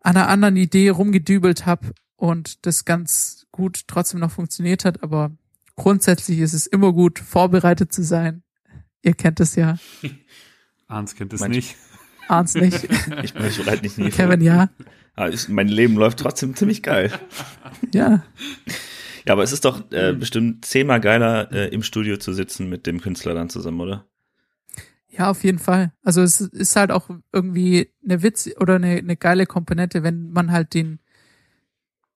an 0.00 0.16
einer 0.16 0.28
anderen 0.28 0.56
Idee 0.56 0.88
rumgedübelt 0.90 1.66
habe 1.66 1.92
und 2.16 2.66
das 2.66 2.84
ganz 2.84 3.46
gut 3.52 3.82
trotzdem 3.88 4.20
noch 4.20 4.30
funktioniert 4.30 4.84
hat. 4.84 5.02
Aber 5.02 5.32
grundsätzlich 5.76 6.38
ist 6.40 6.54
es 6.54 6.66
immer 6.66 6.92
gut, 6.92 7.18
vorbereitet 7.18 7.92
zu 7.92 8.02
sein. 8.02 8.42
Ihr 9.02 9.14
kennt 9.14 9.40
es 9.40 9.54
ja, 9.56 9.78
Arns 10.88 11.14
kennt 11.14 11.32
es 11.32 11.40
Manch- 11.40 11.50
nicht. 11.56 11.76
Arns 12.28 12.54
nicht, 12.54 12.84
Ich 13.22 13.32
bin 13.34 13.46
ich 13.46 13.56
bereite 13.64 13.82
nicht 13.82 13.96
nie 13.98 14.10
vor. 14.10 14.26
Kevin 14.26 14.40
ja. 14.42 14.68
Aber 15.14 15.32
mein 15.48 15.68
Leben 15.68 15.94
läuft 15.96 16.18
trotzdem 16.20 16.54
ziemlich 16.54 16.82
geil. 16.82 17.10
Ja, 17.94 18.22
Ja, 19.28 19.34
aber 19.34 19.42
es 19.42 19.52
ist 19.52 19.66
doch 19.66 19.92
äh, 19.92 20.14
bestimmt 20.14 20.64
zehnmal 20.64 21.02
geiler, 21.02 21.52
äh, 21.52 21.68
im 21.68 21.82
Studio 21.82 22.16
zu 22.16 22.32
sitzen 22.32 22.70
mit 22.70 22.86
dem 22.86 23.02
Künstler 23.02 23.34
dann 23.34 23.50
zusammen, 23.50 23.78
oder? 23.78 24.06
Ja, 25.06 25.28
auf 25.28 25.44
jeden 25.44 25.58
Fall. 25.58 25.92
Also 26.02 26.22
es 26.22 26.40
ist 26.40 26.76
halt 26.76 26.90
auch 26.90 27.10
irgendwie 27.30 27.92
eine 28.02 28.22
Witz 28.22 28.48
oder 28.58 28.76
eine, 28.76 28.96
eine 28.96 29.18
geile 29.18 29.44
Komponente, 29.44 30.02
wenn 30.02 30.30
man 30.30 30.50
halt 30.50 30.72
den 30.72 31.00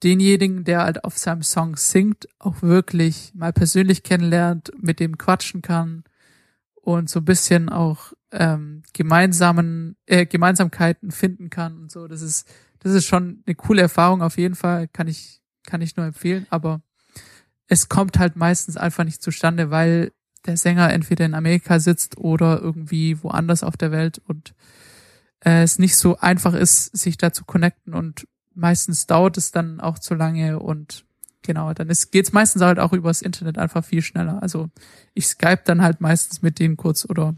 denjenigen, 0.02 0.64
der 0.64 0.84
halt 0.84 1.04
auf 1.04 1.18
seinem 1.18 1.42
Song 1.42 1.76
singt, 1.76 2.28
auch 2.38 2.62
wirklich 2.62 3.32
mal 3.34 3.52
persönlich 3.52 4.04
kennenlernt, 4.04 4.72
mit 4.78 4.98
dem 4.98 5.18
quatschen 5.18 5.60
kann 5.60 6.04
und 6.74 7.10
so 7.10 7.20
ein 7.20 7.26
bisschen 7.26 7.68
auch 7.68 8.14
ähm, 8.30 8.84
gemeinsamen 8.94 9.96
äh, 10.06 10.24
Gemeinsamkeiten 10.24 11.10
finden 11.10 11.50
kann 11.50 11.76
und 11.76 11.92
so. 11.92 12.08
Das 12.08 12.22
ist 12.22 12.50
das 12.78 12.94
ist 12.94 13.04
schon 13.04 13.42
eine 13.44 13.54
coole 13.54 13.82
Erfahrung 13.82 14.22
auf 14.22 14.38
jeden 14.38 14.54
Fall. 14.54 14.88
Kann 14.88 15.08
ich 15.08 15.42
kann 15.66 15.82
ich 15.82 15.94
nur 15.96 16.06
empfehlen, 16.06 16.46
aber 16.48 16.80
es 17.72 17.88
kommt 17.88 18.18
halt 18.18 18.36
meistens 18.36 18.76
einfach 18.76 19.02
nicht 19.02 19.22
zustande, 19.22 19.70
weil 19.70 20.12
der 20.44 20.58
Sänger 20.58 20.92
entweder 20.92 21.24
in 21.24 21.32
Amerika 21.32 21.80
sitzt 21.80 22.18
oder 22.18 22.60
irgendwie 22.60 23.22
woanders 23.22 23.62
auf 23.62 23.78
der 23.78 23.90
Welt 23.90 24.20
und 24.26 24.52
äh, 25.40 25.62
es 25.62 25.78
nicht 25.78 25.96
so 25.96 26.18
einfach 26.18 26.52
ist, 26.52 26.94
sich 26.94 27.16
da 27.16 27.32
zu 27.32 27.46
connecten 27.46 27.94
und 27.94 28.28
meistens 28.54 29.06
dauert 29.06 29.38
es 29.38 29.52
dann 29.52 29.80
auch 29.80 29.98
zu 29.98 30.14
lange 30.14 30.58
und 30.58 31.06
genau, 31.40 31.72
dann 31.72 31.88
ist, 31.88 32.12
geht's 32.12 32.34
meistens 32.34 32.60
halt 32.60 32.78
auch 32.78 32.92
übers 32.92 33.22
Internet 33.22 33.56
einfach 33.56 33.82
viel 33.82 34.02
schneller. 34.02 34.42
Also 34.42 34.68
ich 35.14 35.26
Skype 35.26 35.62
dann 35.64 35.80
halt 35.80 36.02
meistens 36.02 36.42
mit 36.42 36.58
denen 36.58 36.76
kurz 36.76 37.08
oder 37.08 37.36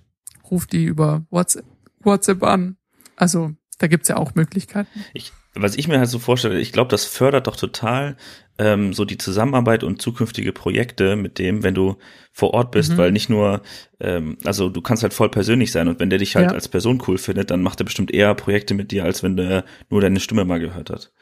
ruf 0.50 0.66
die 0.66 0.84
über 0.84 1.24
WhatsApp, 1.30 1.64
WhatsApp 2.00 2.42
an. 2.42 2.76
Also 3.14 3.52
da 3.78 3.86
gibt's 3.86 4.08
ja 4.08 4.16
auch 4.16 4.34
Möglichkeiten. 4.34 5.04
Ich, 5.12 5.32
was 5.54 5.76
ich 5.76 5.88
mir 5.88 5.98
halt 5.98 6.08
so 6.08 6.18
vorstelle, 6.18 6.58
ich 6.58 6.72
glaube, 6.72 6.90
das 6.90 7.04
fördert 7.04 7.46
doch 7.46 7.56
total 7.56 8.16
ähm, 8.58 8.92
so 8.92 9.04
die 9.04 9.18
Zusammenarbeit 9.18 9.84
und 9.84 10.00
zukünftige 10.00 10.52
Projekte 10.52 11.16
mit 11.16 11.38
dem, 11.38 11.62
wenn 11.62 11.74
du 11.74 11.96
vor 12.32 12.54
Ort 12.54 12.72
bist, 12.72 12.92
mhm. 12.92 12.96
weil 12.98 13.12
nicht 13.12 13.30
nur, 13.30 13.62
ähm, 14.00 14.36
also 14.44 14.68
du 14.68 14.80
kannst 14.80 15.02
halt 15.02 15.14
voll 15.14 15.30
persönlich 15.30 15.72
sein 15.72 15.88
und 15.88 16.00
wenn 16.00 16.10
der 16.10 16.18
dich 16.18 16.36
halt 16.36 16.50
ja. 16.50 16.52
als 16.52 16.68
Person 16.68 17.02
cool 17.06 17.18
findet, 17.18 17.50
dann 17.50 17.62
macht 17.62 17.80
er 17.80 17.84
bestimmt 17.84 18.12
eher 18.12 18.34
Projekte 18.34 18.74
mit 18.74 18.90
dir, 18.90 19.04
als 19.04 19.22
wenn 19.22 19.36
der 19.36 19.64
nur 19.90 20.00
deine 20.00 20.20
Stimme 20.20 20.44
mal 20.44 20.60
gehört 20.60 20.90
hat. 20.90 21.12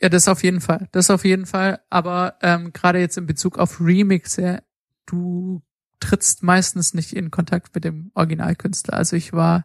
Ja, 0.00 0.08
das 0.08 0.28
auf 0.28 0.44
jeden 0.44 0.60
Fall. 0.60 0.88
Das 0.92 1.10
auf 1.10 1.24
jeden 1.24 1.46
Fall. 1.46 1.80
Aber 1.90 2.36
ähm, 2.42 2.72
gerade 2.72 3.00
jetzt 3.00 3.18
in 3.18 3.26
Bezug 3.26 3.58
auf 3.58 3.80
Remixe, 3.80 4.62
du 5.06 5.62
trittst 5.98 6.44
meistens 6.44 6.94
nicht 6.94 7.12
in 7.12 7.32
Kontakt 7.32 7.74
mit 7.74 7.84
dem 7.84 8.12
Originalkünstler. 8.14 8.94
Also 8.94 9.16
ich 9.16 9.32
war 9.32 9.64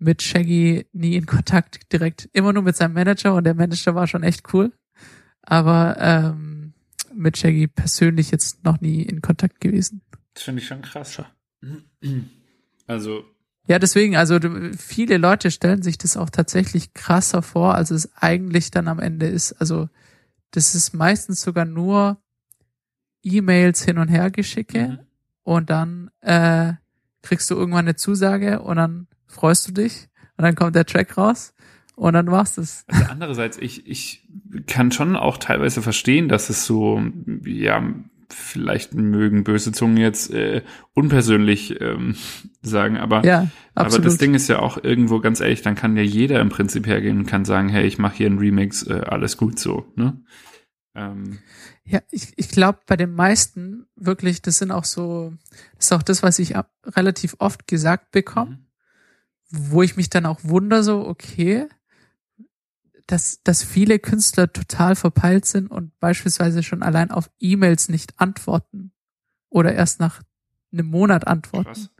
mit 0.00 0.22
Shaggy 0.22 0.86
nie 0.92 1.14
in 1.14 1.26
Kontakt 1.26 1.92
direkt, 1.92 2.28
immer 2.32 2.52
nur 2.52 2.62
mit 2.62 2.76
seinem 2.76 2.94
Manager 2.94 3.34
und 3.34 3.44
der 3.44 3.54
Manager 3.54 3.94
war 3.94 4.06
schon 4.06 4.22
echt 4.22 4.52
cool. 4.52 4.72
Aber 5.42 5.96
ähm, 5.98 6.72
mit 7.14 7.36
Shaggy 7.36 7.66
persönlich 7.66 8.30
jetzt 8.30 8.64
noch 8.64 8.80
nie 8.80 9.02
in 9.02 9.20
Kontakt 9.20 9.60
gewesen. 9.60 10.02
Das 10.34 10.44
finde 10.44 10.62
ich 10.62 10.68
schon 10.68 10.82
krass. 10.82 11.22
Also 12.86 13.24
ja, 13.66 13.78
deswegen, 13.78 14.16
also 14.16 14.38
viele 14.76 15.16
Leute 15.16 15.50
stellen 15.50 15.82
sich 15.82 15.96
das 15.96 16.16
auch 16.16 16.30
tatsächlich 16.30 16.92
krasser 16.92 17.42
vor, 17.42 17.74
als 17.74 17.90
es 17.90 18.16
eigentlich 18.16 18.70
dann 18.70 18.88
am 18.88 18.98
Ende 18.98 19.26
ist. 19.26 19.52
Also 19.60 19.88
das 20.50 20.74
ist 20.74 20.92
meistens 20.92 21.42
sogar 21.42 21.66
nur 21.66 22.20
E-Mails 23.22 23.84
hin 23.84 23.98
und 23.98 24.08
her 24.08 24.30
geschicke 24.30 24.88
mhm. 24.88 24.98
und 25.44 25.70
dann 25.70 26.10
äh, 26.20 26.72
kriegst 27.22 27.50
du 27.50 27.54
irgendwann 27.54 27.84
eine 27.84 27.96
Zusage 27.96 28.60
und 28.60 28.76
dann 28.76 29.06
freust 29.30 29.68
du 29.68 29.72
dich 29.72 30.08
und 30.36 30.44
dann 30.44 30.54
kommt 30.54 30.76
der 30.76 30.86
Track 30.86 31.16
raus 31.16 31.54
und 31.96 32.14
dann 32.14 32.30
war's 32.30 32.54
das. 32.54 32.84
Also 32.88 33.04
andererseits, 33.10 33.58
ich, 33.58 33.86
ich 33.86 34.28
kann 34.66 34.92
schon 34.92 35.16
auch 35.16 35.36
teilweise 35.36 35.82
verstehen, 35.82 36.28
dass 36.28 36.50
es 36.50 36.66
so, 36.66 37.02
ja, 37.44 37.82
vielleicht 38.32 38.94
mögen 38.94 39.44
böse 39.44 39.72
Zungen 39.72 39.96
jetzt 39.96 40.32
äh, 40.32 40.62
unpersönlich 40.94 41.80
ähm, 41.80 42.16
sagen, 42.62 42.96
aber, 42.96 43.24
ja, 43.24 43.48
aber 43.74 43.98
das 43.98 44.18
Ding 44.18 44.34
ist 44.34 44.48
ja 44.48 44.60
auch 44.60 44.82
irgendwo 44.82 45.20
ganz 45.20 45.40
ehrlich, 45.40 45.62
dann 45.62 45.74
kann 45.74 45.96
ja 45.96 46.02
jeder 46.02 46.40
im 46.40 46.48
Prinzip 46.48 46.86
hergehen 46.86 47.18
und 47.18 47.26
kann 47.26 47.44
sagen, 47.44 47.68
hey, 47.68 47.86
ich 47.86 47.98
mache 47.98 48.16
hier 48.16 48.26
einen 48.26 48.38
Remix, 48.38 48.86
äh, 48.86 49.02
alles 49.06 49.36
gut 49.36 49.58
so, 49.58 49.86
ne? 49.96 50.22
Ähm. 50.94 51.38
Ja, 51.84 52.00
ich, 52.10 52.32
ich 52.36 52.48
glaube, 52.48 52.80
bei 52.86 52.96
den 52.96 53.14
meisten 53.14 53.86
wirklich, 53.96 54.42
das 54.42 54.58
sind 54.58 54.70
auch 54.70 54.84
so, 54.84 55.32
das 55.76 55.86
ist 55.86 55.92
auch 55.92 56.02
das, 56.02 56.22
was 56.22 56.38
ich 56.38 56.56
ab, 56.56 56.70
relativ 56.84 57.36
oft 57.38 57.66
gesagt 57.66 58.10
bekomme, 58.10 58.52
mhm. 58.52 58.66
Wo 59.50 59.82
ich 59.82 59.96
mich 59.96 60.10
dann 60.10 60.26
auch 60.26 60.40
wunder 60.42 60.82
so, 60.82 61.06
okay, 61.06 61.66
dass, 63.06 63.42
dass 63.42 63.64
viele 63.64 63.98
Künstler 63.98 64.52
total 64.52 64.94
verpeilt 64.94 65.44
sind 65.44 65.70
und 65.70 65.98
beispielsweise 65.98 66.62
schon 66.62 66.82
allein 66.82 67.10
auf 67.10 67.30
E-Mails 67.40 67.88
nicht 67.88 68.20
antworten 68.20 68.92
oder 69.48 69.74
erst 69.74 69.98
nach 69.98 70.22
einem 70.72 70.86
Monat 70.86 71.26
antworten. 71.26 71.72
Krass. 71.72 71.90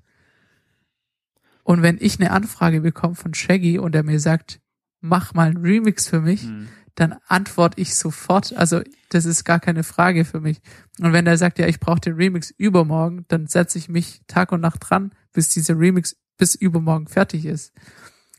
Und 1.65 1.83
wenn 1.83 1.99
ich 2.01 2.21
eine 2.21 2.31
Anfrage 2.31 2.81
bekomme 2.81 3.17
von 3.17 3.35
Shaggy 3.35 3.79
und 3.79 3.95
er 3.95 4.03
mir 4.03 4.21
sagt, 4.21 4.61
mach 5.01 5.35
mal 5.35 5.49
einen 5.49 5.59
Remix 5.59 6.09
für 6.09 6.21
mich, 6.21 6.43
hm. 6.43 6.69
dann 6.95 7.17
antworte 7.27 7.81
ich 7.81 7.97
sofort. 7.97 8.57
Also 8.57 8.81
das 9.09 9.25
ist 9.25 9.45
gar 9.45 9.61
keine 9.61 9.83
Frage 9.83 10.25
für 10.25 10.41
mich. 10.41 10.61
Und 11.01 11.13
wenn 11.13 11.27
er 11.27 11.37
sagt, 11.37 11.59
ja, 11.59 11.67
ich 11.67 11.81
brauche 11.81 12.01
den 12.01 12.15
Remix 12.15 12.51
übermorgen, 12.51 13.25
dann 13.29 13.47
setze 13.47 13.79
ich 13.79 13.89
mich 13.89 14.23
Tag 14.27 14.53
und 14.53 14.61
Nacht 14.61 14.89
dran, 14.89 15.13
bis 15.33 15.49
dieser 15.49 15.79
Remix 15.79 16.17
bis 16.41 16.55
übermorgen 16.55 17.07
fertig 17.07 17.45
ist. 17.45 17.73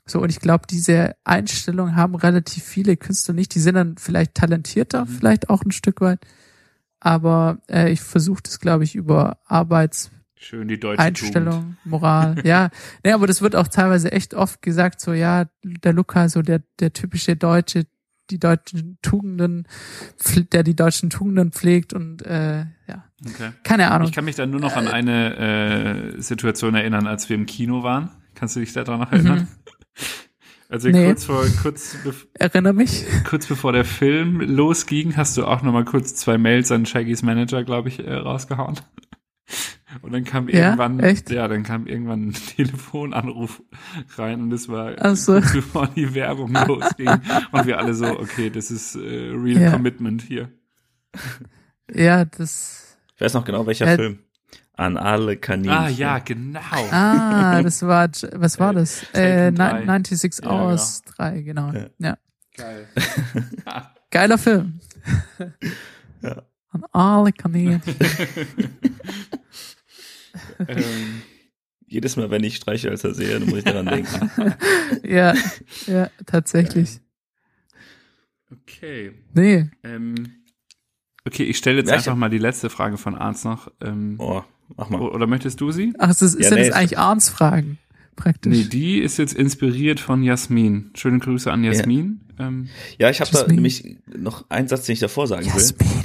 So, 0.07 0.19
und 0.19 0.31
ich 0.31 0.39
glaube, 0.39 0.65
diese 0.67 1.15
Einstellung 1.23 1.95
haben 1.95 2.15
relativ 2.15 2.63
viele 2.63 2.97
Künstler 2.97 3.35
nicht. 3.35 3.53
Die 3.53 3.59
sind 3.59 3.75
dann 3.75 3.97
vielleicht 3.97 4.33
talentierter, 4.33 5.05
mhm. 5.05 5.09
vielleicht 5.09 5.49
auch 5.49 5.63
ein 5.63 5.71
Stück 5.71 6.01
weit. 6.01 6.19
Aber 6.99 7.59
äh, 7.69 7.91
ich 7.91 8.01
versuche 8.01 8.41
das, 8.43 8.59
glaube 8.59 8.83
ich, 8.83 8.95
über 8.95 9.37
Arbeits 9.45 10.11
Schön 10.35 10.67
die 10.67 10.79
deutsche 10.79 11.03
Einstellung, 11.03 11.61
Tugend. 11.61 11.85
Moral, 11.85 12.35
ja. 12.43 12.71
Nee, 13.05 13.11
aber 13.11 13.27
das 13.27 13.43
wird 13.43 13.55
auch 13.55 13.67
teilweise 13.67 14.11
echt 14.11 14.33
oft 14.33 14.63
gesagt, 14.63 14.99
so 14.99 15.13
ja, 15.13 15.45
der 15.63 15.93
Luca, 15.93 16.29
so 16.29 16.41
der, 16.41 16.63
der 16.79 16.93
typische 16.93 17.35
Deutsche, 17.35 17.85
die 18.32 18.39
deutschen 18.39 18.97
Tugenden, 19.01 19.67
der 20.51 20.63
die 20.63 20.75
deutschen 20.75 21.09
Tugenden 21.09 21.51
pflegt 21.51 21.93
und 21.93 22.25
äh, 22.25 22.65
ja. 22.88 23.05
Okay. 23.25 23.51
Keine 23.63 23.91
Ahnung. 23.91 24.07
Ich 24.07 24.13
kann 24.13 24.25
mich 24.25 24.36
da 24.36 24.45
nur 24.45 24.59
noch 24.59 24.75
an 24.75 24.88
eine 24.88 26.15
äh, 26.17 26.21
Situation 26.21 26.73
erinnern, 26.73 27.05
als 27.05 27.29
wir 27.29 27.36
im 27.36 27.45
Kino 27.45 27.84
waren. 27.84 28.09
Kannst 28.34 28.55
du 28.55 28.59
dich 28.61 28.73
daran 28.73 29.01
noch 29.01 29.11
erinnern? 29.11 29.39
Mhm. 29.39 29.47
Also 30.71 30.88
nee. 30.88 31.05
kurz 31.07 31.25
vor, 31.25 31.45
kurz, 31.61 31.97
Erinnere 32.34 32.71
mich. 32.71 33.03
kurz 33.27 33.45
bevor 33.45 33.73
der 33.73 33.84
Film 33.84 34.39
losging, 34.39 35.17
hast 35.17 35.36
du 35.36 35.43
auch 35.45 35.63
nochmal 35.63 35.84
kurz 35.84 36.15
zwei 36.15 36.38
Mails 36.38 36.71
an 36.71 36.86
Shaggys 36.86 37.23
Manager, 37.23 37.65
glaube 37.65 37.89
ich, 37.89 37.99
äh, 37.99 38.13
rausgehauen. 38.13 38.79
Und 40.01 40.13
dann 40.13 40.23
kam 40.23 40.47
ja, 40.47 40.65
irgendwann, 40.65 40.99
echt? 40.99 41.29
ja, 41.29 41.47
dann 41.47 41.63
kam 41.63 41.87
irgendwann 41.87 42.29
ein 42.29 42.33
Telefonanruf 42.33 43.61
rein 44.17 44.41
und 44.41 44.53
es 44.53 44.69
war 44.69 45.15
so. 45.15 45.33
bevor 45.53 45.87
die 45.87 46.13
Werbung 46.13 46.53
losging. 46.67 47.09
Und 47.51 47.65
wir 47.65 47.77
alle 47.77 47.93
so, 47.93 48.07
okay, 48.07 48.49
das 48.49 48.71
ist 48.71 48.95
äh, 48.95 48.99
real 48.99 49.61
ja. 49.61 49.71
commitment 49.71 50.21
hier. 50.21 50.49
Ja, 51.93 52.23
das. 52.23 52.97
Ich 53.15 53.21
weiß 53.21 53.33
noch 53.33 53.43
genau, 53.43 53.67
welcher 53.67 53.85
äh, 53.87 53.95
Film 53.97 54.19
an 54.81 54.97
alle 54.97 55.37
Kaninchen. 55.37 55.77
Ah 55.77 55.89
ja, 55.89 56.19
genau. 56.19 56.59
Ah, 56.91 57.61
das 57.61 57.83
war, 57.83 58.09
was 58.33 58.59
war 58.59 58.73
das? 58.73 59.03
Äh, 59.13 59.51
96 59.51 60.45
Hours 60.45 61.03
ja, 61.05 61.29
3, 61.29 61.41
genau. 61.41 61.71
Ja. 61.71 61.87
ja. 61.99 62.17
Geil. 62.55 62.87
Geiler 64.09 64.37
Film. 64.37 64.79
ja. 66.21 66.43
An 66.71 66.83
alle 66.93 67.31
Kaninchen. 67.31 67.81
ähm, 70.67 71.21
jedes 71.86 72.15
Mal, 72.15 72.32
wenn 72.32 72.43
ich 72.43 72.55
Streichhölzer 72.55 73.13
sehe, 73.13 73.39
dann 73.39 73.49
muss 73.49 73.59
ich 73.59 73.63
daran 73.65 73.86
denken. 73.86 74.32
ja, 75.03 75.34
ja, 75.88 76.09
tatsächlich. 76.25 76.99
Okay. 78.49 79.11
Nee. 79.34 79.69
Ähm, 79.84 80.13
okay, 81.25 81.43
ich 81.43 81.57
stelle 81.57 81.79
jetzt 81.79 81.89
ja, 81.89 81.95
einfach 81.95 82.15
mal 82.15 82.29
die 82.29 82.38
letzte 82.38 82.69
Frage 82.69 82.97
von 82.97 83.15
Arndt 83.15 83.43
noch. 83.43 83.71
Ähm, 83.82 84.15
oh. 84.19 84.43
Mach 84.77 84.89
mal. 84.89 85.01
Oder 85.01 85.27
möchtest 85.27 85.59
du 85.61 85.71
sie? 85.71 85.93
Ach, 85.99 86.07
das 86.07 86.21
ist, 86.21 86.39
ja, 86.39 86.49
sind 86.49 86.59
nee, 86.59 86.67
das 86.67 86.75
eigentlich 86.75 86.97
Arns 86.97 87.29
Fragen, 87.29 87.77
praktisch. 88.15 88.53
Nee, 88.55 88.63
die 88.63 88.99
ist 88.99 89.17
jetzt 89.17 89.34
inspiriert 89.34 89.99
von 89.99 90.23
Jasmin. 90.23 90.91
Schöne 90.95 91.19
Grüße 91.19 91.51
an 91.51 91.63
Jasmin. 91.63 92.21
Ja, 92.38 92.47
ähm, 92.47 92.69
ja 92.97 93.09
ich 93.09 93.21
habe 93.21 93.32
da 93.32 93.47
nämlich 93.47 93.97
noch 94.07 94.49
einen 94.49 94.67
Satz, 94.67 94.86
den 94.86 94.93
ich 94.93 94.99
davor 94.99 95.27
sagen 95.27 95.45
Jasmin. 95.45 95.79
will. 95.79 96.03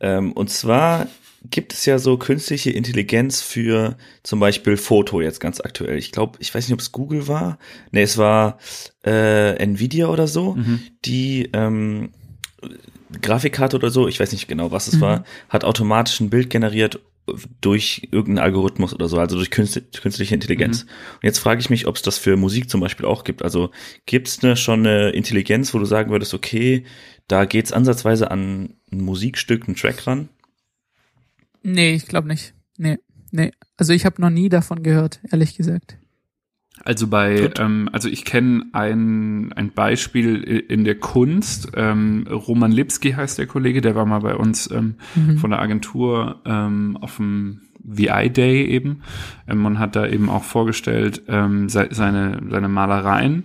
Ähm, 0.00 0.32
und 0.32 0.50
zwar 0.50 1.06
gibt 1.50 1.72
es 1.72 1.86
ja 1.86 1.98
so 1.98 2.16
künstliche 2.16 2.70
Intelligenz 2.70 3.40
für 3.40 3.96
zum 4.22 4.40
Beispiel 4.40 4.76
Foto 4.76 5.20
jetzt 5.20 5.40
ganz 5.40 5.60
aktuell. 5.60 5.98
Ich 5.98 6.12
glaube, 6.12 6.38
ich 6.40 6.54
weiß 6.54 6.66
nicht, 6.66 6.74
ob 6.74 6.80
es 6.80 6.92
Google 6.92 7.28
war. 7.28 7.58
Nee, 7.90 8.02
es 8.02 8.18
war 8.18 8.58
äh, 9.04 9.54
Nvidia 9.56 10.08
oder 10.08 10.26
so, 10.26 10.54
mhm. 10.54 10.80
die 11.04 11.48
ähm, 11.52 12.10
Grafikkarte 13.22 13.76
oder 13.76 13.90
so, 13.90 14.08
ich 14.08 14.20
weiß 14.20 14.32
nicht 14.32 14.48
genau, 14.48 14.70
was 14.70 14.88
es 14.88 14.96
mhm. 14.96 15.00
war, 15.00 15.24
hat 15.48 15.64
automatisch 15.64 16.20
ein 16.20 16.30
Bild 16.30 16.50
generiert 16.50 17.00
durch 17.60 18.08
irgendeinen 18.10 18.44
Algorithmus 18.44 18.94
oder 18.94 19.08
so, 19.08 19.18
also 19.18 19.36
durch 19.36 19.50
künstliche 19.50 20.34
Intelligenz. 20.34 20.84
Mhm. 20.84 20.90
Und 20.90 21.22
jetzt 21.24 21.38
frage 21.38 21.60
ich 21.60 21.70
mich, 21.70 21.86
ob 21.86 21.96
es 21.96 22.02
das 22.02 22.18
für 22.18 22.36
Musik 22.36 22.70
zum 22.70 22.80
Beispiel 22.80 23.06
auch 23.06 23.24
gibt. 23.24 23.42
Also 23.42 23.70
gibt 24.06 24.28
es 24.28 24.42
ne, 24.42 24.56
schon 24.56 24.86
eine 24.86 25.10
Intelligenz, 25.10 25.74
wo 25.74 25.78
du 25.78 25.84
sagen 25.84 26.10
würdest, 26.10 26.34
okay, 26.34 26.84
da 27.26 27.44
geht's 27.44 27.72
ansatzweise 27.72 28.30
an 28.30 28.74
ein 28.90 29.00
Musikstück, 29.00 29.68
ein 29.68 29.76
Track 29.76 30.06
ran? 30.06 30.30
Nee, 31.62 31.94
ich 31.94 32.06
glaube 32.06 32.28
nicht. 32.28 32.54
Nee, 32.76 32.98
nee. 33.30 33.50
Also 33.76 33.92
ich 33.92 34.04
habe 34.04 34.20
noch 34.20 34.30
nie 34.30 34.48
davon 34.48 34.82
gehört, 34.82 35.20
ehrlich 35.30 35.56
gesagt. 35.56 35.98
Also 36.84 37.08
bei, 37.08 37.50
ähm, 37.58 37.88
also 37.92 38.08
ich 38.08 38.24
kenne 38.24 38.66
ein, 38.72 39.52
ein 39.52 39.72
Beispiel 39.72 40.42
in 40.44 40.84
der 40.84 40.94
Kunst. 40.94 41.72
Ähm, 41.74 42.26
Roman 42.30 42.72
Lipski 42.72 43.12
heißt 43.12 43.38
der 43.38 43.46
Kollege, 43.46 43.80
der 43.80 43.94
war 43.94 44.06
mal 44.06 44.20
bei 44.20 44.36
uns 44.36 44.70
ähm, 44.70 44.94
mhm. 45.14 45.38
von 45.38 45.50
der 45.50 45.60
Agentur 45.60 46.40
ähm, 46.44 46.96
auf 47.00 47.16
dem 47.16 47.62
VI 47.82 48.30
Day 48.30 48.66
eben 48.66 49.02
ähm, 49.48 49.66
und 49.66 49.78
hat 49.78 49.96
da 49.96 50.06
eben 50.06 50.28
auch 50.28 50.44
vorgestellt 50.44 51.22
ähm, 51.28 51.68
se 51.68 51.88
seine, 51.90 52.40
seine 52.48 52.68
Malereien. 52.68 53.44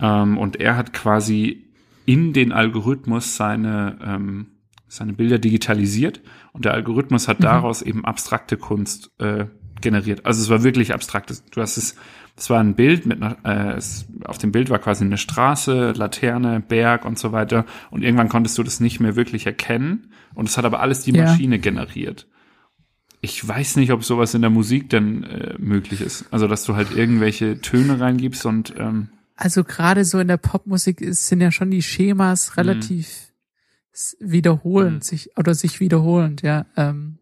Ähm, 0.00 0.38
und 0.38 0.56
er 0.60 0.76
hat 0.76 0.92
quasi 0.92 1.64
in 2.06 2.32
den 2.32 2.52
Algorithmus 2.52 3.36
seine, 3.36 3.98
ähm, 4.04 4.46
seine 4.88 5.12
Bilder 5.12 5.38
digitalisiert 5.38 6.20
und 6.54 6.64
der 6.64 6.72
Algorithmus 6.72 7.28
hat 7.28 7.40
mhm. 7.40 7.44
daraus 7.44 7.82
eben 7.82 8.04
abstrakte 8.04 8.56
Kunst 8.56 9.10
äh, 9.18 9.46
generiert. 9.80 10.24
Also 10.24 10.40
es 10.40 10.48
war 10.48 10.62
wirklich 10.62 10.94
abstraktes. 10.94 11.44
Du 11.46 11.60
hast 11.60 11.76
es, 11.76 11.96
es 12.36 12.48
war 12.48 12.60
ein 12.60 12.74
Bild 12.76 13.06
mit 13.06 13.20
einer, 13.20 13.36
äh, 13.44 13.76
es, 13.76 14.06
auf 14.24 14.38
dem 14.38 14.52
Bild 14.52 14.70
war 14.70 14.78
quasi 14.78 15.04
eine 15.04 15.18
Straße, 15.18 15.92
Laterne, 15.92 16.60
Berg 16.60 17.04
und 17.04 17.18
so 17.18 17.32
weiter. 17.32 17.66
Und 17.90 18.02
irgendwann 18.02 18.28
konntest 18.28 18.56
du 18.56 18.62
das 18.62 18.78
nicht 18.78 19.00
mehr 19.00 19.16
wirklich 19.16 19.46
erkennen. 19.46 20.12
Und 20.34 20.48
es 20.48 20.56
hat 20.56 20.64
aber 20.64 20.80
alles 20.80 21.02
die 21.02 21.12
ja. 21.12 21.24
Maschine 21.24 21.58
generiert. 21.58 22.28
Ich 23.20 23.46
weiß 23.46 23.76
nicht, 23.76 23.90
ob 23.90 24.04
sowas 24.04 24.34
in 24.34 24.42
der 24.42 24.50
Musik 24.50 24.90
denn 24.90 25.24
äh, 25.24 25.54
möglich 25.58 26.00
ist. 26.00 26.26
Also 26.30 26.46
dass 26.46 26.64
du 26.64 26.76
halt 26.76 26.92
irgendwelche 26.94 27.60
Töne 27.60 27.98
reingibst 27.98 28.46
und 28.46 28.74
ähm, 28.78 29.08
also 29.36 29.64
gerade 29.64 30.04
so 30.04 30.20
in 30.20 30.28
der 30.28 30.36
Popmusik 30.36 31.00
ist, 31.00 31.26
sind 31.26 31.40
ja 31.40 31.50
schon 31.50 31.72
die 31.72 31.82
Schemas 31.82 32.50
mhm. 32.50 32.54
relativ 32.54 33.08
mhm. 33.08 33.33
Wiederholend, 34.18 34.96
mhm. 34.96 35.02
sich 35.02 35.36
oder 35.36 35.54
sich 35.54 35.80
wiederholend, 35.80 36.42
ja. 36.42 36.66
Ähm, 36.76 37.18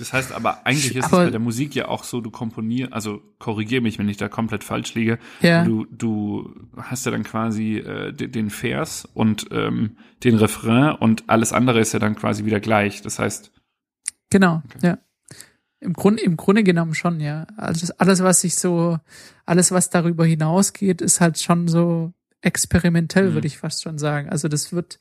das 0.00 0.14
heißt 0.14 0.32
aber, 0.32 0.66
eigentlich 0.66 0.96
ist 0.96 1.04
aber, 1.04 1.18
es 1.18 1.26
bei 1.26 1.30
der 1.30 1.40
Musik 1.40 1.74
ja 1.74 1.88
auch 1.88 2.04
so, 2.04 2.22
du 2.22 2.30
komponierst, 2.30 2.92
also 2.94 3.20
korrigier 3.38 3.82
mich, 3.82 3.98
wenn 3.98 4.08
ich 4.08 4.16
da 4.16 4.30
komplett 4.30 4.64
falsch 4.64 4.94
liege. 4.94 5.18
Ja. 5.42 5.62
Du, 5.62 5.84
du 5.90 6.54
hast 6.74 7.04
ja 7.04 7.12
dann 7.12 7.22
quasi 7.22 7.76
äh, 7.76 8.12
den 8.12 8.48
Vers 8.48 9.06
und 9.12 9.48
ähm, 9.50 9.98
den 10.24 10.36
Refrain 10.36 10.94
und 10.94 11.28
alles 11.28 11.52
andere 11.52 11.80
ist 11.80 11.92
ja 11.92 11.98
dann 11.98 12.16
quasi 12.16 12.46
wieder 12.46 12.60
gleich. 12.60 13.02
Das 13.02 13.18
heißt. 13.18 13.52
Genau, 14.30 14.62
okay. 14.64 14.78
ja. 14.86 14.98
Im 15.80 15.92
Grunde, 15.92 16.22
im 16.22 16.36
Grunde 16.38 16.62
genommen 16.62 16.94
schon, 16.94 17.20
ja. 17.20 17.46
Also 17.58 17.92
alles, 17.98 18.22
was 18.22 18.40
sich 18.40 18.54
so, 18.54 18.98
alles, 19.44 19.70
was 19.70 19.90
darüber 19.90 20.24
hinausgeht, 20.24 21.02
ist 21.02 21.20
halt 21.20 21.38
schon 21.38 21.68
so 21.68 22.14
experimentell, 22.40 23.30
mhm. 23.30 23.34
würde 23.34 23.46
ich 23.46 23.58
fast 23.58 23.82
schon 23.82 23.98
sagen. 23.98 24.30
Also 24.30 24.48
das 24.48 24.72
wird 24.72 24.98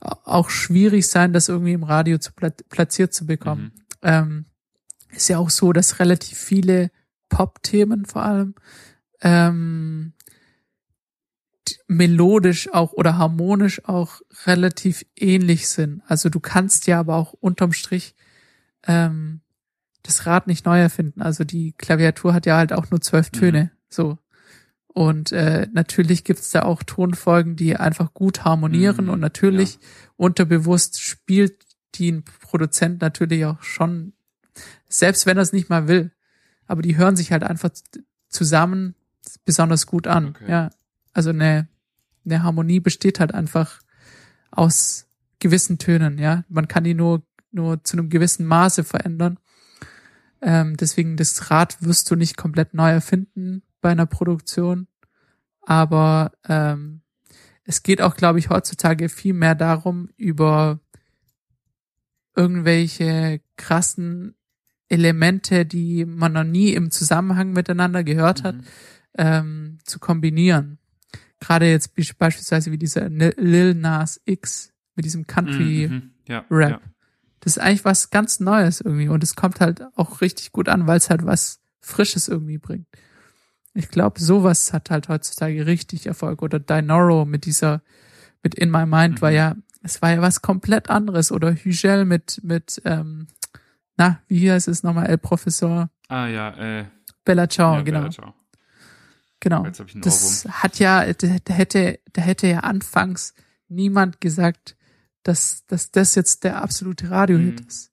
auch 0.00 0.50
schwierig 0.50 1.08
sein, 1.08 1.32
das 1.32 1.48
irgendwie 1.48 1.72
im 1.72 1.82
Radio 1.82 2.18
zu 2.18 2.32
platziert 2.32 3.12
zu 3.12 3.26
bekommen. 3.26 3.72
Mhm. 3.74 3.80
Ähm, 4.02 4.44
ist 5.10 5.28
ja 5.28 5.38
auch 5.38 5.50
so, 5.50 5.72
dass 5.72 5.98
relativ 5.98 6.38
viele 6.38 6.90
Pop-Themen 7.28 8.06
vor 8.06 8.22
allem 8.22 8.54
ähm, 9.20 10.14
melodisch 11.86 12.72
auch 12.72 12.92
oder 12.92 13.18
harmonisch 13.18 13.84
auch 13.84 14.20
relativ 14.46 15.04
ähnlich 15.16 15.68
sind. 15.68 16.02
Also 16.06 16.28
du 16.28 16.40
kannst 16.40 16.86
ja 16.86 17.00
aber 17.00 17.16
auch 17.16 17.32
unterm 17.34 17.72
Strich 17.72 18.14
ähm, 18.86 19.40
das 20.02 20.26
Rad 20.26 20.46
nicht 20.46 20.64
neu 20.64 20.80
erfinden. 20.80 21.20
Also 21.20 21.44
die 21.44 21.72
Klaviatur 21.72 22.32
hat 22.32 22.46
ja 22.46 22.56
halt 22.56 22.72
auch 22.72 22.90
nur 22.90 23.00
zwölf 23.00 23.30
mhm. 23.32 23.38
Töne. 23.38 23.62
Mhm. 23.64 23.70
So. 23.90 24.18
Und 24.92 25.30
äh, 25.30 25.68
natürlich 25.72 26.24
gibt's 26.24 26.50
da 26.50 26.62
auch 26.62 26.82
Tonfolgen, 26.82 27.54
die 27.54 27.76
einfach 27.76 28.12
gut 28.12 28.44
harmonieren 28.44 29.06
mhm, 29.06 29.12
und 29.12 29.20
natürlich 29.20 29.74
ja. 29.74 29.80
unterbewusst 30.16 31.00
spielt 31.00 31.64
die 31.94 32.10
ein 32.10 32.24
Produzent 32.24 33.00
natürlich 33.00 33.44
auch 33.44 33.62
schon, 33.62 34.12
selbst 34.88 35.26
wenn 35.26 35.36
er 35.36 35.42
es 35.42 35.52
nicht 35.52 35.68
mal 35.68 35.88
will. 35.88 36.12
Aber 36.66 36.82
die 36.82 36.96
hören 36.96 37.16
sich 37.16 37.32
halt 37.32 37.44
einfach 37.44 37.70
zusammen 38.28 38.94
besonders 39.44 39.86
gut 39.86 40.06
an. 40.06 40.28
Okay. 40.28 40.50
Ja. 40.50 40.70
Also 41.12 41.30
eine, 41.30 41.68
eine 42.24 42.42
Harmonie 42.42 42.80
besteht 42.80 43.20
halt 43.20 43.32
einfach 43.32 43.80
aus 44.50 45.06
gewissen 45.38 45.78
Tönen, 45.78 46.18
ja. 46.18 46.44
Man 46.48 46.68
kann 46.68 46.84
die 46.84 46.94
nur, 46.94 47.22
nur 47.52 47.82
zu 47.84 47.96
einem 47.96 48.08
gewissen 48.08 48.44
Maße 48.44 48.84
verändern. 48.84 49.38
Ähm, 50.42 50.76
deswegen 50.76 51.16
das 51.16 51.50
Rad 51.50 51.76
wirst 51.80 52.10
du 52.10 52.16
nicht 52.16 52.36
komplett 52.36 52.74
neu 52.74 52.90
erfinden 52.90 53.62
bei 53.80 53.90
einer 53.90 54.06
Produktion. 54.06 54.86
Aber 55.62 56.32
ähm, 56.48 57.02
es 57.64 57.82
geht 57.82 58.02
auch, 58.02 58.16
glaube 58.16 58.38
ich, 58.38 58.50
heutzutage 58.50 59.08
viel 59.08 59.34
mehr 59.34 59.54
darum, 59.54 60.08
über 60.16 60.80
irgendwelche 62.34 63.40
krassen 63.56 64.34
Elemente, 64.88 65.66
die 65.66 66.04
man 66.04 66.32
noch 66.32 66.44
nie 66.44 66.72
im 66.72 66.90
Zusammenhang 66.90 67.52
miteinander 67.52 68.02
gehört 68.02 68.42
hat, 68.42 68.56
mhm. 68.56 68.64
ähm, 69.16 69.78
zu 69.84 69.98
kombinieren. 69.98 70.78
Gerade 71.38 71.70
jetzt 71.70 71.94
beispielsweise 72.18 72.72
wie 72.72 72.78
dieser 72.78 73.08
Lil 73.08 73.74
Nas 73.74 74.20
X 74.24 74.72
mit 74.96 75.04
diesem 75.04 75.26
Country 75.26 75.86
mhm. 75.88 75.94
mhm. 75.94 76.10
ja, 76.26 76.44
Rap. 76.50 76.70
Ja. 76.70 76.80
Das 77.40 77.56
ist 77.56 77.62
eigentlich 77.62 77.84
was 77.84 78.10
ganz 78.10 78.40
Neues 78.40 78.80
irgendwie 78.80 79.08
und 79.08 79.22
es 79.22 79.34
kommt 79.34 79.60
halt 79.60 79.82
auch 79.94 80.20
richtig 80.20 80.52
gut 80.52 80.68
an, 80.68 80.86
weil 80.86 80.98
es 80.98 81.08
halt 81.08 81.24
was 81.24 81.60
Frisches 81.80 82.28
irgendwie 82.28 82.58
bringt. 82.58 82.86
Ich 83.80 83.88
glaube, 83.88 84.20
sowas 84.20 84.72
hat 84.72 84.90
halt 84.90 85.08
heutzutage 85.08 85.66
richtig 85.66 86.06
Erfolg. 86.06 86.42
Oder 86.42 86.60
Dinoro 86.60 87.24
mit 87.24 87.46
dieser, 87.46 87.82
mit 88.42 88.54
In 88.54 88.70
My 88.70 88.84
Mind 88.84 89.16
mhm. 89.16 89.22
war 89.22 89.30
ja, 89.30 89.56
es 89.82 90.02
war 90.02 90.12
ja 90.12 90.20
was 90.20 90.42
komplett 90.42 90.90
anderes. 90.90 91.32
Oder 91.32 91.54
Hügel 91.54 92.04
mit, 92.04 92.40
mit, 92.44 92.80
ähm, 92.84 93.26
na, 93.96 94.20
wie 94.28 94.50
heißt 94.50 94.68
es 94.68 94.82
nochmal, 94.82 95.06
El 95.06 95.18
Professor? 95.18 95.88
Ah 96.08 96.26
ja, 96.26 96.50
äh. 96.80 96.84
Bella 97.24 97.48
Ciao, 97.48 97.74
ja, 97.74 97.82
genau. 97.82 98.00
Bella 98.00 98.10
Ciao. 98.10 98.34
Genau. 99.40 99.66
das 100.02 100.46
hat 100.50 100.78
ja, 100.78 101.10
da 101.14 101.54
hätte, 101.54 101.98
da 102.12 102.20
hätte 102.20 102.46
ja 102.46 102.60
anfangs 102.60 103.32
niemand 103.68 104.20
gesagt, 104.20 104.76
dass, 105.22 105.64
dass 105.66 105.90
das 105.90 106.14
jetzt 106.14 106.44
der 106.44 106.62
absolute 106.62 107.10
Radiohit 107.10 107.60
mhm. 107.60 107.66
ist. 107.66 107.90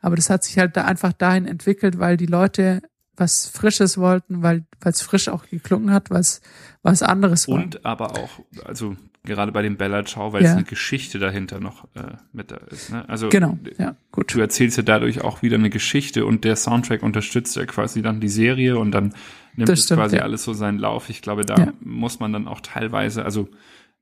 Aber 0.00 0.16
das 0.16 0.30
hat 0.30 0.44
sich 0.44 0.58
halt 0.58 0.76
da 0.76 0.86
einfach 0.86 1.12
dahin 1.12 1.46
entwickelt, 1.46 1.98
weil 1.98 2.16
die 2.16 2.26
Leute 2.26 2.80
was 3.16 3.46
Frisches 3.46 3.98
wollten, 3.98 4.42
weil 4.42 4.64
es 4.84 5.02
frisch 5.02 5.28
auch 5.28 5.46
geklungen 5.46 5.90
hat, 5.90 6.10
was 6.10 6.40
was 6.82 7.02
anderes 7.02 7.48
war. 7.48 7.56
Und 7.56 7.84
aber 7.84 8.12
auch, 8.12 8.40
also 8.64 8.96
gerade 9.24 9.52
bei 9.52 9.60
dem 9.60 9.76
Bella 9.76 10.04
Ciao, 10.04 10.32
weil 10.32 10.42
ja. 10.42 10.50
es 10.50 10.54
eine 10.54 10.64
Geschichte 10.64 11.18
dahinter 11.18 11.60
noch 11.60 11.84
äh, 11.94 12.14
mit 12.32 12.50
da 12.50 12.56
ist. 12.70 12.90
Ne? 12.90 13.06
Also 13.08 13.28
genau, 13.28 13.58
ja, 13.78 13.96
gut. 14.12 14.32
Du 14.32 14.40
erzählst 14.40 14.76
ja 14.76 14.82
dadurch 14.82 15.22
auch 15.22 15.42
wieder 15.42 15.56
eine 15.56 15.68
Geschichte 15.68 16.24
und 16.24 16.44
der 16.44 16.56
Soundtrack 16.56 17.02
unterstützt 17.02 17.56
ja 17.56 17.66
quasi 17.66 18.00
dann 18.02 18.20
die 18.20 18.28
Serie 18.28 18.78
und 18.78 18.92
dann 18.92 19.14
nimmt 19.56 19.68
das 19.68 19.80
es 19.80 19.84
stimmt, 19.86 20.00
quasi 20.00 20.16
ja. 20.16 20.22
alles 20.22 20.44
so 20.44 20.52
seinen 20.54 20.78
Lauf. 20.78 21.10
Ich 21.10 21.20
glaube, 21.20 21.44
da 21.44 21.56
ja. 21.56 21.72
muss 21.80 22.20
man 22.20 22.32
dann 22.32 22.48
auch 22.48 22.60
teilweise, 22.60 23.24
also 23.24 23.48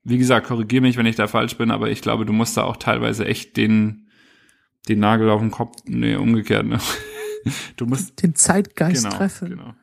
wie 0.03 0.19
gesagt, 0.19 0.47
korrigier 0.47 0.81
mich, 0.81 0.97
wenn 0.97 1.07
ich 1.07 1.15
da 1.15 1.27
falsch 1.27 1.57
bin, 1.57 1.71
aber 1.71 1.89
ich 1.89 2.01
glaube, 2.01 2.25
du 2.25 2.33
musst 2.33 2.55
da 2.55 2.63
auch 2.63 2.77
teilweise 2.77 3.25
echt 3.25 3.57
den, 3.57 4.07
den 4.87 4.99
Nagel 4.99 5.29
auf 5.31 5.41
den 5.41 5.51
Kopf, 5.51 5.77
nee, 5.85 6.15
umgekehrt, 6.15 6.67
ne? 6.67 6.79
Du 7.75 7.85
musst 7.85 8.21
den 8.21 8.35
Zeitgeist 8.35 9.03
genau, 9.03 9.15
treffen. 9.15 9.49
Genau. 9.49 9.75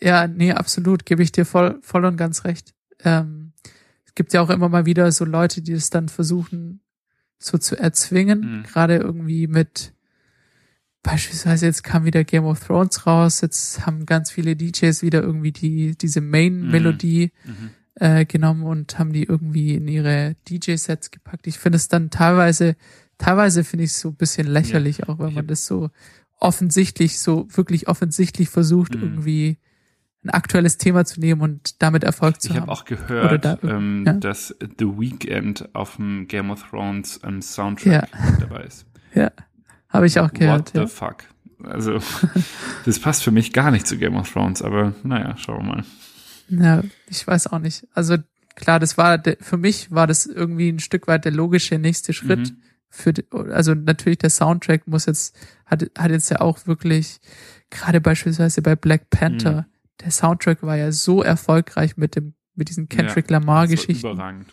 Ja, 0.00 0.26
nee, 0.26 0.52
absolut, 0.52 1.04
gebe 1.04 1.22
ich 1.22 1.32
dir 1.32 1.44
voll, 1.44 1.78
voll 1.82 2.04
und 2.04 2.16
ganz 2.16 2.44
recht. 2.44 2.74
Ähm, 3.04 3.52
es 4.06 4.14
gibt 4.14 4.32
ja 4.32 4.40
auch 4.40 4.50
immer 4.50 4.68
mal 4.68 4.86
wieder 4.86 5.10
so 5.12 5.24
Leute, 5.24 5.62
die 5.62 5.72
es 5.72 5.90
dann 5.90 6.08
versuchen, 6.08 6.80
so 7.38 7.58
zu 7.58 7.78
erzwingen, 7.78 8.58
mhm. 8.58 8.62
gerade 8.64 8.96
irgendwie 8.96 9.46
mit 9.46 9.92
beispielsweise 11.02 11.66
jetzt 11.66 11.82
kam 11.82 12.04
wieder 12.04 12.24
Game 12.24 12.44
of 12.44 12.60
Thrones 12.60 13.06
raus, 13.06 13.40
jetzt 13.40 13.86
haben 13.86 14.06
ganz 14.06 14.30
viele 14.30 14.56
DJs 14.56 15.02
wieder 15.02 15.22
irgendwie 15.22 15.52
die 15.52 15.96
diese 15.96 16.20
Main-Melodie 16.20 17.32
mhm. 17.44 17.70
äh, 17.94 18.26
genommen 18.26 18.64
und 18.64 18.98
haben 18.98 19.12
die 19.12 19.24
irgendwie 19.24 19.74
in 19.74 19.88
ihre 19.88 20.36
DJ-Sets 20.48 21.10
gepackt. 21.10 21.46
Ich 21.46 21.58
finde 21.58 21.76
es 21.76 21.88
dann 21.88 22.10
teilweise, 22.10 22.76
teilweise 23.16 23.64
finde 23.64 23.84
ich 23.84 23.92
es 23.92 24.00
so 24.00 24.10
ein 24.10 24.16
bisschen 24.16 24.46
lächerlich, 24.46 24.98
ja, 24.98 25.08
auch 25.08 25.18
wenn 25.18 25.32
man 25.32 25.46
das 25.46 25.64
so 25.64 25.90
offensichtlich, 26.40 27.18
so 27.18 27.46
wirklich 27.50 27.88
offensichtlich 27.88 28.48
versucht, 28.48 28.94
mhm. 28.94 29.02
irgendwie 29.02 29.58
ein 30.24 30.30
aktuelles 30.30 30.76
Thema 30.76 31.04
zu 31.04 31.20
nehmen 31.20 31.40
und 31.40 31.82
damit 31.82 32.04
Erfolg 32.04 32.40
zu 32.42 32.50
ich 32.50 32.56
haben. 32.56 32.64
Ich 32.64 32.70
habe 32.70 32.72
auch 32.72 32.84
gehört, 32.84 33.44
da, 33.44 33.58
ähm, 33.62 34.04
ja? 34.06 34.12
dass 34.14 34.54
The 34.60 34.86
Weeknd 34.86 35.74
auf 35.74 35.96
dem 35.96 36.28
Game 36.28 36.50
of 36.50 36.68
Thrones 36.68 37.20
ähm, 37.24 37.40
Soundtrack 37.40 38.08
ja. 38.12 38.36
dabei 38.38 38.64
ist. 38.64 38.86
Ja, 39.12 39.32
habe 39.88 40.06
ich 40.06 40.20
auch 40.20 40.32
gehört. 40.32 40.72
What 40.72 40.88
the 40.88 40.94
fuck? 40.94 41.24
Also, 41.64 41.98
das 42.84 43.00
passt 43.00 43.24
für 43.24 43.32
mich 43.32 43.52
gar 43.52 43.72
nicht 43.72 43.88
zu 43.88 43.98
Game 43.98 44.14
of 44.14 44.32
Thrones, 44.32 44.62
aber 44.62 44.94
naja, 45.02 45.36
schauen 45.36 45.66
wir 45.66 45.74
mal. 45.74 45.84
Ja, 46.48 46.84
ich 47.08 47.26
weiß 47.26 47.48
auch 47.48 47.58
nicht. 47.58 47.88
Also 47.92 48.18
klar, 48.54 48.78
das 48.78 48.96
war 48.98 49.20
für 49.40 49.56
mich 49.56 49.90
war 49.90 50.06
das 50.06 50.26
irgendwie 50.26 50.68
ein 50.68 50.78
Stück 50.78 51.08
weit 51.08 51.24
der 51.24 51.32
logische 51.32 51.78
nächste 51.78 52.12
Schritt. 52.12 52.50
Mhm. 52.50 52.56
Für 52.88 53.12
also 53.52 53.74
natürlich 53.74 54.18
der 54.18 54.30
Soundtrack 54.30 54.86
muss 54.86 55.06
jetzt 55.06 55.36
hat 55.70 55.90
hat 55.96 56.10
jetzt 56.10 56.30
ja 56.30 56.40
auch 56.40 56.66
wirklich 56.66 57.20
gerade 57.70 58.00
beispielsweise 58.00 58.62
bei 58.62 58.76
Black 58.76 59.10
Panther 59.10 59.62
mhm. 59.62 60.00
der 60.00 60.10
Soundtrack 60.10 60.62
war 60.62 60.76
ja 60.76 60.92
so 60.92 61.22
erfolgreich 61.22 61.96
mit 61.96 62.16
dem 62.16 62.34
mit 62.54 62.68
diesen 62.68 62.88
Kendrick 62.88 63.30
ja, 63.30 63.38
Lamar 63.38 63.68
Geschichten. 63.68 64.06
Überragend. 64.06 64.46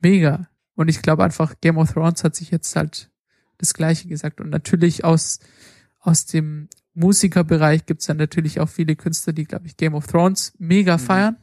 Mega. 0.00 0.48
Und 0.74 0.88
ich 0.88 1.02
glaube 1.02 1.24
einfach 1.24 1.54
Game 1.60 1.78
of 1.78 1.92
Thrones 1.92 2.24
hat 2.24 2.34
sich 2.34 2.50
jetzt 2.50 2.74
halt 2.76 3.10
das 3.58 3.74
Gleiche 3.74 4.08
gesagt 4.08 4.40
und 4.40 4.50
natürlich 4.50 5.04
aus 5.04 5.38
aus 6.00 6.26
dem 6.26 6.68
Musikerbereich 6.94 7.86
gibt's 7.86 8.06
dann 8.06 8.16
natürlich 8.16 8.60
auch 8.60 8.68
viele 8.68 8.96
Künstler, 8.96 9.32
die, 9.32 9.44
glaube 9.44 9.66
ich, 9.66 9.76
Game 9.76 9.94
of 9.94 10.06
Thrones 10.06 10.52
mega 10.58 10.96
mhm. 10.96 11.00
feiern. 11.00 11.36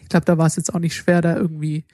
Ich 0.00 0.08
glaube, 0.08 0.24
da 0.24 0.38
war 0.38 0.46
es 0.46 0.56
jetzt 0.56 0.74
auch 0.74 0.78
nicht 0.78 0.94
schwer, 0.94 1.20
da 1.20 1.36
irgendwie 1.36 1.84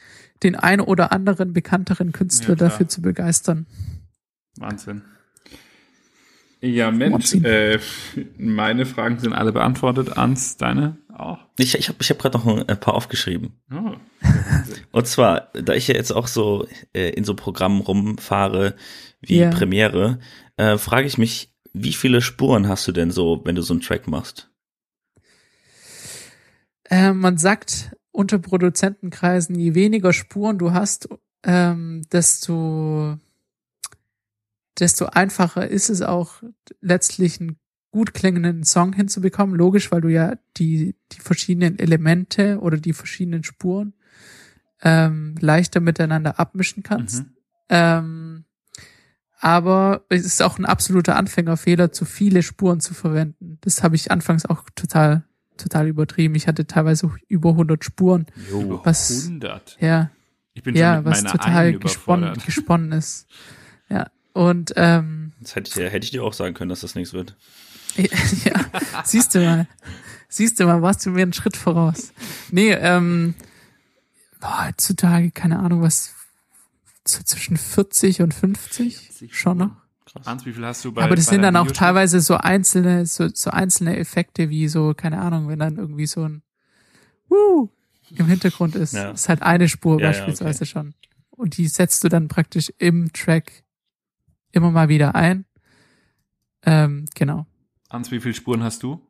den 0.43 0.55
ein 0.55 0.81
oder 0.81 1.13
anderen 1.13 1.53
bekannteren 1.53 2.13
Künstler 2.13 2.51
ja, 2.51 2.55
dafür 2.57 2.89
zu 2.89 3.03
begeistern. 3.03 3.67
Wahnsinn. 4.57 5.03
Ja, 6.61 6.91
Mensch, 6.91 7.35
äh, 7.35 7.79
meine 8.37 8.85
Fragen 8.85 9.21
sind 9.21 9.33
alle 9.33 9.53
beantwortet. 9.53 10.17
Ans, 10.17 10.57
deine 10.57 10.97
auch? 11.17 11.39
Ich, 11.59 11.75
ich 11.77 11.89
habe 11.89 11.99
ich 12.01 12.11
hab 12.11 12.19
gerade 12.19 12.39
noch 12.39 12.47
ein 12.47 12.81
paar 12.81 12.95
aufgeschrieben. 12.95 13.53
Oh. 13.73 13.95
Und 14.93 15.07
zwar, 15.07 15.53
da 15.53 15.75
ich 15.75 15.89
ja 15.89 15.95
jetzt 15.95 16.13
auch 16.13 16.27
so 16.27 16.67
äh, 16.93 17.11
in 17.11 17.25
so 17.25 17.35
Programmen 17.35 17.81
rumfahre 17.81 18.75
wie 19.21 19.39
yeah. 19.39 19.51
Premiere, 19.51 20.19
äh, 20.57 20.79
frage 20.79 21.07
ich 21.07 21.19
mich, 21.19 21.53
wie 21.73 21.93
viele 21.93 22.21
Spuren 22.23 22.69
hast 22.69 22.89
du 22.89 22.93
denn 22.93 23.11
so, 23.11 23.43
wenn 23.45 23.55
du 23.55 23.63
so 23.63 23.75
einen 23.75 23.81
Track 23.81 24.09
machst? 24.09 24.51
Äh, 26.85 27.13
man 27.13 27.39
sagt 27.39 27.97
unter 28.11 28.39
Produzentenkreisen, 28.39 29.55
je 29.55 29.75
weniger 29.75 30.13
Spuren 30.13 30.59
du 30.59 30.73
hast, 30.73 31.09
ähm, 31.45 32.03
desto 32.13 33.19
desto 34.81 35.07
einfacher 35.07 35.69
ist 35.69 35.91
es 35.91 36.03
auch 36.03 36.43
letztlich 36.81 37.41
einen 37.41 37.59
gut 37.91 38.15
klingenden 38.15 38.65
Song 38.65 38.93
hinzubekommen. 38.93 39.57
Logisch, 39.57 39.91
weil 39.91 40.01
du 40.01 40.09
ja 40.09 40.37
die, 40.57 40.95
die 41.13 41.21
verschiedenen 41.21 41.79
Elemente 41.79 42.61
oder 42.61 42.77
die 42.77 42.93
verschiedenen 42.93 43.45
Spuren 43.45 43.95
ähm, 44.83 45.35
leichter 45.41 45.81
miteinander 45.81 46.39
abmischen 46.39 46.83
kannst. 46.83 47.25
Mhm. 47.25 47.37
Ähm, 47.71 48.45
aber 49.41 50.05
es 50.09 50.25
ist 50.25 50.43
auch 50.43 50.59
ein 50.59 50.65
absoluter 50.65 51.17
Anfängerfehler, 51.17 51.93
zu 51.93 52.05
viele 52.05 52.43
Spuren 52.43 52.81
zu 52.81 52.93
verwenden. 52.93 53.59
Das 53.61 53.83
habe 53.83 53.95
ich 53.95 54.11
anfangs 54.11 54.45
auch 54.47 54.65
total, 54.75 55.25
total 55.57 55.87
übertrieben. 55.87 56.35
Ich 56.35 56.49
hatte 56.49 56.67
teilweise 56.67 57.11
über 57.29 57.51
100 57.51 57.85
Spuren. 57.85 58.27
Jo, 58.51 58.81
was, 58.85 59.27
100? 59.27 59.79
Ja. 59.81 60.11
Ich 60.55 60.65
bin 60.65 60.75
ja, 60.75 61.05
was 61.05 61.23
total 61.23 61.79
gesponnen, 61.79 62.35
gesponnen 62.45 62.93
ist. 62.93 63.29
Und 64.39 64.73
ähm, 64.77 65.33
das 65.41 65.57
hätte 65.57 65.69
ich, 65.69 65.93
hätte 65.93 66.05
ich 66.05 66.13
dir 66.13 66.23
auch 66.23 66.33
sagen 66.33 66.55
können, 66.55 66.69
dass 66.69 66.83
das 66.83 66.95
nichts 66.95 67.13
wird. 67.13 67.37
ja, 67.97 68.71
siehst 69.03 69.35
du 69.35 69.41
mal. 69.41 69.67
Siehst 70.29 70.61
du 70.61 70.67
mal, 70.67 70.81
warst 70.81 71.05
du 71.05 71.11
mir 71.11 71.23
einen 71.23 71.33
Schritt 71.33 71.57
voraus. 71.57 72.13
Nee, 72.53 72.71
ähm, 72.71 73.35
boah, 74.41 74.69
heutzutage, 74.69 75.33
keine 75.33 75.59
Ahnung, 75.59 75.83
was 75.83 76.15
so 77.05 77.21
zwischen 77.25 77.57
40 77.57 78.23
und 78.23 78.33
50 78.33 78.97
40 78.97 79.37
schon 79.37 79.59
noch. 79.59 79.71
Krass. 80.07 80.25
Hans, 80.25 80.47
wie 80.47 80.53
viel 80.53 80.65
hast 80.65 80.85
du 80.85 80.93
bei 80.93 81.03
Aber 81.03 81.17
das 81.17 81.27
sind 81.27 81.43
dann 81.43 81.57
auch 81.57 81.73
teilweise 81.73 82.21
so 82.21 82.37
einzelne, 82.37 83.07
so, 83.07 83.27
so 83.35 83.51
einzelne 83.51 83.97
Effekte 83.97 84.51
wie 84.51 84.69
so, 84.69 84.95
keine 84.95 85.21
Ahnung, 85.21 85.49
wenn 85.49 85.59
dann 85.59 85.79
irgendwie 85.79 86.07
so 86.07 86.23
ein 86.23 86.43
Woo 87.29 87.71
im 88.15 88.27
Hintergrund 88.27 88.77
ist. 88.77 88.95
Ja. 88.95 89.11
ist 89.11 89.29
halt 89.29 89.43
eine 89.43 89.69
Spur 89.69 90.01
ja, 90.01 90.11
beispielsweise 90.11 90.61
ja, 90.61 90.63
okay. 90.63 90.71
schon. 90.71 90.95
Und 91.31 91.57
die 91.57 91.67
setzt 91.67 92.05
du 92.05 92.09
dann 92.09 92.29
praktisch 92.29 92.73
im 92.79 93.13
Track 93.13 93.65
immer 94.53 94.71
mal 94.71 94.89
wieder 94.89 95.15
ein. 95.15 95.45
Ähm, 96.65 97.07
genau. 97.15 97.47
Hans, 97.91 98.11
wie 98.11 98.21
viele 98.21 98.35
Spuren 98.35 98.63
hast 98.63 98.83
du? 98.83 99.01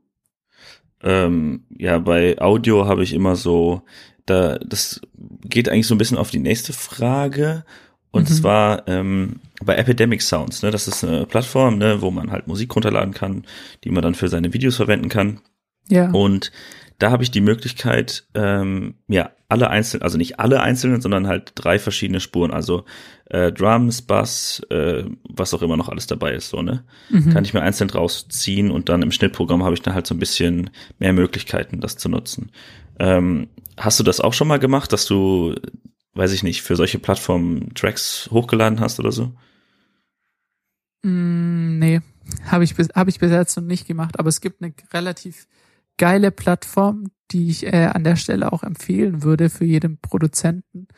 Ähm, 1.02 1.64
ja, 1.76 1.98
bei 1.98 2.40
Audio 2.40 2.86
habe 2.86 3.02
ich 3.02 3.12
immer 3.12 3.36
so, 3.36 3.82
da, 4.26 4.58
das 4.58 5.00
geht 5.44 5.68
eigentlich 5.68 5.86
so 5.86 5.94
ein 5.94 5.98
bisschen 5.98 6.18
auf 6.18 6.30
die 6.30 6.40
nächste 6.40 6.72
Frage. 6.72 7.64
Und 8.10 8.30
mhm. 8.30 8.34
zwar 8.34 8.88
ähm, 8.88 9.40
bei 9.62 9.76
Epidemic 9.76 10.22
Sounds, 10.22 10.62
ne? 10.62 10.70
Das 10.70 10.88
ist 10.88 11.04
eine 11.04 11.26
Plattform, 11.26 11.78
ne, 11.78 12.00
wo 12.00 12.10
man 12.10 12.30
halt 12.30 12.46
Musik 12.46 12.74
runterladen 12.74 13.12
kann, 13.12 13.44
die 13.84 13.90
man 13.90 14.02
dann 14.02 14.14
für 14.14 14.28
seine 14.28 14.52
Videos 14.52 14.76
verwenden 14.76 15.08
kann. 15.08 15.40
Ja. 15.88 16.10
Und 16.10 16.50
da 16.98 17.12
habe 17.12 17.22
ich 17.22 17.30
die 17.30 17.40
Möglichkeit, 17.40 18.24
ähm, 18.34 18.96
ja, 19.06 19.30
alle 19.48 19.70
einzelnen, 19.70 20.02
also 20.02 20.18
nicht 20.18 20.40
alle 20.40 20.60
einzelnen, 20.60 21.00
sondern 21.00 21.28
halt 21.28 21.52
drei 21.54 21.78
verschiedene 21.78 22.20
Spuren, 22.20 22.50
also 22.50 22.84
äh, 23.26 23.52
Drums, 23.52 24.02
Bass, 24.02 24.60
äh, 24.70 25.04
was 25.22 25.54
auch 25.54 25.62
immer 25.62 25.76
noch 25.76 25.88
alles 25.88 26.08
dabei 26.08 26.34
ist, 26.34 26.50
so, 26.50 26.60
ne? 26.60 26.84
Mhm. 27.10 27.32
Kann 27.32 27.44
ich 27.44 27.54
mir 27.54 27.62
einzeln 27.62 27.88
rausziehen 27.88 28.70
und 28.70 28.88
dann 28.88 29.02
im 29.02 29.12
Schnittprogramm 29.12 29.64
habe 29.64 29.74
ich 29.74 29.82
dann 29.82 29.94
halt 29.94 30.06
so 30.06 30.14
ein 30.14 30.18
bisschen 30.18 30.70
mehr 30.98 31.12
Möglichkeiten, 31.12 31.80
das 31.80 31.96
zu 31.96 32.08
nutzen. 32.08 32.50
Ähm, 32.98 33.48
hast 33.76 34.00
du 34.00 34.04
das 34.04 34.20
auch 34.20 34.34
schon 34.34 34.48
mal 34.48 34.58
gemacht, 34.58 34.92
dass 34.92 35.06
du, 35.06 35.54
weiß 36.14 36.32
ich 36.32 36.42
nicht, 36.42 36.62
für 36.62 36.74
solche 36.74 36.98
Plattformen 36.98 37.74
Tracks 37.74 38.28
hochgeladen 38.32 38.80
hast 38.80 38.98
oder 38.98 39.12
so? 39.12 39.32
Mm, 41.04 41.78
nee, 41.78 42.00
habe 42.46 42.64
ich, 42.64 42.74
bis, 42.74 42.88
hab 42.88 43.06
ich 43.06 43.20
bis 43.20 43.30
jetzt 43.30 43.56
noch 43.56 43.64
nicht 43.64 43.86
gemacht, 43.86 44.18
aber 44.18 44.28
es 44.28 44.40
gibt 44.40 44.62
eine 44.62 44.74
relativ 44.92 45.46
geile 45.98 46.30
Plattform, 46.30 47.10
die 47.30 47.50
ich 47.50 47.66
äh, 47.66 47.90
an 47.92 48.04
der 48.04 48.16
Stelle 48.16 48.52
auch 48.52 48.62
empfehlen 48.62 49.22
würde 49.22 49.50
für 49.50 49.64
jeden 49.64 49.98
Produzenten. 49.98 50.88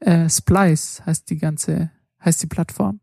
Äh, 0.00 0.28
Splice 0.28 1.02
heißt 1.06 1.30
die 1.30 1.38
ganze, 1.38 1.90
heißt 2.22 2.42
die 2.42 2.46
Plattform. 2.46 3.00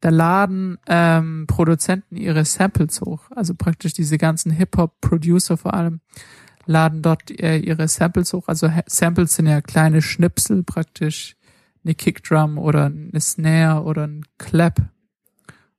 Da 0.00 0.08
laden 0.08 0.78
ähm, 0.86 1.46
Produzenten 1.46 2.16
ihre 2.16 2.44
Samples 2.44 3.00
hoch, 3.02 3.24
also 3.34 3.54
praktisch 3.54 3.92
diese 3.92 4.16
ganzen 4.16 4.50
Hip-Hop-Producer 4.52 5.56
vor 5.56 5.74
allem 5.74 6.00
laden 6.66 7.02
dort 7.02 7.30
äh, 7.30 7.56
ihre 7.56 7.88
Samples 7.88 8.32
hoch. 8.32 8.46
Also 8.46 8.70
Samples 8.86 9.34
sind 9.34 9.46
ja 9.46 9.60
kleine 9.60 10.02
Schnipsel 10.02 10.62
praktisch, 10.62 11.36
eine 11.82 11.94
Kickdrum 11.94 12.58
oder 12.58 12.86
eine 12.86 13.20
Snare 13.20 13.82
oder 13.82 14.06
ein 14.06 14.24
Clap 14.38 14.82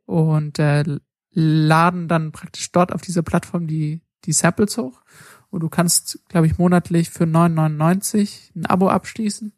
und 0.05 0.59
äh, 0.59 0.84
laden 1.32 2.07
dann 2.07 2.32
praktisch 2.32 2.72
dort 2.72 2.91
auf 2.91 3.01
dieser 3.01 3.22
Plattform 3.22 3.67
die 3.67 4.01
die 4.26 4.34
Samples 4.34 4.78
hoch 4.78 5.01
und 5.52 5.60
du 5.60 5.70
kannst, 5.70 6.20
glaube 6.30 6.47
ich, 6.47 6.58
monatlich 6.58 7.10
für 7.10 7.26
9,99 7.26 8.56
ein 8.56 8.66
Abo 8.66 8.89
abschließen 8.89 9.54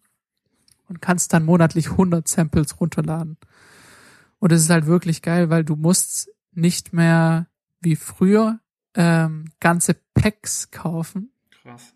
und 0.89 1.01
kannst 1.01 1.31
dann 1.31 1.45
monatlich 1.45 1.91
100 1.91 2.27
Samples 2.27 2.81
runterladen. 2.81 3.37
Und 4.39 4.51
es 4.51 4.63
ist 4.63 4.69
halt 4.69 4.87
wirklich 4.87 5.21
geil, 5.21 5.49
weil 5.49 5.63
du 5.63 5.75
musst 5.75 6.29
nicht 6.51 6.93
mehr 6.93 7.47
wie 7.79 7.95
früher 7.95 8.59
ähm, 8.95 9.45
ganze 9.59 9.95
Packs 10.15 10.71
kaufen. 10.71 11.31
Krass. 11.61 11.93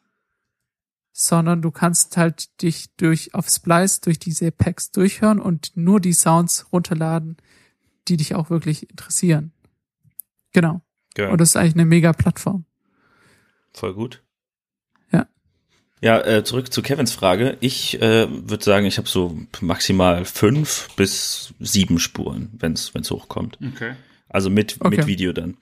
Sondern 1.11 1.63
du 1.63 1.71
kannst 1.71 2.17
halt 2.17 2.61
dich 2.61 2.95
durch 2.95 3.33
auf 3.33 3.49
Splice 3.49 4.01
durch 4.01 4.19
diese 4.19 4.51
Packs 4.51 4.91
durchhören 4.91 5.39
und 5.39 5.75
nur 5.75 5.99
die 5.99 6.13
Sounds 6.13 6.71
runterladen, 6.71 7.37
die 8.07 8.17
dich 8.17 8.35
auch 8.35 8.51
wirklich 8.51 8.89
interessieren. 8.91 9.51
Genau. 10.53 10.81
Geil. 11.15 11.31
Und 11.31 11.41
das 11.41 11.49
ist 11.49 11.55
eigentlich 11.57 11.73
eine 11.73 11.85
mega 11.85 12.13
Plattform. 12.13 12.66
Voll 13.77 13.93
gut. 13.93 14.23
Ja. 15.11 15.27
Ja, 16.01 16.19
äh, 16.25 16.43
zurück 16.43 16.73
zu 16.73 16.81
Kevins 16.81 17.13
Frage. 17.13 17.57
Ich 17.59 18.01
äh, 18.01 18.27
würde 18.29 18.63
sagen, 18.63 18.87
ich 18.87 18.97
habe 18.97 19.07
so 19.07 19.37
maximal 19.61 20.25
fünf 20.25 20.89
bis 20.95 21.53
sieben 21.59 21.99
Spuren, 21.99 22.49
wenn 22.57 22.73
es 22.73 23.11
hochkommt. 23.11 23.59
Okay. 23.75 23.93
Also 24.29 24.49
mit, 24.49 24.77
okay. 24.79 24.97
mit 24.97 25.07
Video 25.07 25.31
dann. 25.31 25.57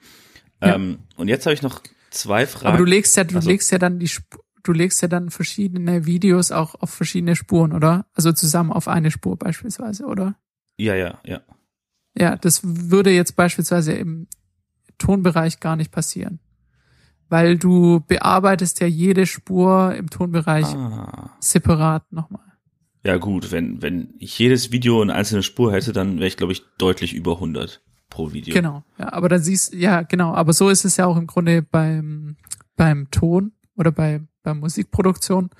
Ähm, 0.62 0.98
ja. 0.98 1.16
Und 1.16 1.28
jetzt 1.28 1.44
habe 1.44 1.52
ich 1.52 1.60
noch 1.60 1.82
zwei 2.10 2.46
Fragen. 2.46 2.68
Aber 2.68 2.78
du 2.78 2.84
legst 2.84 3.16
ja, 3.18 3.24
du 3.24 3.36
also, 3.36 3.48
legst 3.48 3.70
ja 3.70 3.78
dann 3.78 3.98
die 3.98 4.06
Sp 4.08 4.24
du 4.62 4.72
legst 4.72 5.00
ja 5.00 5.06
dann 5.06 5.30
verschiedene 5.30 6.06
Videos 6.06 6.50
auch 6.50 6.74
auf 6.74 6.90
verschiedene 6.90 7.36
Spuren, 7.36 7.72
oder? 7.72 8.06
Also 8.14 8.32
zusammen 8.32 8.72
auf 8.72 8.88
eine 8.88 9.12
Spur 9.12 9.36
beispielsweise, 9.36 10.06
oder? 10.06 10.34
Ja, 10.76 10.96
ja, 10.96 11.20
ja. 11.24 11.42
Ja, 12.18 12.34
das 12.36 12.62
würde 12.64 13.10
jetzt 13.10 13.36
beispielsweise 13.36 13.92
im 13.92 14.26
Tonbereich 14.98 15.60
gar 15.60 15.76
nicht 15.76 15.92
passieren. 15.92 16.40
Weil 17.28 17.58
du 17.58 18.00
bearbeitest 18.06 18.80
ja 18.80 18.86
jede 18.86 19.26
Spur 19.26 19.94
im 19.94 20.10
Tonbereich 20.10 20.66
ah. 20.66 21.30
separat 21.40 22.10
nochmal. 22.12 22.46
Ja 23.06 23.18
gut, 23.18 23.52
wenn, 23.52 23.82
wenn 23.82 24.14
ich 24.18 24.38
jedes 24.38 24.72
Video 24.72 25.00
eine 25.00 25.14
einzelne 25.14 25.44
Spur 25.44 25.72
hätte, 25.72 25.92
dann 25.92 26.16
wäre 26.16 26.26
ich, 26.26 26.36
glaube 26.36 26.52
ich, 26.52 26.64
deutlich 26.76 27.14
über 27.14 27.34
100 27.34 27.80
pro 28.10 28.32
Video. 28.32 28.52
Genau, 28.52 28.82
ja, 28.98 29.12
aber 29.12 29.28
dann 29.28 29.40
siehst 29.40 29.74
ja, 29.74 30.02
genau, 30.02 30.34
aber 30.34 30.52
so 30.52 30.68
ist 30.70 30.84
es 30.84 30.96
ja 30.96 31.06
auch 31.06 31.16
im 31.16 31.26
Grunde 31.26 31.62
beim, 31.62 32.36
beim 32.76 33.10
Ton 33.10 33.52
oder 33.76 33.92
bei, 33.92 34.22
bei 34.42 34.54
Musikproduktion. 34.54 35.50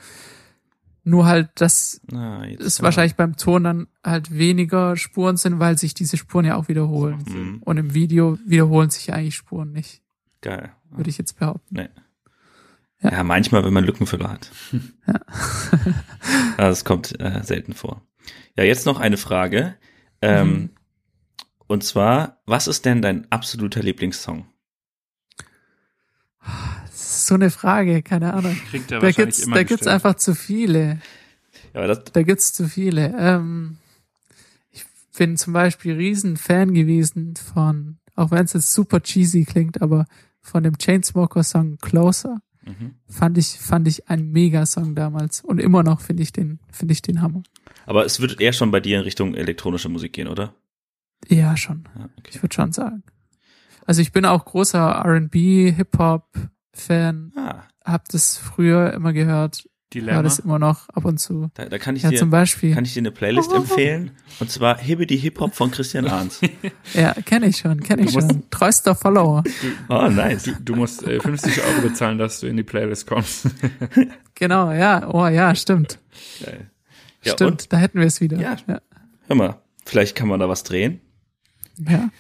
Nur 1.04 1.26
halt, 1.26 1.50
dass 1.54 2.00
ah, 2.12 2.42
es 2.58 2.82
wahrscheinlich 2.82 3.14
beim 3.14 3.36
Ton 3.36 3.62
dann 3.62 3.86
halt 4.02 4.36
weniger 4.36 4.96
Spuren 4.96 5.36
sind, 5.36 5.60
weil 5.60 5.78
sich 5.78 5.94
diese 5.94 6.16
Spuren 6.16 6.46
ja 6.46 6.56
auch 6.56 6.66
wiederholen. 6.66 7.24
Mhm. 7.28 7.62
Und 7.62 7.76
im 7.76 7.94
Video 7.94 8.38
wiederholen 8.44 8.90
sich 8.90 9.12
eigentlich 9.12 9.36
Spuren 9.36 9.70
nicht. 9.70 10.02
Geil. 10.46 10.72
Würde 10.90 11.10
ich 11.10 11.18
jetzt 11.18 11.40
behaupten. 11.40 11.74
Nee. 11.74 11.88
Ja. 13.02 13.10
ja, 13.10 13.24
manchmal, 13.24 13.64
wenn 13.64 13.72
man 13.72 13.82
Lückenfüller 13.84 14.30
hat. 14.30 14.50
Ja. 16.58 16.68
das 16.68 16.84
kommt 16.84 17.20
äh, 17.20 17.42
selten 17.42 17.74
vor. 17.74 18.02
Ja, 18.56 18.64
jetzt 18.64 18.86
noch 18.86 18.98
eine 18.98 19.16
Frage. 19.16 19.74
Ähm, 20.22 20.48
mhm. 20.48 20.70
Und 21.66 21.84
zwar, 21.84 22.40
was 22.46 22.68
ist 22.68 22.84
denn 22.84 23.02
dein 23.02 23.30
absoluter 23.30 23.82
Lieblingssong? 23.82 24.46
so 26.90 27.34
eine 27.34 27.50
Frage, 27.50 28.02
keine 28.02 28.32
Ahnung. 28.32 28.56
Kriegt 28.70 28.92
er 28.92 29.00
da 29.00 29.10
gibt's, 29.10 29.40
immer 29.40 29.56
da 29.56 29.62
gibt's 29.64 29.86
einfach 29.88 30.14
zu 30.14 30.34
viele. 30.34 31.00
Ja, 31.74 31.80
aber 31.80 31.88
das 31.88 32.04
da 32.04 32.22
gibt's 32.22 32.52
zu 32.52 32.68
viele. 32.68 33.14
Ähm, 33.18 33.78
ich 34.70 34.84
bin 35.18 35.36
zum 35.36 35.52
Beispiel 35.52 35.94
riesen 35.94 36.36
Fan 36.36 36.72
gewesen 36.72 37.34
von, 37.34 37.98
auch 38.14 38.30
wenn 38.30 38.44
es 38.44 38.52
jetzt 38.52 38.72
super 38.72 39.02
cheesy 39.02 39.44
klingt, 39.44 39.82
aber 39.82 40.06
von 40.46 40.62
dem 40.62 40.78
Chainsmoker-Song 40.78 41.78
Closer. 41.78 42.40
Mhm. 42.64 42.94
Fand 43.08 43.38
ich, 43.38 43.58
fand 43.58 43.86
ich 43.88 44.08
ein 44.08 44.30
Mega-Song 44.30 44.94
damals. 44.94 45.42
Und 45.42 45.60
immer 45.60 45.82
noch 45.82 46.00
finde 46.00 46.22
ich 46.22 46.32
den, 46.32 46.60
finde 46.70 46.92
ich 46.92 47.02
den 47.02 47.20
Hammer. 47.20 47.42
Aber 47.84 48.04
es 48.04 48.20
wird 48.20 48.40
eher 48.40 48.52
schon 48.52 48.70
bei 48.70 48.80
dir 48.80 48.98
in 48.98 49.04
Richtung 49.04 49.34
elektronische 49.34 49.88
Musik 49.88 50.12
gehen, 50.12 50.28
oder? 50.28 50.54
Ja, 51.28 51.56
schon. 51.56 51.88
Ja, 51.96 52.08
okay. 52.18 52.30
Ich 52.30 52.42
würde 52.42 52.54
schon 52.54 52.72
sagen. 52.72 53.02
Also 53.86 54.02
ich 54.02 54.12
bin 54.12 54.24
auch 54.24 54.44
großer 54.44 54.78
R&B, 55.04 55.72
Hip-Hop, 55.72 56.24
Fan. 56.72 57.32
Ah. 57.36 57.62
habe 57.84 58.04
das 58.10 58.36
früher 58.36 58.92
immer 58.92 59.12
gehört. 59.12 59.68
Dilemma. 59.94 60.16
Ja, 60.18 60.22
das 60.22 60.40
immer 60.40 60.58
noch 60.58 60.88
ab 60.88 61.04
und 61.04 61.18
zu. 61.18 61.48
Da, 61.54 61.66
da 61.66 61.78
kann 61.78 61.94
ich 61.94 62.02
Ja, 62.02 62.10
dir 62.10 62.18
zum 62.18 62.28
Beispiel. 62.30 62.74
kann 62.74 62.84
ich 62.84 62.92
dir 62.94 63.00
eine 63.00 63.12
Playlist 63.12 63.52
empfehlen 63.54 64.10
und 64.40 64.50
zwar 64.50 64.78
Hibbidi 64.78 65.16
Hip 65.18 65.38
Hop 65.38 65.54
von 65.54 65.70
Christian 65.70 66.06
Arns. 66.08 66.40
Ja, 66.92 67.14
kenne 67.24 67.46
ich 67.46 67.58
schon, 67.58 67.80
kenne 67.82 68.02
ich 68.02 68.08
Du 68.12 68.14
musst- 68.20 68.32
schon. 68.32 68.50
Treuster 68.50 68.94
Follower. 68.96 69.44
Oh, 69.88 70.08
nice. 70.08 70.42
Du, 70.42 70.52
du 70.60 70.74
musst 70.76 71.04
äh, 71.06 71.20
50 71.20 71.62
Euro 71.62 71.82
bezahlen, 71.82 72.18
dass 72.18 72.40
du 72.40 72.48
in 72.48 72.56
die 72.56 72.62
Playlist 72.64 73.06
kommst. 73.06 73.46
Genau, 74.38 74.70
ja. 74.70 75.08
Oh 75.14 75.26
ja, 75.28 75.54
stimmt. 75.54 75.98
Geil. 76.44 76.70
Ja, 77.22 77.32
stimmt, 77.32 77.50
und 77.52 77.72
da 77.72 77.78
hätten 77.78 77.98
wir 78.00 78.06
es 78.06 78.20
wieder. 78.20 78.38
Ja. 78.38 78.56
ja. 78.66 78.80
hör 79.28 79.36
mal, 79.36 79.60
vielleicht 79.86 80.14
kann 80.14 80.28
man 80.28 80.40
da 80.40 80.48
was 80.48 80.62
drehen. 80.62 81.00
ja. 81.78 82.10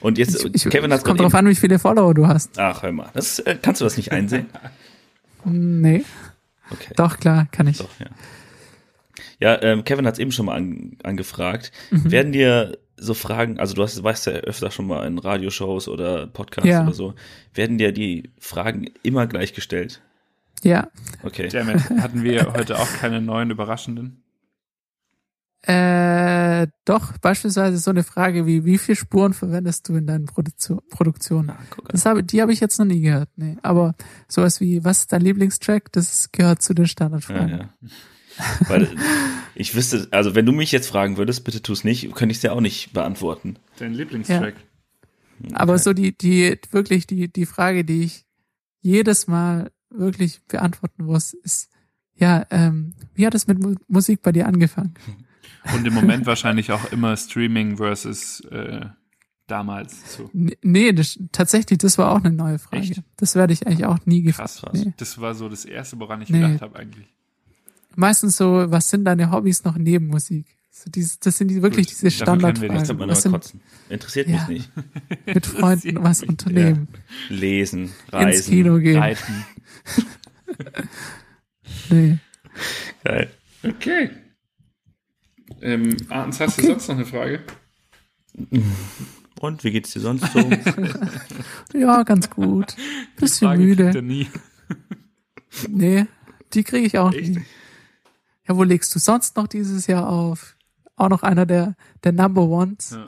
Und 0.00 0.18
jetzt 0.18 0.44
Ich, 0.44 0.54
ich, 0.66 0.70
Kevin 0.70 0.92
hat 0.92 1.02
kommt 1.02 1.20
drauf 1.20 1.34
an, 1.34 1.46
wie 1.48 1.54
viele 1.54 1.78
Follower 1.78 2.12
du 2.12 2.26
hast. 2.28 2.58
Ach, 2.58 2.82
hör 2.82 2.92
mal, 2.92 3.08
das 3.14 3.38
äh, 3.38 3.56
kannst 3.62 3.80
du 3.80 3.86
das 3.86 3.96
nicht 3.96 4.12
einsehen? 4.12 4.44
Nee, 5.46 6.04
Okay. 6.70 6.92
doch, 6.96 7.18
klar, 7.18 7.46
kann 7.52 7.66
ich. 7.66 7.78
Doch, 7.78 7.90
ja. 8.00 8.06
Ja, 9.40 9.62
ähm, 9.62 9.84
Kevin 9.84 10.06
hat 10.06 10.14
es 10.14 10.18
eben 10.20 10.32
schon 10.32 10.46
mal 10.46 10.56
an, 10.56 10.96
angefragt. 11.02 11.72
Mhm. 11.90 12.10
Werden 12.10 12.32
dir 12.32 12.78
so 12.96 13.14
Fragen, 13.14 13.58
also 13.58 13.74
du 13.74 13.82
hast, 13.82 14.02
weißt 14.02 14.26
ja 14.26 14.32
öfter 14.34 14.70
schon 14.70 14.86
mal 14.86 15.06
in 15.06 15.18
Radioshows 15.18 15.88
oder 15.88 16.26
Podcasts 16.26 16.68
Ja. 16.68 16.82
oder 16.84 16.92
so, 16.94 17.14
werden 17.52 17.78
dir 17.78 17.92
die 17.92 18.30
Fragen 18.38 18.86
immer 19.02 19.26
gleich 19.26 19.52
gestellt? 19.52 20.00
Ja. 20.62 20.88
Okay. 21.22 21.48
Damn 21.48 21.70
it. 21.70 21.90
Hatten 22.00 22.22
wir 22.22 22.52
heute 22.54 22.78
auch 22.78 22.88
keine 23.00 23.20
neuen 23.20 23.50
überraschenden? 23.50 24.22
Äh, 25.66 26.66
doch, 26.84 27.16
beispielsweise 27.18 27.78
so 27.78 27.90
eine 27.90 28.04
Frage 28.04 28.46
wie, 28.46 28.66
wie 28.66 28.76
viele 28.76 28.96
Spuren 28.96 29.32
verwendest 29.32 29.88
du 29.88 29.94
in 29.94 30.06
deinen 30.06 30.26
Produktio 30.26 30.82
Produktionen? 30.90 31.50
Ah. 31.50 31.58
Das 31.88 32.04
habe, 32.04 32.22
die 32.22 32.42
habe 32.42 32.52
ich 32.52 32.60
jetzt 32.60 32.78
noch 32.78 32.84
nie 32.84 33.00
gehört. 33.00 33.30
Nee. 33.36 33.56
Aber 33.62 33.94
sowas 34.28 34.60
wie, 34.60 34.84
was 34.84 35.00
ist 35.00 35.12
dein 35.12 35.22
Lieblingstrack? 35.22 35.90
Das 35.92 36.30
gehört 36.32 36.60
zu 36.60 36.74
den 36.74 36.84
Ja, 36.84 36.88
Standardfragen. 36.88 37.58
ja. 37.58 37.68
Weil 38.68 38.88
ich 39.54 39.74
wüsste, 39.74 40.06
also 40.10 40.34
wenn 40.34 40.44
du 40.44 40.52
mich 40.52 40.70
jetzt 40.70 40.88
fragen 40.88 41.16
würdest, 41.16 41.44
bitte 41.44 41.62
tu 41.62 41.72
es 41.72 41.82
nicht, 41.82 42.14
könnte 42.14 42.32
ich 42.32 42.38
es 42.38 42.42
dir 42.42 42.52
auch 42.52 42.60
nicht 42.60 42.92
beantworten. 42.92 43.56
Dein 43.78 43.94
Lieblingstrack? 43.94 44.54
Aber 45.54 45.78
so 45.78 45.94
die, 45.94 46.16
die, 46.16 46.58
wirklich 46.72 47.06
die, 47.06 47.32
die 47.32 47.46
Frage, 47.46 47.84
die 47.84 48.02
ich 48.02 48.26
jedes 48.82 49.28
Mal 49.28 49.70
wirklich 49.88 50.42
beantworten 50.46 51.04
muss, 51.04 51.32
ist, 51.32 51.70
ja, 52.16 52.44
ähm, 52.50 52.92
wie 53.14 53.26
hat 53.26 53.34
es 53.34 53.46
mit 53.46 53.58
Mu 53.60 53.74
Musik 53.88 54.20
bei 54.20 54.30
dir 54.32 54.46
angefangen? 54.46 54.94
Und 55.74 55.86
im 55.86 55.94
Moment 55.94 56.26
wahrscheinlich 56.26 56.72
auch 56.72 56.92
immer 56.92 57.16
Streaming 57.16 57.76
versus 57.78 58.40
äh, 58.50 58.86
damals. 59.46 60.16
So 60.16 60.30
Nee, 60.32 60.92
das, 60.92 61.18
tatsächlich, 61.32 61.78
das 61.78 61.98
war 61.98 62.10
auch 62.12 62.22
eine 62.24 62.32
neue 62.34 62.58
Frage. 62.58 62.82
Echt? 62.82 63.02
Das 63.16 63.34
werde 63.34 63.52
ich 63.52 63.66
eigentlich 63.66 63.84
auch 63.86 63.98
nie 64.06 64.24
krass. 64.24 64.56
gefragt. 64.60 64.74
Nee. 64.84 64.92
Das 64.96 65.20
war 65.20 65.34
so 65.34 65.48
das 65.48 65.64
Erste, 65.64 65.98
woran 66.00 66.22
ich 66.22 66.28
Nee. 66.30 66.40
gedacht 66.40 66.60
habe 66.62 66.76
eigentlich. 66.78 67.06
Meistens 67.96 68.36
so, 68.36 68.64
was 68.70 68.90
sind 68.90 69.04
deine 69.04 69.30
Hobbys 69.30 69.64
noch 69.64 69.76
neben 69.76 70.08
Musik? 70.08 70.46
So 70.70 70.90
dieses, 70.90 71.20
das 71.20 71.38
sind 71.38 71.48
die, 71.48 71.62
wirklich 71.62 71.86
Gut, 71.86 71.92
diese 71.94 72.10
Standardfragen. 72.10 72.76
hat 72.76 72.98
man 72.98 73.08
Was 73.08 73.22
sind 73.22 73.30
kotzen. 73.32 73.60
Interessiert 73.88 74.28
Ja. 74.28 74.44
mich 74.48 74.48
nicht. 74.48 74.70
mit 75.26 75.46
Freunden 75.46 76.02
was 76.02 76.22
mich. 76.22 76.30
unternehmen? 76.30 76.88
Lesen, 77.28 77.82
Ins 77.84 77.92
reisen. 78.12 78.50
Kino 78.50 78.78
gehen? 78.78 78.98
Reiten. 78.98 79.44
Nee. 81.90 82.18
Geil. 83.02 83.30
Okay. 83.62 84.10
Ähm, 85.60 85.96
Arns, 86.08 86.40
hast 86.40 86.58
du 86.58 86.62
sonst 86.66 86.88
noch 86.88 86.96
eine 86.96 87.06
Frage? 87.06 87.40
Und 89.40 89.64
wie 89.64 89.70
geht's 89.70 89.92
dir 89.92 90.00
sonst 90.00 90.32
so? 90.32 90.38
Ja, 91.74 92.02
ganz 92.02 92.30
gut. 92.30 92.74
Bisschen 93.16 93.48
Frage 93.48 93.66
kriegt 93.66 93.80
er 93.80 94.02
müde. 94.02 94.02
nie. 94.02 94.28
Nee, 95.68 96.06
die 96.52 96.64
kriege 96.64 96.84
ich 96.84 96.98
auch 96.98 97.12
Echt? 97.12 97.28
nie. 97.36 97.42
Ja, 98.48 98.56
wo 98.56 98.64
legst 98.64 98.92
du 98.94 98.98
sonst 98.98 99.36
noch 99.36 99.46
dieses 99.46 99.86
Jahr 99.86 100.08
auf? 100.08 100.56
Auch 100.96 101.08
noch 101.08 101.22
einer 101.22 101.46
der, 101.46 101.76
der 102.02 102.10
Number 102.12 102.42
Ones. 102.42 102.90
Ja. 102.90 103.06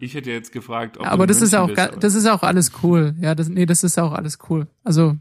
Ich 0.00 0.14
hätte 0.14 0.30
jetzt 0.30 0.52
gefragt, 0.52 0.96
ob 0.98 1.04
Ja, 1.04 1.10
aber 1.12 1.26
du 1.26 1.32
das 1.34 1.42
ist 1.42 1.54
auch, 1.54 1.68
bist, 1.68 1.78
aber 1.78 1.96
das 1.96 2.14
ist 2.14 2.26
auch 2.26 2.42
alles 2.42 2.72
cool. 2.82 3.14
Ja, 3.20 3.34
das, 3.36 3.48
nee, 3.48 3.64
das 3.66 3.84
ist 3.84 3.96
auch 3.98 4.12
alles 4.12 4.38
cool. 4.48 4.66
Also, 4.82 5.16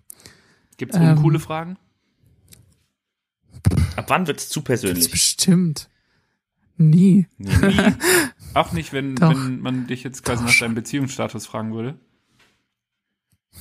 Gibt's 0.77 0.97
uncoole 0.97 1.35
ähm, 1.37 1.41
Fragen? 1.41 1.77
Ab 3.95 4.05
wann 4.09 4.25
wird's 4.27 4.49
zu 4.49 4.59
das 4.61 4.65
persönlich? 4.65 5.11
bestimmt. 5.11 5.89
Nie. 6.77 7.27
Nee, 7.37 7.55
nee. 7.59 7.93
Auch 8.53 8.71
nicht, 8.71 8.93
wenn, 8.93 9.15
Doch. 9.15 9.29
wenn 9.29 9.59
man 9.59 9.87
dich 9.87 10.03
jetzt 10.03 10.23
quasi 10.23 10.43
Doch 10.43 10.49
nach 10.49 10.59
deinem 10.59 10.75
Beziehungsstatus 10.75 11.45
fragen 11.45 11.73
würde. 11.73 11.99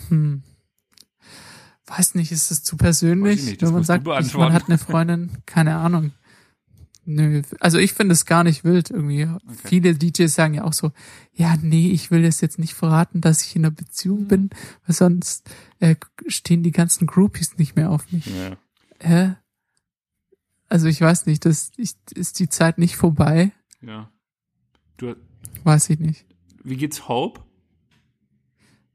Hm. 0.08 0.42
Weiß 1.86 2.14
nicht, 2.14 2.32
ist 2.32 2.50
es 2.50 2.62
zu 2.62 2.76
persönlich, 2.76 3.40
ich 3.40 3.46
nicht, 3.46 3.62
das 3.62 3.68
wenn 3.68 3.74
man 3.74 3.84
sagt, 3.84 4.06
ich, 4.20 4.34
man 4.34 4.52
hat 4.52 4.68
eine 4.68 4.78
Freundin? 4.78 5.38
Keine 5.46 5.76
Ahnung. 5.76 6.12
Nö, 7.08 7.42
also 7.60 7.78
ich 7.78 7.92
finde 7.92 8.14
es 8.14 8.26
gar 8.26 8.42
nicht 8.42 8.64
wild 8.64 8.90
irgendwie. 8.90 9.28
Viele 9.64 9.94
DJs 9.94 10.34
sagen 10.34 10.54
ja 10.54 10.64
auch 10.64 10.72
so, 10.72 10.90
ja, 11.32 11.54
nee, 11.62 11.90
ich 11.92 12.10
will 12.10 12.22
das 12.22 12.40
jetzt 12.40 12.58
nicht 12.58 12.74
verraten, 12.74 13.20
dass 13.20 13.42
ich 13.42 13.54
in 13.54 13.64
einer 13.64 13.70
Beziehung 13.70 14.26
bin, 14.26 14.50
weil 14.84 14.96
sonst 14.96 15.48
äh, 15.78 15.94
stehen 16.26 16.64
die 16.64 16.72
ganzen 16.72 17.06
Groupies 17.06 17.58
nicht 17.58 17.76
mehr 17.76 17.90
auf 17.90 18.10
mich. 18.10 18.26
Ja. 18.26 18.56
Hä? 19.00 19.36
Also 20.68 20.86
ich 20.88 21.00
weiß 21.00 21.26
nicht, 21.26 21.44
das 21.44 21.70
ich, 21.76 21.92
ist 22.14 22.38
die 22.38 22.48
Zeit 22.48 22.78
nicht 22.78 22.96
vorbei? 22.96 23.52
Ja. 23.82 24.10
Du, 24.96 25.14
Weiß 25.64 25.90
ich 25.90 25.98
nicht. 26.00 26.24
wie 26.64 26.76
geht's 26.76 27.08
Hope? 27.08 27.40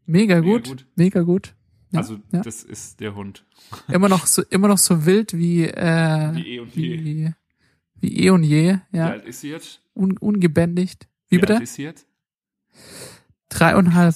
Mega 0.06 0.36
Mega 0.36 0.40
gut, 0.58 0.68
gut. 0.68 0.86
mega 0.96 1.22
gut. 1.22 1.56
Ja, 1.92 2.00
also, 2.00 2.20
ja. 2.32 2.42
das 2.42 2.64
ist 2.64 3.00
der 3.00 3.16
Hund. 3.16 3.46
immer 3.88 4.10
noch 4.10 4.26
so, 4.26 4.42
immer 4.44 4.68
noch 4.68 4.78
so 4.78 5.06
wild 5.06 5.38
wie 5.38 5.64
äh, 5.66 6.36
Wie 6.36 6.48
eh 6.56 6.60
und 6.60 6.76
je. 6.76 7.04
wie, 7.04 7.32
wie 8.02 8.18
eh 8.26 8.30
und 8.32 8.44
je, 8.44 8.78
Wie 8.92 8.98
ja, 8.98 9.10
alt 9.10 9.26
ist 9.26 9.42
sie 9.42 9.50
jetzt? 9.50 9.82
Un, 9.94 10.18
ungebändigt. 10.18 11.08
Wie, 11.30 11.38
alt 11.40 11.48
bitte? 11.48 11.64
ist 11.64 11.76
sie 11.76 11.84
jetzt? 11.84 12.08
Dreieinhalb, 13.50 14.16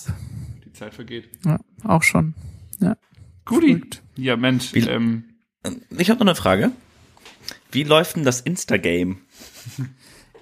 Die 0.66 0.74
Zeit 0.74 0.94
vergeht. 0.94 1.30
ja, 1.46 1.60
auch 1.84 2.04
schon. 2.04 2.34
Guti. 3.48 3.68
Verrückt. 3.76 4.02
Ja, 4.16 4.38
Mensch. 4.38 4.74
Wie- 4.74 4.80
Ähm, 4.80 5.26
Ich 5.98 6.10
habe 6.10 6.20
noch 6.20 6.26
eine 6.28 6.36
Frage. 6.36 6.72
Wie 7.76 7.84
läuft 7.84 8.16
denn 8.16 8.24
das 8.24 8.40
Insta-Game? 8.40 9.18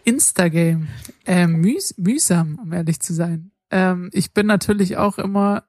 Instagame, 0.04 0.88
äh, 1.26 1.48
mühs 1.48 1.96
mühsam, 1.98 2.60
um 2.62 2.72
ehrlich 2.74 3.00
zu 3.00 3.14
sein. 3.14 3.52
Ähm, 3.72 4.12
ich 4.14 4.34
bin 4.34 4.46
natürlich 4.46 4.98
auch 4.98 5.18
immer 5.18 5.64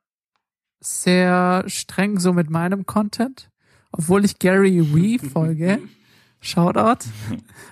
sehr 0.80 1.64
streng 1.66 2.18
so 2.18 2.34
mit 2.34 2.50
meinem 2.50 2.84
Content, 2.84 3.50
obwohl 3.92 4.26
ich 4.26 4.38
Gary 4.38 4.94
Wee 4.94 5.18
folge. 5.18 5.78
Shoutout 6.40 7.08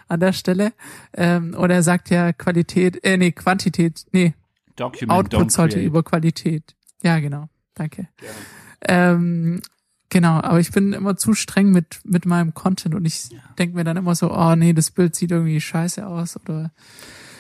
an 0.09 0.21
der 0.21 0.33
Stelle. 0.33 0.73
Ähm, 1.13 1.53
und 1.53 1.69
er 1.69 1.83
sagt 1.83 2.09
ja 2.09 2.33
Qualität, 2.33 3.05
äh, 3.05 3.19
nee, 3.19 3.33
Quantität, 3.33 4.07
nee, 4.13 4.33
Document, 4.77 5.11
Output 5.11 5.53
sollte 5.53 5.79
über 5.81 6.03
Qualität. 6.03 6.75
Ja, 7.03 7.19
genau. 7.19 7.51
Danke. 7.75 8.09
Ähm, 8.81 9.61
genau, 10.13 10.35
aber 10.35 10.61
ich 10.61 10.71
bin 10.71 10.93
immer 10.93 11.17
zu 11.17 11.33
streng 11.35 11.71
mit, 11.71 12.01
mit 12.05 12.27
meinem 12.27 12.53
Content 12.53 12.95
und 12.95 13.07
ich 13.07 13.31
denk 13.59 13.75
mir 13.75 13.83
dann 13.83 13.97
immer 13.97 14.15
so, 14.15 14.31
oh 14.31 14.55
nee, 14.55 14.75
das 14.75 14.91
Bild 14.91 15.17
sieht 15.17 15.31
irgendwie 15.31 15.61
scheiße 15.61 16.07
aus 16.07 16.37
oder 16.37 16.71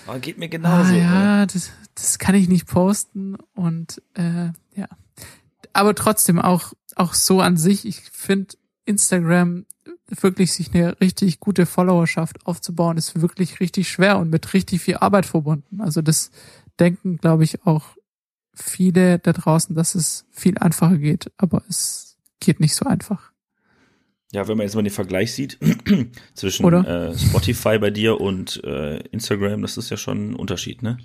Oh, 0.09 0.19
geht 0.19 0.39
mir 0.39 0.47
ah, 0.47 0.49
genauso. 0.49 0.95
ja, 0.95 1.47
das, 1.47 1.71
das 1.95 2.19
kann 2.19 2.35
ich 2.35 2.49
nicht 2.49 2.67
posten 2.67 3.37
und 3.55 4.03
äh, 4.15 4.47
ja. 4.75 4.89
Aber 5.73 5.95
trotzdem 5.95 6.41
auch, 6.41 6.73
auch 6.97 7.15
so 7.15 7.41
an 7.41 7.57
sich, 7.57 7.87
ich 7.87 8.01
finde 8.11 8.57
Instagram 8.85 9.65
wirklich 10.09 10.53
sich 10.53 10.75
eine 10.75 11.01
richtig 11.01 11.41
gute 11.41 11.67
Followerschaft 11.67 12.45
aufzubauen, 12.47 12.97
ist 12.97 13.21
wirklich 13.21 13.61
richtig 13.61 13.89
schwer 13.89 14.19
und 14.19 14.31
mit 14.31 14.53
richtig 14.55 14.81
viel 14.81 14.97
Arbeit 14.97 15.27
verbunden. 15.27 15.81
Also 15.81 16.03
das 16.03 16.31
denken, 16.81 17.19
glaube 17.19 17.45
ich, 17.45 17.65
auch 17.65 17.85
viele 18.55 19.19
da 19.19 19.33
draußen, 19.33 19.77
dass 19.77 19.95
es 19.95 20.27
viel 20.31 20.59
einfacher 20.59 20.99
geht, 20.99 21.31
aber 21.37 21.63
es 21.69 22.12
geht 22.45 22.61
nicht 22.61 22.75
so 22.75 22.85
einfach. 22.87 23.31
Ja, 24.33 24.49
wenn 24.49 24.57
man 24.57 24.65
jetzt 24.67 24.75
mal 24.75 24.83
den 24.83 24.93
Vergleich 24.93 25.33
sieht 25.35 25.59
zwischen 26.35 26.73
äh, 26.73 27.17
Spotify 27.19 27.79
bei 27.79 27.91
dir 27.91 28.21
und 28.21 28.63
äh, 28.65 28.99
Instagram, 29.09 29.61
das 29.63 29.77
ist 29.77 29.91
ja 29.91 29.97
schon 29.97 30.31
ein 30.31 30.35
Unterschied, 30.37 30.83
ne? 30.83 30.99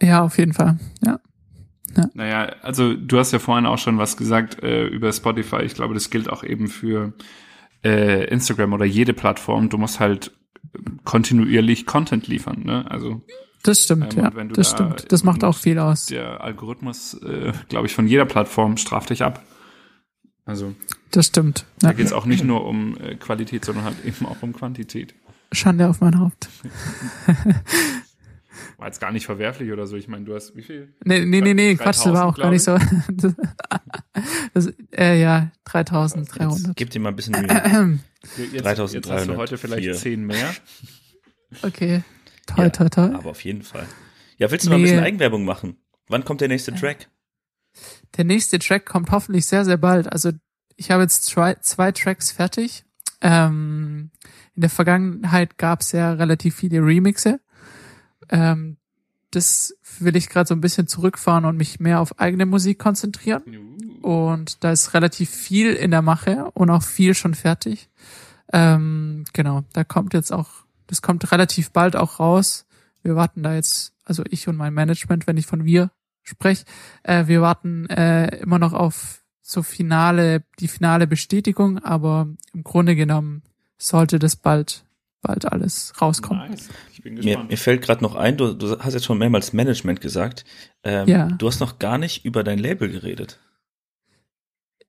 Ja, 0.00 0.22
auf 0.22 0.38
jeden 0.38 0.52
Fall. 0.52 0.78
Ja. 1.04 1.18
Naja, 2.14 2.54
also 2.62 2.94
du 2.94 3.18
hast 3.18 3.32
ja 3.32 3.38
vorhin 3.38 3.66
auch 3.66 3.78
schon 3.78 3.98
was 3.98 4.16
gesagt 4.16 4.62
äh, 4.62 4.86
über 4.86 5.12
Spotify. 5.12 5.62
Ich 5.62 5.74
glaube, 5.74 5.92
das 5.94 6.08
gilt 6.10 6.30
auch 6.30 6.42
eben 6.42 6.68
für 6.68 7.12
äh, 7.84 8.24
Instagram 8.28 8.72
oder 8.72 8.84
jede 8.86 9.12
Plattform. 9.12 9.68
Du 9.68 9.76
musst 9.76 10.00
halt 10.00 10.32
kontinuierlich 11.04 11.84
Content 11.86 12.28
liefern. 12.28 12.62
Ne? 12.64 12.90
Also 12.90 13.20
Das 13.62 13.82
stimmt, 13.84 14.14
Ähm, 14.14 14.20
ja. 14.20 14.28
und 14.28 14.36
wenn 14.36 14.48
du 14.48 14.54
Das 14.54 14.70
da- 14.70 14.76
stimmt. 14.76 15.12
Das 15.12 15.22
macht 15.24 15.44
auch 15.44 15.56
viel 15.56 15.78
aus. 15.78 16.06
der 16.06 16.40
Algorithmus, 16.42 17.14
äh, 17.22 17.52
glaube 17.68 17.86
ich, 17.86 17.94
von 17.94 18.06
jeder 18.06 18.24
Plattform 18.24 18.76
straft 18.76 19.10
dich 19.10 19.22
ab. 19.22 19.44
Also 20.44 20.74
Das 21.10 21.26
stimmt. 21.26 21.66
da 21.78 21.88
Ja. 21.88 21.92
geht 21.94 22.06
es 22.06 22.12
auch 22.12 22.26
nicht 22.26 22.44
nur 22.44 22.64
um 22.66 22.96
äh, 23.00 23.14
Qualität, 23.16 23.64
sondern 23.64 23.84
halt 23.84 24.04
eben 24.04 24.26
auch 24.26 24.42
um 24.42 24.52
Quantität. 24.52 25.14
Schande 25.52 25.88
auf 25.88 26.00
mein 26.00 26.18
Haupt. 26.18 26.48
War 28.78 28.86
jetzt 28.86 29.00
gar 29.00 29.12
nicht 29.12 29.26
verwerflich 29.26 29.70
oder 29.72 29.86
so. 29.86 29.96
Ich 29.96 30.08
meine, 30.08 30.24
du 30.24 30.34
hast 30.34 30.56
wie 30.56 30.62
viel? 30.62 30.92
Nee, 31.04 31.24
nee, 31.24 31.40
nee, 31.40 31.54
nee, 31.54 31.74
3000, 31.74 31.78
Quatsch, 31.80 32.06
das 32.06 32.12
war 32.12 32.26
auch 32.26 32.36
gar 32.36 32.50
nicht 32.50 32.62
so. 32.62 32.78
Das, 34.54 34.70
äh, 34.94 35.18
ja, 35.20 35.50
3300. 35.64 36.76
Gib 36.76 36.90
dir 36.90 37.00
mal 37.00 37.08
ein 37.08 37.16
bisschen 37.16 37.32
Mühe. 37.40 37.98
Jetzt, 38.52 38.64
3300. 38.64 38.92
Jetzt 38.92 39.10
hast 39.10 39.26
du 39.28 39.36
heute 39.36 39.56
vielleicht 39.58 39.82
Hier. 39.82 39.94
10 39.94 40.26
mehr. 40.26 40.54
Okay. 41.62 42.02
Toll, 42.46 42.64
ja, 42.64 42.70
toll, 42.70 42.90
toll. 42.90 43.14
Aber 43.14 43.30
auf 43.30 43.42
jeden 43.44 43.62
Fall. 43.62 43.86
Ja, 44.36 44.50
willst 44.50 44.66
du 44.66 44.70
nee. 44.70 44.74
mal 44.74 44.80
ein 44.80 44.82
bisschen 44.82 45.00
Eigenwerbung 45.04 45.44
machen? 45.44 45.76
Wann 46.08 46.24
kommt 46.24 46.42
der 46.42 46.48
nächste 46.48 46.74
Track? 46.74 47.08
Der 48.16 48.24
nächste 48.24 48.58
Track 48.58 48.86
kommt 48.86 49.10
hoffentlich 49.10 49.46
sehr, 49.46 49.64
sehr 49.64 49.78
bald. 49.78 50.12
Also 50.12 50.32
ich 50.76 50.90
habe 50.90 51.02
jetzt 51.02 51.24
zwei, 51.24 51.54
zwei 51.56 51.92
Tracks 51.92 52.30
fertig. 52.30 52.84
Ähm, 53.20 54.10
in 54.54 54.60
der 54.60 54.70
Vergangenheit 54.70 55.56
gab 55.58 55.80
es 55.80 55.92
ja 55.92 56.12
relativ 56.12 56.56
viele 56.56 56.84
Remixe. 56.84 57.40
Ähm, 58.28 58.76
das 59.30 59.74
will 59.98 60.16
ich 60.16 60.28
gerade 60.28 60.46
so 60.46 60.54
ein 60.54 60.60
bisschen 60.60 60.86
zurückfahren 60.86 61.44
und 61.44 61.56
mich 61.56 61.80
mehr 61.80 62.00
auf 62.00 62.18
eigene 62.20 62.46
Musik 62.46 62.78
konzentrieren. 62.78 63.42
Und 64.02 64.62
da 64.64 64.72
ist 64.72 64.92
relativ 64.94 65.30
viel 65.30 65.72
in 65.72 65.90
der 65.90 66.02
Mache 66.02 66.50
und 66.52 66.70
auch 66.70 66.82
viel 66.82 67.14
schon 67.14 67.34
fertig. 67.34 67.88
Ähm, 68.52 69.24
genau, 69.32 69.62
da 69.72 69.84
kommt 69.84 70.12
jetzt 70.12 70.32
auch, 70.32 70.50
das 70.86 71.00
kommt 71.00 71.30
relativ 71.32 71.70
bald 71.70 71.96
auch 71.96 72.20
raus. 72.20 72.66
Wir 73.02 73.16
warten 73.16 73.42
da 73.42 73.54
jetzt, 73.54 73.94
also 74.04 74.22
ich 74.28 74.48
und 74.48 74.56
mein 74.56 74.74
Management, 74.74 75.26
wenn 75.26 75.38
ich 75.38 75.46
von 75.46 75.64
wir 75.64 75.90
spreche, 76.22 76.64
äh, 77.02 77.26
wir 77.26 77.42
warten 77.42 77.88
äh, 77.88 78.36
immer 78.38 78.58
noch 78.58 78.72
auf 78.72 79.22
so 79.40 79.62
finale, 79.62 80.44
die 80.60 80.68
finale 80.68 81.06
Bestätigung, 81.06 81.78
aber 81.78 82.28
im 82.54 82.62
Grunde 82.62 82.96
genommen 82.96 83.42
sollte 83.76 84.18
das 84.18 84.36
bald 84.36 84.84
bald 85.22 85.46
alles 85.50 85.94
rauskommen. 86.00 86.50
Nice. 86.50 86.68
Ich 86.92 87.02
bin 87.02 87.16
gespannt. 87.16 87.44
Mir, 87.44 87.48
mir 87.48 87.56
fällt 87.56 87.82
gerade 87.82 88.02
noch 88.02 88.16
ein, 88.16 88.36
du, 88.36 88.52
du 88.52 88.78
hast 88.80 88.94
jetzt 88.94 89.04
schon 89.04 89.18
mehrmals 89.18 89.52
Management 89.52 90.00
gesagt. 90.00 90.44
Ähm, 90.82 91.08
ja. 91.08 91.28
Du 91.28 91.46
hast 91.46 91.60
noch 91.60 91.78
gar 91.78 91.96
nicht 91.96 92.24
über 92.24 92.44
dein 92.44 92.58
Label 92.58 92.90
geredet. 92.90 93.38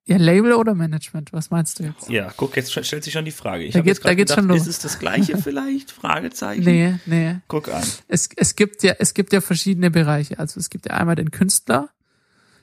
Ja, 0.06 0.18
Label 0.18 0.54
oder 0.54 0.76
Management? 0.76 1.32
Was 1.32 1.50
meinst 1.50 1.80
du 1.80 1.84
jetzt? 1.84 2.10
Ja, 2.10 2.34
guck, 2.36 2.58
jetzt 2.58 2.74
stellt 2.74 3.04
sich 3.04 3.14
schon 3.14 3.24
die 3.24 3.32
Frage. 3.32 3.64
Ich 3.64 3.74
da 3.74 3.80
geht, 3.80 4.04
da 4.04 4.14
geht's 4.14 4.32
gedacht, 4.32 4.44
schon 4.44 4.50
los. 4.50 4.62
Ist 4.62 4.68
es 4.68 4.80
das 4.80 5.00
gleiche 5.00 5.38
vielleicht? 5.42 5.92
Fragezeichen. 5.92 6.64
Nee, 6.64 7.00
nee. 7.06 7.38
Guck 7.48 7.70
an. 7.70 7.84
Es, 8.10 8.30
es 8.36 8.56
gibt 8.58 8.84
ja, 8.84 8.96
es 9.00 9.14
gibt 9.14 9.32
ja 9.32 9.40
verschiedene 9.40 9.92
Bereiche. 9.92 10.40
Also 10.40 10.60
es 10.60 10.70
gibt 10.70 10.88
ja 10.88 10.96
einmal 10.96 11.16
den 11.16 11.32
Künstler. 11.32 11.90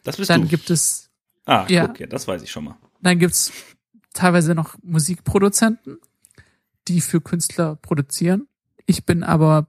Das 0.05 0.19
bist 0.19 0.29
dann 0.29 0.43
du. 0.43 0.47
Dann 0.47 0.51
gibt 0.51 0.69
es. 0.69 1.09
Ah, 1.47 1.65
ja, 1.69 1.87
guck, 1.87 2.01
ja, 2.01 2.07
das 2.07 2.29
weiß 2.29 2.43
ich 2.43 2.51
schon 2.51 2.65
mal. 2.65 2.77
Dann 3.01 3.19
gibt's 3.19 3.51
teilweise 4.13 4.55
noch 4.55 4.77
Musikproduzenten, 4.83 5.99
die 6.89 7.01
für 7.01 7.23
Künstler 7.23 7.77
produzieren. 7.77 8.49
Ich 8.85 9.07
bin 9.07 9.23
aber 9.25 9.67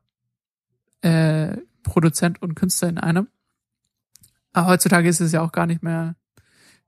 äh, 1.02 1.56
Produzent 1.84 2.42
und 2.42 2.56
Künstler 2.56 2.90
in 2.90 2.98
einem. 2.98 3.30
Aber 4.52 4.68
heutzutage 4.68 5.08
ist 5.08 5.22
es 5.22 5.32
ja 5.32 5.42
auch 5.42 5.54
gar 5.54 5.68
nicht 5.68 5.84
mehr 5.84 6.16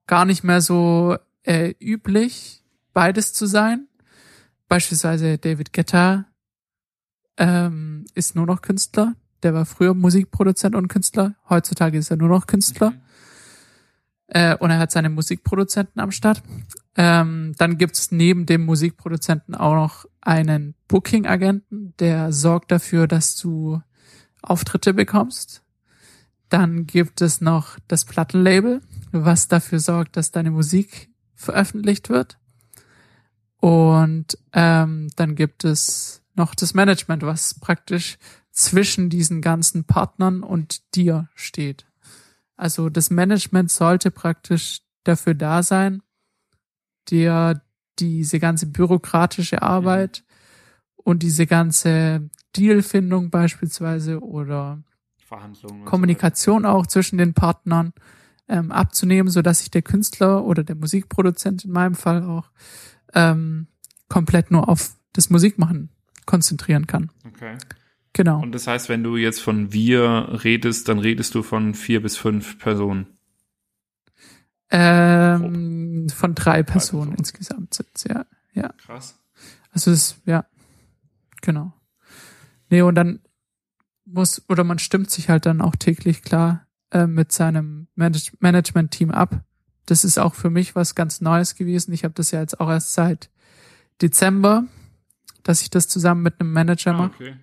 gar 0.08 0.26
nicht 0.26 0.44
mehr 0.44 0.62
so 0.62 1.18
äh, 1.44 1.74
üblich, 1.80 2.64
beides 2.94 3.34
zu 3.34 3.46
sein. 3.46 3.88
Beispielsweise 4.68 5.38
David 5.38 5.74
Guetta 5.74 6.26
ähm, 7.38 8.06
ist 8.14 8.36
nur 8.36 8.46
noch 8.46 8.62
Künstler. 8.62 9.14
Der 9.44 9.54
war 9.54 9.66
früher 9.66 9.94
Musikproduzent 9.94 10.76
und 10.76 10.88
Künstler. 10.88 11.36
Heutzutage 11.50 11.98
ist 11.98 12.12
er 12.12 12.18
nur 12.18 12.30
noch 12.30 12.48
Künstler. 12.48 12.92
Mhm. 12.92 13.02
Äh, 14.28 14.56
und 14.58 14.72
er 14.72 14.80
hat 14.80 14.92
seine 14.92 15.10
Musikproduzenten 15.10 16.02
am 16.02 16.12
Start. 16.12 16.42
Ähm, 16.96 17.54
dann 17.58 17.78
gibt's 17.78 18.12
neben 18.12 18.46
dem 18.46 18.66
Musikproduzenten 18.66 19.56
auch 19.56 19.76
noch 19.76 20.06
einen 20.22 20.76
Booking-Agenten, 20.88 21.94
der 22.00 22.32
sorgt 22.32 22.72
dafür, 22.72 23.08
dass 23.08 23.36
du 23.36 23.82
Auftritte 24.42 24.94
bekommst. 24.94 25.64
Dann 26.50 26.86
gibt 26.86 27.22
es 27.22 27.42
noch 27.42 27.80
das 27.88 28.06
Plattenlabel, 28.06 28.82
was 29.14 29.48
dafür 29.48 29.80
sorgt, 29.80 30.18
dass 30.18 30.32
deine 30.32 30.52
Musik 30.52 31.10
veröffentlicht 31.36 32.10
wird. 32.10 32.38
Und 33.58 34.38
ähm, 34.52 35.10
dann 35.16 35.36
gibt 35.36 35.64
es 35.64 36.22
noch 36.36 36.56
das 36.56 36.74
Management, 36.74 37.24
was 37.24 37.54
praktisch 37.54 38.18
zwischen 38.52 39.10
diesen 39.10 39.42
ganzen 39.42 39.86
Partnern 39.86 40.44
und 40.44 40.96
dir 40.96 41.30
steht. 41.36 41.86
Also 42.56 42.90
das 42.90 43.10
Management 43.10 43.72
sollte 43.72 44.12
praktisch 44.12 44.82
dafür 45.04 45.34
da 45.34 45.64
sein, 45.64 46.02
dir 47.10 47.62
diese 48.00 48.40
ganze 48.40 48.66
bürokratische 48.68 49.62
Arbeit 49.62 50.24
mhm. 50.26 50.94
und 50.96 51.24
diese 51.24 51.46
ganze 51.48 52.30
Dealfindung 52.56 53.30
beispielsweise 53.30 54.20
oder. 54.22 54.82
Kommunikation 55.86 56.64
so 56.64 56.68
auch 56.70 56.88
zwischen 56.88 57.18
den 57.18 57.34
Partnern 57.34 57.94
ähm, 58.48 58.72
abzunehmen, 58.72 59.32
so 59.32 59.42
dass 59.42 59.60
sich 59.60 59.72
der 59.72 59.82
Künstler 59.82 60.44
oder 60.44 60.64
der 60.64 60.76
Musikproduzent 60.76 61.66
in 61.66 61.72
meinem 61.72 61.96
Fall 61.96 62.24
auch 62.24 62.50
ähm, 63.14 63.68
komplett 64.10 64.52
nur 64.52 64.70
auf 64.70 64.92
das 65.14 65.30
Musikmachen 65.30 65.90
konzentrieren 66.26 66.88
kann. 66.88 67.12
Okay. 67.26 67.58
Genau. 68.14 68.42
Und 68.42 68.52
das 68.52 68.68
heißt, 68.68 68.90
wenn 68.90 69.04
du 69.04 69.18
jetzt 69.18 69.42
von 69.42 69.74
wir 69.74 70.40
redest, 70.44 70.88
dann 70.88 71.00
redest 71.00 71.34
du 71.34 71.42
von 71.42 71.74
vier 71.74 72.02
bis 72.02 72.16
fünf 72.16 72.60
Personen. 72.60 73.08
Ähm, 74.70 76.08
von 76.10 76.36
drei, 76.36 76.62
drei 76.62 76.64
Personen, 76.64 77.02
Personen, 77.02 77.18
insgesamt 77.18 77.74
sind 77.74 77.90
ja, 78.08 78.26
ja. 78.54 78.70
Krass. 78.78 79.20
Also 79.72 79.92
es 79.92 80.12
ist, 80.12 80.22
ja, 80.26 80.46
genau. 81.42 81.74
Nee, 82.70 82.82
und 82.82 82.96
dann 82.96 83.20
muss 84.06 84.44
oder 84.50 84.64
man 84.64 84.80
stimmt 84.80 85.10
sich 85.10 85.30
halt 85.30 85.46
dann 85.46 85.62
auch 85.62 85.76
täglich 85.76 86.22
klar 86.22 86.68
äh, 86.92 87.08
mit 87.08 87.32
seinem 87.32 87.83
Manage 87.96 88.32
Management-Team 88.40 89.12
ab. 89.12 89.44
Das 89.86 90.04
ist 90.04 90.18
auch 90.18 90.34
für 90.34 90.50
mich 90.50 90.76
was 90.76 90.96
ganz 90.96 91.22
Neues 91.22 91.56
gewesen. 91.56 91.94
Ich 91.94 92.04
habe 92.04 92.14
das 92.14 92.32
ja 92.32 92.40
jetzt 92.40 92.60
auch 92.60 92.70
erst 92.70 92.94
seit 92.94 93.30
Dezember, 94.02 94.66
dass 95.44 95.62
ich 95.62 95.70
das 95.70 95.88
zusammen 95.88 96.24
mit 96.24 96.40
einem 96.40 96.54
Manager 96.54 96.92
ah, 96.92 96.98
mache. 96.98 97.14
Okay. 97.16 97.36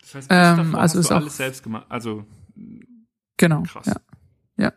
Das 0.00 0.14
heißt, 0.14 0.28
ähm, 0.30 0.74
also 0.74 0.98
ist 1.00 1.10
du 1.10 1.14
alles 1.14 1.36
selbst 1.36 1.62
gemacht. 1.62 1.86
Also 1.88 2.24
genau. 3.36 3.62
Krass. 3.62 3.86
Ja. 3.86 3.96
ja. 4.56 4.72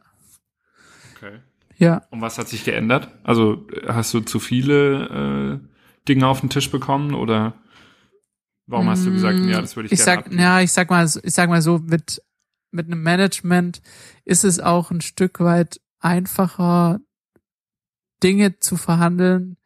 Okay. 1.15 1.39
Ja. 1.77 2.03
Und 2.09 2.21
was 2.21 2.37
hat 2.37 2.47
sich 2.47 2.63
geändert? 2.63 3.09
Also 3.23 3.67
hast 3.87 4.13
du 4.13 4.19
zu 4.19 4.39
viele 4.39 5.61
äh, 5.63 6.07
Dinge 6.07 6.27
auf 6.27 6.41
den 6.41 6.49
Tisch 6.49 6.69
bekommen 6.69 7.13
oder? 7.13 7.55
Warum 8.67 8.87
hast 8.87 9.03
du 9.03 9.11
gesagt, 9.11 9.39
ja, 9.39 9.61
das 9.61 9.75
würde 9.75 9.87
ich, 9.87 9.93
ich 9.93 10.05
gerne 10.05 10.23
sag? 10.25 10.31
Ja, 10.31 10.61
ich 10.61 10.71
sag 10.71 10.91
mal, 10.91 11.03
ich 11.05 11.33
sag 11.33 11.49
mal 11.49 11.59
so, 11.59 11.79
mit, 11.79 12.21
mit 12.71 12.87
einem 12.87 13.01
Management 13.01 13.81
ist 14.25 14.43
es 14.43 14.59
auch 14.59 14.91
ein 14.91 15.01
Stück 15.01 15.39
weit 15.39 15.81
einfacher, 15.99 16.99
Dinge 18.23 18.59
zu 18.59 18.75
verhandeln, 18.75 19.57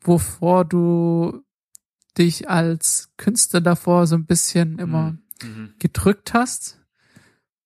wovor 0.00 0.64
du 0.64 1.42
dich 2.18 2.48
als 2.48 3.10
Künstler 3.16 3.60
davor 3.60 4.06
so 4.06 4.16
ein 4.16 4.26
bisschen 4.26 4.78
immer 4.78 5.12
mhm. 5.42 5.48
mhm. 5.48 5.74
gedrückt 5.78 6.34
hast 6.34 6.80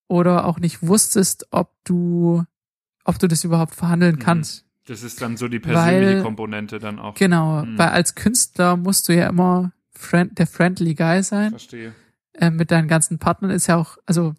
oder 0.08 0.44
auch 0.44 0.58
nicht 0.58 0.86
wusstest, 0.86 1.48
ob 1.50 1.72
du, 1.84 2.44
ob 3.04 3.18
du 3.18 3.28
das 3.28 3.44
überhaupt 3.44 3.74
verhandeln 3.74 4.16
mhm. 4.16 4.20
kannst. 4.20 4.66
Das 4.86 5.02
ist 5.02 5.22
dann 5.22 5.36
so 5.36 5.48
die 5.48 5.60
persönliche 5.60 6.16
weil, 6.16 6.22
Komponente 6.22 6.78
dann 6.78 6.98
auch. 6.98 7.14
Genau, 7.14 7.64
mhm. 7.64 7.78
weil 7.78 7.88
als 7.88 8.14
Künstler 8.14 8.76
musst 8.76 9.08
du 9.08 9.14
ja 9.14 9.28
immer 9.28 9.72
friend, 9.92 10.38
der 10.38 10.46
friendly 10.46 10.94
Guy 10.94 11.22
sein. 11.22 11.50
Verstehe. 11.50 11.94
Äh, 12.34 12.50
mit 12.50 12.70
deinen 12.70 12.88
ganzen 12.88 13.18
Partnern 13.18 13.50
ist 13.50 13.68
ja 13.68 13.76
auch, 13.76 13.96
also 14.04 14.34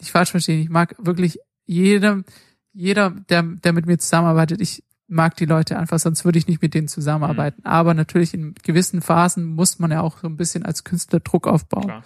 nicht 0.00 0.10
falsch 0.10 0.30
verstehen, 0.30 0.60
ich 0.60 0.70
mag 0.70 0.94
wirklich 0.98 1.38
jedem, 1.66 2.24
jeder, 2.72 3.10
der, 3.10 3.42
der 3.42 3.72
mit 3.72 3.86
mir 3.86 3.98
zusammenarbeitet, 3.98 4.60
ich 4.60 4.84
mag 5.08 5.36
die 5.36 5.46
Leute 5.46 5.78
einfach, 5.78 5.98
sonst 5.98 6.24
würde 6.24 6.38
ich 6.38 6.46
nicht 6.46 6.62
mit 6.62 6.74
denen 6.74 6.88
zusammenarbeiten. 6.88 7.62
Mhm. 7.62 7.66
Aber 7.66 7.94
natürlich 7.94 8.34
in 8.34 8.54
gewissen 8.62 9.00
Phasen 9.00 9.44
muss 9.44 9.78
man 9.78 9.90
ja 9.90 10.02
auch 10.02 10.18
so 10.18 10.26
ein 10.26 10.36
bisschen 10.36 10.64
als 10.64 10.84
Künstler 10.84 11.20
Druck 11.20 11.46
aufbauen. 11.46 11.84
Klar. 11.84 12.04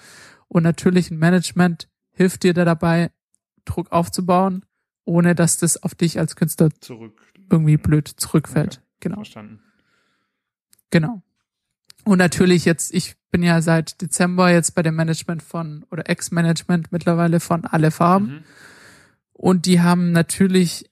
Und 0.48 0.62
natürlich 0.62 1.10
ein 1.10 1.18
Management 1.18 1.88
hilft 2.12 2.44
dir 2.44 2.54
da 2.54 2.64
dabei, 2.64 3.10
Druck 3.64 3.90
aufzubauen, 3.90 4.64
ohne 5.04 5.34
dass 5.34 5.58
das 5.58 5.82
auf 5.82 5.94
dich 5.94 6.18
als 6.18 6.36
Künstler 6.36 6.70
Zurück. 6.80 7.20
irgendwie 7.50 7.76
blöd 7.76 8.08
zurückfällt. 8.08 8.74
Okay. 8.76 8.86
Genau. 9.00 9.16
Verstanden. 9.16 9.60
Genau. 10.90 11.22
Und 12.04 12.18
natürlich 12.18 12.64
jetzt, 12.64 12.92
ich 12.94 13.16
bin 13.30 13.42
ja 13.42 13.62
seit 13.62 14.00
Dezember 14.02 14.50
jetzt 14.50 14.74
bei 14.74 14.82
dem 14.82 14.96
Management 14.96 15.42
von, 15.42 15.84
oder 15.90 16.08
Ex-Management 16.08 16.92
mittlerweile 16.92 17.40
von 17.40 17.64
Alle 17.64 17.90
Farben. 17.90 18.26
Mhm. 18.26 18.44
Und 19.32 19.66
die 19.66 19.80
haben 19.80 20.12
natürlich 20.12 20.90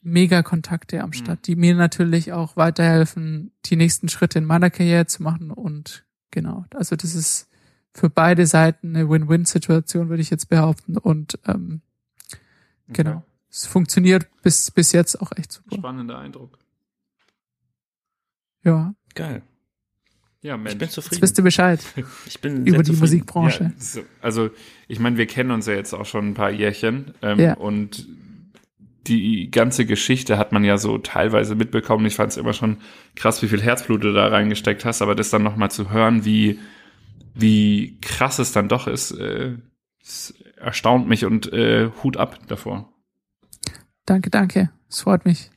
mega 0.00 0.42
Kontakte 0.42 1.00
am 1.00 1.10
mhm. 1.10 1.14
Start, 1.14 1.38
mhm. 1.40 1.42
die 1.42 1.56
mir 1.56 1.74
natürlich 1.74 2.32
auch 2.32 2.56
weiterhelfen, 2.56 3.52
die 3.64 3.76
nächsten 3.76 4.08
Schritte 4.08 4.38
in 4.38 4.44
meiner 4.44 4.70
Karriere 4.70 5.06
zu 5.06 5.22
machen. 5.22 5.50
Und 5.50 6.04
genau, 6.30 6.64
also 6.74 6.96
das 6.96 7.14
ist 7.14 7.48
für 7.92 8.08
beide 8.08 8.46
Seiten 8.46 8.96
eine 8.96 9.08
Win-Win-Situation, 9.08 10.08
würde 10.08 10.22
ich 10.22 10.30
jetzt 10.30 10.48
behaupten. 10.48 10.96
Und 10.96 11.38
ähm, 11.46 11.82
okay. 12.88 13.02
genau, 13.02 13.24
es 13.50 13.66
funktioniert 13.66 14.26
bis, 14.42 14.70
bis 14.70 14.92
jetzt 14.92 15.20
auch 15.20 15.32
echt 15.36 15.52
super. 15.52 15.76
Spannender 15.76 16.18
Eindruck. 16.18 16.58
Ja. 18.64 18.94
Geil. 19.14 19.42
Ja, 20.42 20.56
Mensch. 20.56 20.72
Ich 20.72 20.78
bin 20.78 20.88
zufrieden. 20.88 21.14
Jetzt 21.14 21.20
bist 21.20 21.38
du 21.38 21.42
Bescheid. 21.42 21.80
Ich 22.26 22.40
bin 22.40 22.66
über 22.66 22.82
die 22.82 22.92
Musikbranche. 22.92 23.72
Ja, 23.94 24.02
also 24.20 24.50
ich 24.88 24.98
meine, 24.98 25.16
wir 25.16 25.26
kennen 25.26 25.52
uns 25.52 25.66
ja 25.66 25.74
jetzt 25.74 25.94
auch 25.94 26.06
schon 26.06 26.30
ein 26.30 26.34
paar 26.34 26.50
Jährchen 26.50 27.14
ähm, 27.22 27.38
ja. 27.38 27.54
und 27.54 28.06
die 29.06 29.50
ganze 29.50 29.84
Geschichte 29.86 30.38
hat 30.38 30.52
man 30.52 30.64
ja 30.64 30.78
so 30.78 30.98
teilweise 30.98 31.54
mitbekommen. 31.54 32.06
Ich 32.06 32.16
fand 32.16 32.32
es 32.32 32.36
immer 32.36 32.52
schon 32.52 32.78
krass, 33.16 33.42
wie 33.42 33.48
viel 33.48 33.62
Herzblut 33.62 34.04
du 34.04 34.12
da 34.12 34.28
reingesteckt 34.28 34.84
hast, 34.84 35.02
aber 35.02 35.14
das 35.14 35.30
dann 35.30 35.42
nochmal 35.42 35.70
zu 35.70 35.90
hören, 35.90 36.24
wie, 36.24 36.58
wie 37.34 37.98
krass 38.00 38.38
es 38.38 38.52
dann 38.52 38.68
doch 38.68 38.86
ist, 38.86 39.12
äh, 39.12 39.56
erstaunt 40.56 41.08
mich 41.08 41.24
und 41.24 41.52
äh, 41.52 41.90
Hut 42.02 42.16
ab 42.16 42.38
davor. 42.46 42.92
Danke, 44.06 44.30
danke. 44.30 44.70
Es 44.88 45.00
freut 45.00 45.24
mich. 45.24 45.50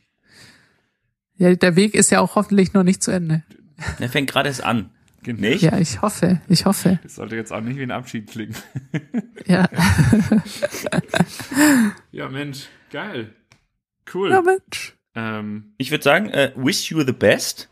Ja, 1.37 1.53
der 1.55 1.75
Weg 1.75 1.95
ist 1.95 2.11
ja 2.11 2.21
auch 2.21 2.35
hoffentlich 2.35 2.73
noch 2.73 2.83
nicht 2.83 3.03
zu 3.03 3.11
Ende. 3.11 3.43
Er 3.99 4.09
fängt 4.09 4.29
gerade 4.29 4.49
erst 4.49 4.63
an. 4.63 4.89
Nicht? 5.25 5.63
Ja, 5.63 5.79
ich 5.79 6.03
hoffe, 6.03 6.39
ich 6.47 6.65
hoffe. 6.65 6.99
Das 7.01 7.15
sollte 7.15 7.35
jetzt 7.35 7.51
auch 7.51 7.61
nicht 7.61 7.77
wie 7.77 7.83
ein 7.83 7.91
Abschied 7.91 8.29
klingen. 8.29 8.55
Ja. 9.47 9.69
ja, 12.11 12.29
Mensch, 12.29 12.67
geil. 12.91 13.35
Cool. 14.11 14.31
Ja, 14.31 14.41
Mensch. 14.41 14.95
Ähm, 15.13 15.73
ich 15.77 15.91
würde 15.91 16.03
sagen, 16.03 16.29
äh, 16.29 16.51
wish 16.55 16.89
you 16.89 17.03
the 17.03 17.11
best. 17.11 17.69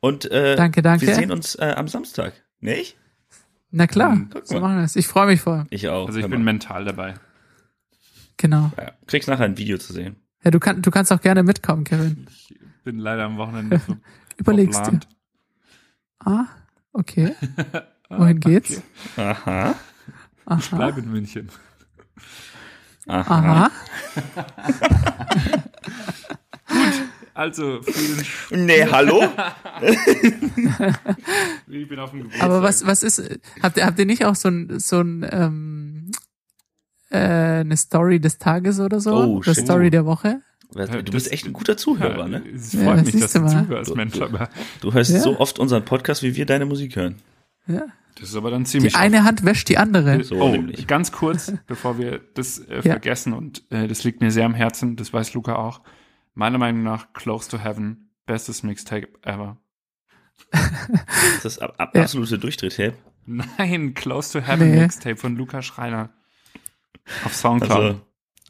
Und 0.00 0.30
äh, 0.30 0.56
danke, 0.56 0.80
danke. 0.80 1.06
wir 1.06 1.14
sehen 1.14 1.30
uns 1.30 1.56
äh, 1.56 1.74
am 1.76 1.88
Samstag, 1.88 2.32
nicht? 2.60 2.96
Na 3.70 3.86
klar, 3.86 4.12
hm, 4.12 4.30
so 4.44 4.60
machen 4.60 4.78
wir 4.78 4.84
es. 4.84 4.96
Ich 4.96 5.06
freue 5.06 5.26
mich 5.26 5.42
voll. 5.42 5.66
Ich 5.68 5.88
auch. 5.88 6.06
Also 6.06 6.20
ich 6.20 6.26
bin 6.26 6.42
mental 6.42 6.86
dabei. 6.86 7.14
Genau. 8.38 8.72
Ja, 8.78 8.92
kriegst 9.06 9.28
nachher 9.28 9.44
ein 9.44 9.58
Video 9.58 9.76
zu 9.76 9.92
sehen. 9.92 10.16
Ja, 10.42 10.50
du, 10.50 10.58
kann, 10.58 10.80
du 10.80 10.90
kannst 10.90 11.12
auch 11.12 11.20
gerne 11.20 11.42
mitkommen, 11.42 11.84
Kevin. 11.84 12.26
Ich 12.48 12.58
bin 12.82 12.98
leider 12.98 13.24
am 13.24 13.36
Wochenende 13.36 13.78
so 13.86 13.94
Überlegst 14.38 14.86
dir. 14.86 15.00
Ah, 16.24 16.46
okay. 16.92 17.34
Wohin 18.10 18.40
geht's? 18.40 18.82
Aha. 19.16 19.74
Aha. 20.46 20.58
Ich 20.58 20.70
bleibe 20.70 21.00
in 21.00 21.10
München. 21.10 21.48
Aha. 23.06 23.38
Aha. 23.38 23.70
Gut, 26.68 27.02
also 27.34 27.80
vielen 27.82 28.66
Nee, 28.66 28.84
hallo? 28.86 29.22
ich 31.66 31.88
bin 31.88 31.98
auf 31.98 32.10
dem 32.10 32.18
Geburtstag. 32.18 32.42
Aber 32.44 32.62
was, 32.62 32.86
was 32.86 33.02
ist, 33.02 33.40
habt 33.62 33.76
ihr, 33.76 33.86
habt 33.86 33.98
ihr 33.98 34.06
nicht 34.06 34.24
auch 34.24 34.34
so 34.34 34.48
ein, 34.48 34.78
so 34.78 35.00
ein, 35.00 35.26
ähm, 35.30 36.10
äh, 37.10 37.60
eine 37.60 37.76
Story 37.76 38.20
des 38.20 38.38
Tages 38.38 38.78
oder 38.80 39.00
so? 39.00 39.14
Oh, 39.14 39.42
Eine 39.44 39.54
Story 39.54 39.90
der 39.90 40.04
Woche? 40.04 40.42
Du 40.72 41.12
bist 41.12 41.32
echt 41.32 41.46
ein 41.46 41.52
guter 41.52 41.76
Zuhörer, 41.76 42.28
ne? 42.28 42.42
Es 42.54 42.74
freut 42.74 42.84
Ja, 42.98 43.02
mich, 43.02 43.18
dass 43.18 43.32
du 43.32 43.40
du 43.40 43.48
zuhörst, 43.48 43.96
Mensch, 43.96 44.20
aber 44.20 44.48
Du 44.80 44.92
hörst 44.92 45.10
Ja. 45.10 45.18
so 45.20 45.38
oft 45.40 45.58
unseren 45.58 45.84
Podcast, 45.84 46.22
wie 46.22 46.36
wir 46.36 46.46
deine 46.46 46.64
Musik 46.66 46.96
hören. 46.96 47.16
Ja. 47.66 47.86
das 48.18 48.30
ist 48.30 48.36
aber 48.36 48.50
dann 48.50 48.66
ziemlich 48.66 48.92
Die 48.92 48.98
eine 48.98 49.24
Hand 49.24 49.44
wäscht 49.44 49.68
die 49.68 49.78
andere. 49.78 50.22
So 50.24 50.36
oh, 50.36 50.48
nämlich. 50.50 50.86
ganz 50.86 51.10
kurz, 51.12 51.52
bevor 51.66 51.98
wir 51.98 52.20
das 52.34 52.58
äh, 52.58 52.76
Ja. 52.76 52.82
vergessen 52.82 53.32
und 53.32 53.62
äh, 53.70 53.88
das 53.88 54.04
liegt 54.04 54.20
mir 54.20 54.30
sehr 54.30 54.44
am 54.46 54.54
Herzen, 54.54 54.96
das 54.96 55.12
weiß 55.12 55.34
Luca 55.34 55.56
auch. 55.56 55.80
Meiner 56.34 56.58
Meinung 56.58 56.82
nach 56.84 57.12
Close 57.12 57.50
to 57.50 57.58
Heaven, 57.58 58.10
bestes 58.26 58.62
Mixtape 58.62 59.08
ever. 59.22 59.56
Das 60.52 61.44
ist 61.44 61.62
ab, 61.62 61.74
ab, 61.78 61.94
Ja. 61.94 62.02
absolute 62.02 62.38
Durchtritt-Tape. 62.38 62.94
Nein, 63.26 63.94
Close 63.94 64.32
to 64.38 64.46
Heaven 64.46 64.70
Nee. 64.70 64.80
Mixtape 64.80 65.16
von 65.16 65.36
Luca 65.36 65.62
Schreiner. 65.62 66.10
Auf 67.24 67.34
Soundcloud. 67.34 67.78
Also, 67.80 68.00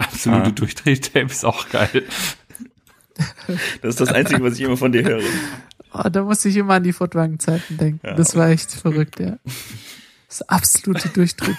Absolute 0.00 0.42
ah. 0.44 0.50
Durchdrehtape 0.50 1.26
ist 1.26 1.44
auch 1.44 1.68
geil. 1.68 2.04
das 3.82 3.90
ist 3.90 4.00
das 4.00 4.08
Einzige, 4.08 4.42
was 4.42 4.54
ich 4.54 4.62
immer 4.62 4.76
von 4.76 4.92
dir 4.92 5.04
höre. 5.04 5.22
Oh, 5.92 6.08
da 6.08 6.22
muss 6.22 6.44
ich 6.44 6.56
immer 6.56 6.74
an 6.74 6.84
die 6.84 6.92
Fortwagen-Zeiten 6.92 7.76
denken. 7.76 8.06
Ja. 8.06 8.14
Das 8.14 8.34
war 8.36 8.48
echt 8.48 8.72
verrückt, 8.72 9.20
ja. 9.20 9.38
Das 10.28 10.42
absolute 10.42 11.08
Durchtritt. 11.08 11.56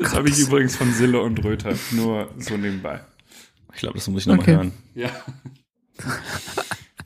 Das 0.00 0.14
habe 0.14 0.28
ich 0.28 0.38
übrigens 0.38 0.74
von 0.76 0.92
Sille 0.92 1.20
und 1.20 1.44
Röther. 1.44 1.74
Nur 1.92 2.30
so 2.38 2.56
nebenbei. 2.56 3.00
Ich 3.74 3.80
glaube, 3.80 3.96
das 3.96 4.08
muss 4.08 4.22
ich 4.22 4.26
nochmal 4.26 4.42
Okay. 4.42 4.54
hören. 4.56 4.72
Ja. 4.94 5.10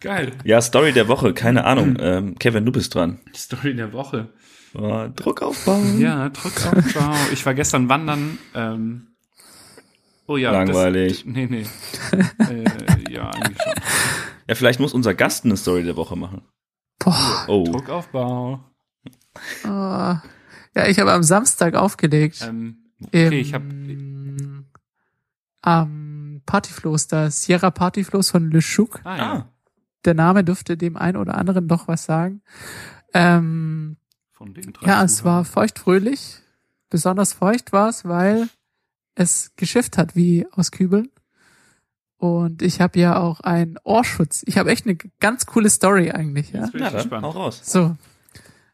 Geil. 0.00 0.32
Ja, 0.44 0.62
Story 0.62 0.92
der 0.92 1.08
Woche, 1.08 1.34
keine 1.34 1.64
Ahnung. 1.64 1.96
Ähm, 2.00 2.38
Kevin, 2.38 2.64
du 2.64 2.72
bist 2.72 2.94
dran. 2.94 3.20
Story 3.34 3.74
der 3.74 3.92
Woche. 3.92 4.30
Oh, 4.74 5.08
Druck 5.14 5.42
aufbauen. 5.42 6.00
Ja, 6.00 6.28
Druckaufbau. 6.28 7.14
Ich 7.32 7.44
war 7.44 7.54
gestern 7.54 7.88
wandern. 7.88 8.38
Ähm, 8.54 9.08
oh 10.30 10.36
ja. 10.36 10.52
Langweilig. 10.52 11.24
Das, 11.24 11.26
nee, 11.34 11.46
nee. 11.46 11.66
äh, 12.48 13.12
ja, 13.12 13.30
eigentlich 13.30 13.58
schon. 13.62 13.74
Ja, 14.48 14.54
vielleicht 14.54 14.80
muss 14.80 14.94
unser 14.94 15.14
Gast 15.14 15.44
eine 15.44 15.56
Story 15.56 15.82
der 15.82 15.96
Woche 15.96 16.16
machen. 16.16 16.42
Boah. 16.98 17.44
Oh, 17.48 17.64
Druckaufbau. 17.64 18.60
Oh. 19.64 19.68
Ja, 19.68 20.86
ich 20.86 20.98
habe 21.00 21.12
am 21.12 21.22
Samstag 21.22 21.74
aufgelegt. 21.74 22.42
Ähm, 22.46 22.92
Im, 23.10 23.26
okay, 23.26 23.40
ich 23.40 23.54
habe 23.54 23.66
am 25.62 26.42
Partyfloß, 26.46 27.08
da 27.08 27.30
Sierra 27.30 27.70
Partyfloß 27.70 28.30
von 28.30 28.50
Le 28.50 28.60
Chouk. 28.60 29.00
ah, 29.04 29.16
ja. 29.16 29.32
ah, 29.32 29.52
Der 30.04 30.14
Name 30.14 30.44
dürfte 30.44 30.76
dem 30.76 30.96
einen 30.96 31.16
oder 31.16 31.36
anderen 31.36 31.68
doch 31.68 31.88
was 31.88 32.04
sagen. 32.04 32.42
Ähm, 33.12 33.96
Von 34.32 34.54
den 34.54 34.72
drei 34.72 34.86
ja, 34.86 35.04
es 35.04 35.24
war 35.24 35.44
feuchtfröhlich. 35.44 36.38
Besonders 36.88 37.32
feucht 37.32 37.72
war 37.72 37.88
es, 37.88 38.04
weil 38.04 38.48
es 39.20 39.52
geschifft 39.56 39.98
hat 39.98 40.16
wie 40.16 40.46
aus 40.52 40.70
Kübeln. 40.70 41.08
Und 42.16 42.60
ich 42.62 42.80
habe 42.80 42.98
ja 42.98 43.18
auch 43.18 43.40
einen 43.40 43.76
Ohrschutz. 43.84 44.42
Ich 44.46 44.58
habe 44.58 44.70
echt 44.70 44.86
eine 44.86 44.96
ganz 45.20 45.46
coole 45.46 45.70
Story 45.70 46.10
eigentlich, 46.10 46.52
ja. 46.52 46.60
Jetzt 46.62 46.72
bin 46.72 46.80
na 46.80 46.86
ich 46.88 46.92
dann, 46.92 47.02
gespannt. 47.02 47.24
hau 47.24 47.30
raus. 47.30 47.60
So. 47.64 47.96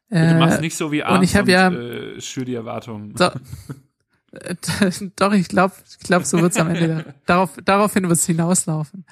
Du 0.09 0.17
Äh, 0.17 0.39
machst 0.39 0.61
nicht 0.61 0.77
so 0.77 0.93
wie 0.93 1.03
abends 1.03 1.19
und 1.19 1.25
ich 1.25 1.37
hab 1.37 1.49
ja- 1.49 1.71
äh, 1.71 2.21
schür 2.21 2.45
die 2.45 2.55
Erwartungen. 2.55 3.15
So. 3.17 3.31
Doch, 5.17 5.33
ich 5.33 5.49
glaube, 5.49 5.75
ich 5.89 5.99
glaub, 6.01 6.25
so 6.25 6.41
wird's 6.43 6.59
am 6.59 6.69
Ende. 6.69 7.15
Darauf, 7.25 7.57
daraufhin 7.65 8.09
wird's 8.09 8.27
hinauslaufen. 8.27 9.07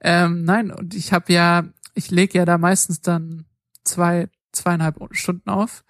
Ähm, 0.00 0.44
nein, 0.44 0.70
und 0.70 0.94
ich 0.94 1.12
habe 1.12 1.32
ja, 1.32 1.64
ich 1.94 2.10
lege 2.10 2.38
ja 2.38 2.44
da 2.44 2.58
meistens 2.58 3.00
dann 3.00 3.44
zwei, 3.84 4.28
zweieinhalb 4.52 4.96
Stunden 5.12 5.50
auf. 5.50 5.84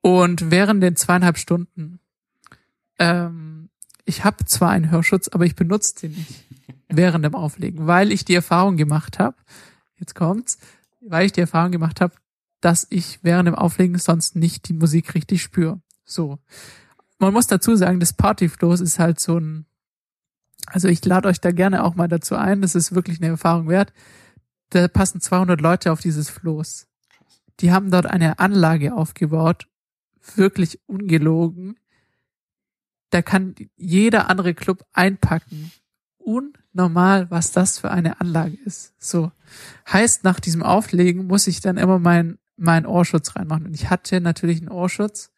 Und 0.00 0.50
während 0.50 0.82
den 0.82 0.94
zweieinhalb 0.96 1.38
Stunden, 1.38 2.00
ähm, 2.98 3.47
ich 4.08 4.24
habe 4.24 4.44
zwar 4.46 4.70
einen 4.70 4.90
Hörschutz, 4.90 5.28
aber 5.28 5.44
ich 5.44 5.54
benutze 5.54 5.94
den 6.00 6.12
nicht 6.12 6.44
während 6.88 7.24
dem 7.24 7.34
Auflegen, 7.34 7.86
weil 7.86 8.10
ich 8.10 8.24
die 8.24 8.34
Erfahrung 8.34 8.78
gemacht 8.78 9.18
habe, 9.18 9.36
jetzt 9.98 10.14
kommt's, 10.14 10.58
weil 11.00 11.26
ich 11.26 11.32
die 11.32 11.42
Erfahrung 11.42 11.72
gemacht 11.72 12.00
habe, 12.00 12.14
dass 12.60 12.86
ich 12.88 13.20
während 13.22 13.46
dem 13.46 13.54
Auflegen 13.54 13.98
sonst 13.98 14.34
nicht 14.34 14.68
die 14.68 14.72
Musik 14.72 15.14
richtig 15.14 15.42
spüre. 15.42 15.80
So. 16.04 16.38
Man 17.18 17.34
muss 17.34 17.46
dazu 17.46 17.76
sagen, 17.76 18.00
das 18.00 18.14
Partyfloß 18.14 18.80
ist 18.80 18.98
halt 18.98 19.20
so 19.20 19.38
ein, 19.38 19.66
also 20.66 20.88
ich 20.88 21.04
lade 21.04 21.28
euch 21.28 21.40
da 21.40 21.52
gerne 21.52 21.84
auch 21.84 21.94
mal 21.94 22.08
dazu 22.08 22.34
ein, 22.34 22.62
das 22.62 22.74
ist 22.74 22.94
wirklich 22.94 23.18
eine 23.20 23.28
Erfahrung 23.28 23.68
wert. 23.68 23.92
Da 24.70 24.88
passen 24.88 25.20
200 25.20 25.60
Leute 25.60 25.92
auf 25.92 26.00
dieses 26.00 26.30
Floß. 26.30 26.88
Die 27.60 27.72
haben 27.72 27.90
dort 27.90 28.06
eine 28.06 28.38
Anlage 28.38 28.94
aufgebaut, 28.94 29.68
wirklich 30.34 30.80
ungelogen. 30.86 31.78
Da 33.10 33.22
kann 33.22 33.54
jeder 33.76 34.28
andere 34.28 34.54
Club 34.54 34.84
einpacken. 34.92 35.72
Unnormal, 36.18 37.30
was 37.30 37.52
das 37.52 37.78
für 37.78 37.90
eine 37.90 38.20
Anlage 38.20 38.56
ist. 38.64 38.92
So. 38.98 39.32
Heißt, 39.90 40.24
nach 40.24 40.40
diesem 40.40 40.62
Auflegen 40.62 41.26
muss 41.26 41.46
ich 41.46 41.60
dann 41.60 41.78
immer 41.78 41.98
mein, 41.98 42.38
mein 42.56 42.84
Ohrschutz 42.86 43.34
reinmachen. 43.36 43.66
Und 43.66 43.74
ich 43.74 43.88
hatte 43.88 44.20
natürlich 44.20 44.58
einen 44.58 44.70
Ohrschutz, 44.70 45.30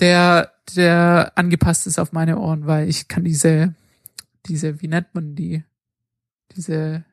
der, 0.00 0.52
der 0.74 1.32
angepasst 1.34 1.86
ist 1.86 1.98
auf 1.98 2.12
meine 2.12 2.38
Ohren, 2.38 2.66
weil 2.66 2.88
ich 2.88 3.08
kann 3.08 3.24
diese, 3.24 3.74
diese, 4.46 4.80
wie 4.80 4.88
nennt 4.88 5.14
man 5.14 5.34
die? 5.34 5.64
Diese 6.56 7.04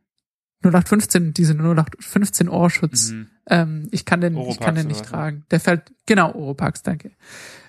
0815, 0.63 1.33
diese 1.33 1.53
0815 1.53 2.49
Ohrschutz. 2.49 3.11
Mhm. 3.11 3.27
Ähm, 3.47 3.87
ich 3.91 4.05
kann 4.05 4.21
den, 4.21 4.33
ich 4.33 4.39
Oropax 4.39 4.65
kann 4.65 4.75
den 4.75 4.87
nicht 4.87 5.05
tragen. 5.05 5.45
Der 5.51 5.59
fällt, 5.59 5.91
genau, 6.05 6.33
Oropax, 6.33 6.83
danke. 6.83 7.11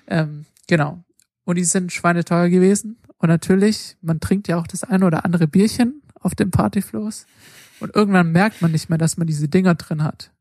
Ähm, 0.07 0.45
genau. 0.67 1.03
Und 1.45 1.57
die 1.57 1.63
sind 1.63 1.91
schweineteuer 1.91 2.49
gewesen. 2.49 2.97
Und 3.17 3.29
natürlich, 3.29 3.97
man 4.01 4.19
trinkt 4.19 4.47
ja 4.47 4.57
auch 4.57 4.67
das 4.67 4.83
eine 4.83 5.05
oder 5.05 5.25
andere 5.25 5.47
Bierchen 5.47 6.01
auf 6.19 6.35
dem 6.35 6.51
Partyfloß. 6.51 7.25
Und 7.79 7.95
irgendwann 7.95 8.31
merkt 8.31 8.61
man 8.61 8.71
nicht 8.71 8.89
mehr, 8.89 8.97
dass 8.97 9.17
man 9.17 9.27
diese 9.27 9.47
Dinger 9.47 9.75
drin 9.75 10.03
hat. 10.03 10.31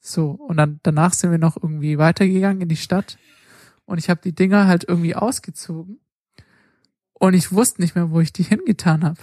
So, 0.00 0.30
und 0.32 0.56
dann 0.58 0.80
danach 0.82 1.12
sind 1.14 1.30
wir 1.30 1.38
noch 1.38 1.56
irgendwie 1.56 1.98
weitergegangen 1.98 2.62
in 2.62 2.68
die 2.68 2.76
Stadt. 2.76 3.18
Und 3.86 3.98
ich 3.98 4.10
habe 4.10 4.20
die 4.22 4.34
Dinger 4.34 4.66
halt 4.66 4.84
irgendwie 4.86 5.14
ausgezogen. 5.14 6.00
Und 7.12 7.34
ich 7.34 7.52
wusste 7.52 7.80
nicht 7.80 7.94
mehr, 7.94 8.10
wo 8.10 8.20
ich 8.20 8.32
die 8.32 8.42
hingetan 8.42 9.04
habe. 9.04 9.20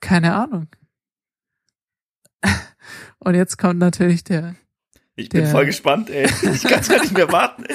Keine 0.00 0.34
Ahnung. 0.34 0.68
Und 3.18 3.34
jetzt 3.34 3.56
kommt 3.56 3.78
natürlich 3.78 4.24
der, 4.24 4.54
Ich 5.18 5.30
bin 5.30 5.42
Der- 5.42 5.50
voll 5.50 5.66
gespannt, 5.66 6.10
ey. 6.10 6.26
Ich 6.54 6.62
kann 6.62 6.80
es 6.80 6.88
gar 6.88 7.00
nicht 7.00 7.14
mehr 7.14 7.32
warten. 7.32 7.64
Ey. 7.64 7.74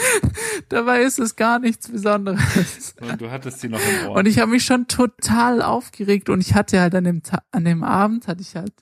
dabei 0.70 1.02
ist 1.02 1.20
es 1.20 1.36
gar 1.36 1.60
nichts 1.60 1.88
Besonderes. 1.90 2.96
Und 3.02 3.20
du 3.20 3.32
hattest 3.32 3.62
sie 3.62 3.68
noch 3.70 3.80
im 3.82 4.10
Ohr. 4.10 4.16
Und 4.18 4.28
ich 4.28 4.40
habe 4.40 4.52
mich 4.52 4.64
schon 4.64 4.88
total 4.88 5.62
aufgeregt 5.62 6.30
und 6.30 6.40
ich 6.40 6.54
hatte 6.54 6.80
halt 6.80 6.94
an 6.96 7.04
dem, 7.04 7.24
Ta 7.24 7.42
an 7.52 7.66
dem 7.66 7.84
Abend 7.84 8.28
hatte 8.28 8.42
ich 8.42 8.56
halt 8.56 8.74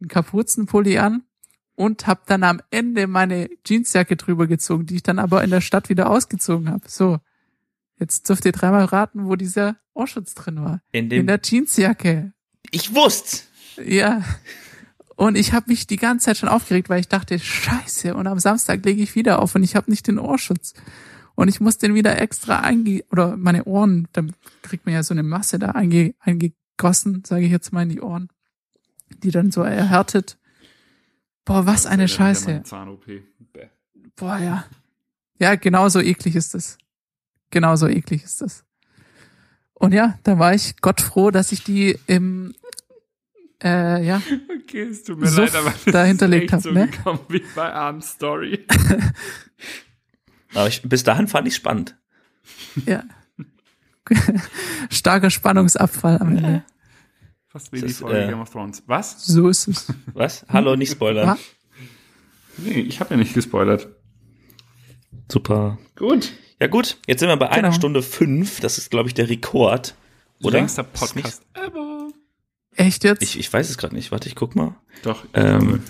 einen 0.00 0.08
Kapuzenpulli 0.08 0.98
an 0.98 1.22
und 1.76 2.06
habe 2.08 2.22
dann 2.26 2.42
am 2.42 2.60
Ende 2.70 3.06
meine 3.06 3.48
Jeansjacke 3.64 4.16
drüber 4.16 4.46
gezogen, 4.48 4.86
die 4.86 4.96
ich 4.96 5.02
dann 5.04 5.18
aber 5.20 5.44
in 5.44 5.50
der 5.50 5.60
Stadt 5.60 5.88
wieder 5.88 6.10
ausgezogen 6.10 6.70
habe. 6.70 6.82
So, 6.88 7.18
Jetzt 8.00 8.28
dürft 8.28 8.44
ihr 8.44 8.52
dreimal 8.52 8.84
raten, 8.84 9.26
wo 9.26 9.34
dieser 9.34 9.76
Ohrschutz 9.92 10.34
drin 10.34 10.62
war. 10.62 10.80
In, 10.92 11.08
dem 11.08 11.20
In 11.22 11.26
der 11.26 11.40
Jeansjacke. 11.42 12.32
Ich 12.70 12.94
wusste. 12.94 13.38
Ja. 13.84 14.22
Und 15.18 15.36
ich 15.36 15.52
habe 15.52 15.66
mich 15.66 15.88
die 15.88 15.96
ganze 15.96 16.26
Zeit 16.26 16.36
schon 16.36 16.48
aufgeregt, 16.48 16.88
weil 16.88 17.00
ich 17.00 17.08
dachte, 17.08 17.40
scheiße, 17.40 18.14
und 18.14 18.28
am 18.28 18.38
Samstag 18.38 18.84
lege 18.84 19.02
ich 19.02 19.16
wieder 19.16 19.42
auf 19.42 19.56
und 19.56 19.64
ich 19.64 19.74
habe 19.74 19.90
nicht 19.90 20.06
den 20.06 20.16
Ohrschutz. 20.16 20.74
Und 21.34 21.48
ich 21.48 21.58
muss 21.58 21.76
den 21.76 21.96
wieder 21.96 22.20
extra 22.20 22.60
einge... 22.60 23.02
Oder 23.10 23.36
meine 23.36 23.64
Ohren, 23.64 24.06
dann 24.12 24.32
kriegt 24.62 24.86
man 24.86 24.94
ja 24.94 25.02
so 25.02 25.14
eine 25.14 25.24
Masse 25.24 25.58
da 25.58 25.70
einge 25.72 26.14
eingegossen, 26.20 27.24
sage 27.26 27.46
ich 27.46 27.50
jetzt 27.50 27.72
mal 27.72 27.82
in 27.82 27.88
die 27.88 28.00
Ohren, 28.00 28.28
die 29.24 29.32
dann 29.32 29.50
so 29.50 29.62
erhärtet. 29.62 30.38
Boah, 31.44 31.66
was 31.66 31.84
eine 31.84 32.06
Scheiße. 32.06 32.62
Boah, 34.14 34.38
ja. 34.38 34.66
Ja, 35.40 35.56
genauso 35.56 35.98
eklig 35.98 36.36
ist 36.36 36.54
das. 36.54 36.78
Genauso 37.50 37.88
eklig 37.88 38.22
ist 38.22 38.40
das. 38.40 38.64
Und 39.74 39.92
ja, 39.92 40.16
da 40.22 40.38
war 40.38 40.54
ich 40.54 40.76
Gott 40.80 41.00
froh, 41.00 41.32
dass 41.32 41.50
ich 41.50 41.64
die 41.64 41.98
im 42.06 42.54
äh, 43.62 44.04
ja. 44.04 44.22
Okay, 44.62 44.82
es 44.82 45.02
tut 45.02 45.18
mir 45.18 45.26
Suff 45.26 45.52
leid, 45.52 45.54
aber 45.56 45.70
das 45.70 45.84
da 45.92 46.04
hinterlegt 46.04 46.52
habe. 46.52 46.62
So 46.62 46.70
ne? 46.70 46.88
gekommen 46.88 47.20
wie 47.28 47.42
bei 47.54 47.72
Arms 47.72 48.10
Story. 48.10 48.64
aber 50.54 50.68
ich, 50.68 50.82
bis 50.82 51.02
dahin 51.02 51.26
fand 51.26 51.48
ich 51.48 51.56
spannend. 51.56 51.96
Ja. 52.86 53.04
Starker 54.90 55.30
Spannungsabfall 55.30 56.18
am 56.18 56.36
Ende. 56.36 56.64
Fast 57.48 57.72
wie 57.72 57.80
die 57.80 57.92
Folge 57.92 58.24
äh, 58.24 58.28
Game 58.28 58.40
of 58.40 58.50
Thrones. 58.50 58.82
Was? 58.86 59.24
So 59.24 59.48
ist 59.48 59.68
es. 59.68 59.92
Was? 60.12 60.46
Hallo, 60.48 60.76
nicht 60.76 60.92
spoilern. 60.92 61.38
Nee, 62.58 62.80
ich 62.80 63.00
habe 63.00 63.14
ja 63.14 63.16
nicht 63.16 63.34
gespoilert. 63.34 63.88
Super. 65.30 65.78
Gut. 65.96 66.32
Ja 66.60 66.66
gut, 66.66 66.98
jetzt 67.06 67.20
sind 67.20 67.28
wir 67.28 67.36
bei 67.36 67.46
genau. 67.46 67.58
einer 67.58 67.72
Stunde 67.72 68.02
fünf. 68.02 68.60
Das 68.60 68.78
ist, 68.78 68.90
glaube 68.90 69.08
ich, 69.08 69.14
der 69.14 69.28
Rekord. 69.28 69.94
Oder? 70.42 70.58
Längster 70.58 70.82
Podcast 70.82 71.42
ever. 71.54 71.87
Echt 72.78 73.02
jetzt? 73.02 73.22
Ich, 73.22 73.36
ich 73.36 73.52
weiß 73.52 73.68
es 73.68 73.76
gerade 73.76 73.94
nicht. 73.94 74.12
Warte, 74.12 74.28
ich 74.28 74.36
guck 74.36 74.54
mal. 74.54 74.76
Doch. 75.02 75.26
Ähm, 75.34 75.82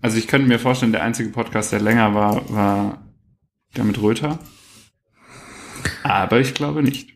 also 0.00 0.16
ich 0.16 0.26
könnte 0.26 0.48
mir 0.48 0.58
vorstellen, 0.58 0.92
der 0.92 1.02
einzige 1.02 1.28
Podcast, 1.28 1.72
der 1.72 1.80
länger 1.80 2.14
war, 2.14 2.48
war 2.50 3.06
der 3.76 3.84
mit 3.84 4.00
Röther. 4.00 4.38
Aber 6.02 6.40
ich 6.40 6.54
glaube 6.54 6.82
nicht. 6.82 7.12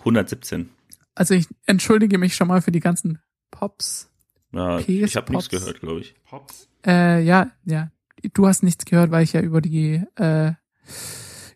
117. 0.00 0.68
Also 1.14 1.32
ich 1.32 1.46
entschuldige 1.64 2.18
mich 2.18 2.36
schon 2.36 2.48
mal 2.48 2.60
für 2.60 2.72
die 2.72 2.80
ganzen 2.80 3.20
Pops. 3.50 4.10
Ja, 4.52 4.76
Ps, 4.76 4.88
ich 4.88 5.16
habe 5.16 5.32
nichts 5.32 5.48
gehört, 5.48 5.80
glaube 5.80 6.00
ich. 6.00 6.14
Pops? 6.24 6.68
Äh, 6.86 7.24
ja, 7.24 7.50
ja. 7.64 7.90
Du 8.34 8.46
hast 8.46 8.62
nichts 8.62 8.84
gehört, 8.84 9.10
weil 9.10 9.24
ich 9.24 9.32
ja 9.32 9.40
über 9.40 9.62
die 9.62 10.02
äh, 10.16 10.52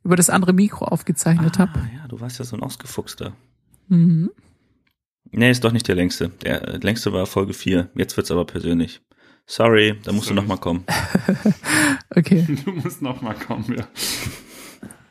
über 0.03 0.16
das 0.16 0.30
andere 0.30 0.55
Mikro 0.55 0.86
aufgezeichnet 0.86 1.57
ah, 1.57 1.66
habe. 1.66 1.90
Ja, 1.94 2.09
du 2.09 2.18
warst 2.18 2.38
ja 2.38 2.46
so 2.46 2.57
ein 2.57 2.62
Ausgefuchster. 2.62 3.34
Mhm. 3.89 4.30
Nee, 5.30 5.51
ist 5.51 5.64
doch 5.64 5.72
nicht 5.72 5.89
der 5.89 5.95
längste. 5.95 6.30
Der 6.43 6.78
längste 6.78 7.12
war 7.12 7.26
Folge 7.26 7.53
4. 7.53 7.91
Jetzt 7.95 8.16
wird's 8.16 8.30
aber 8.30 8.45
persönlich. 8.47 9.03
Sorry, 9.47 9.99
da 10.03 10.12
musst 10.12 10.26
Sorry. 10.28 10.36
du 10.36 10.43
noch 10.43 10.49
mal 10.49 10.59
kommen. 10.59 10.84
okay. 12.14 12.47
Du 12.64 12.72
musst 12.72 13.03
noch 13.03 13.22
mal 13.22 13.34
kommen, 13.34 13.76
ja. 13.76 13.89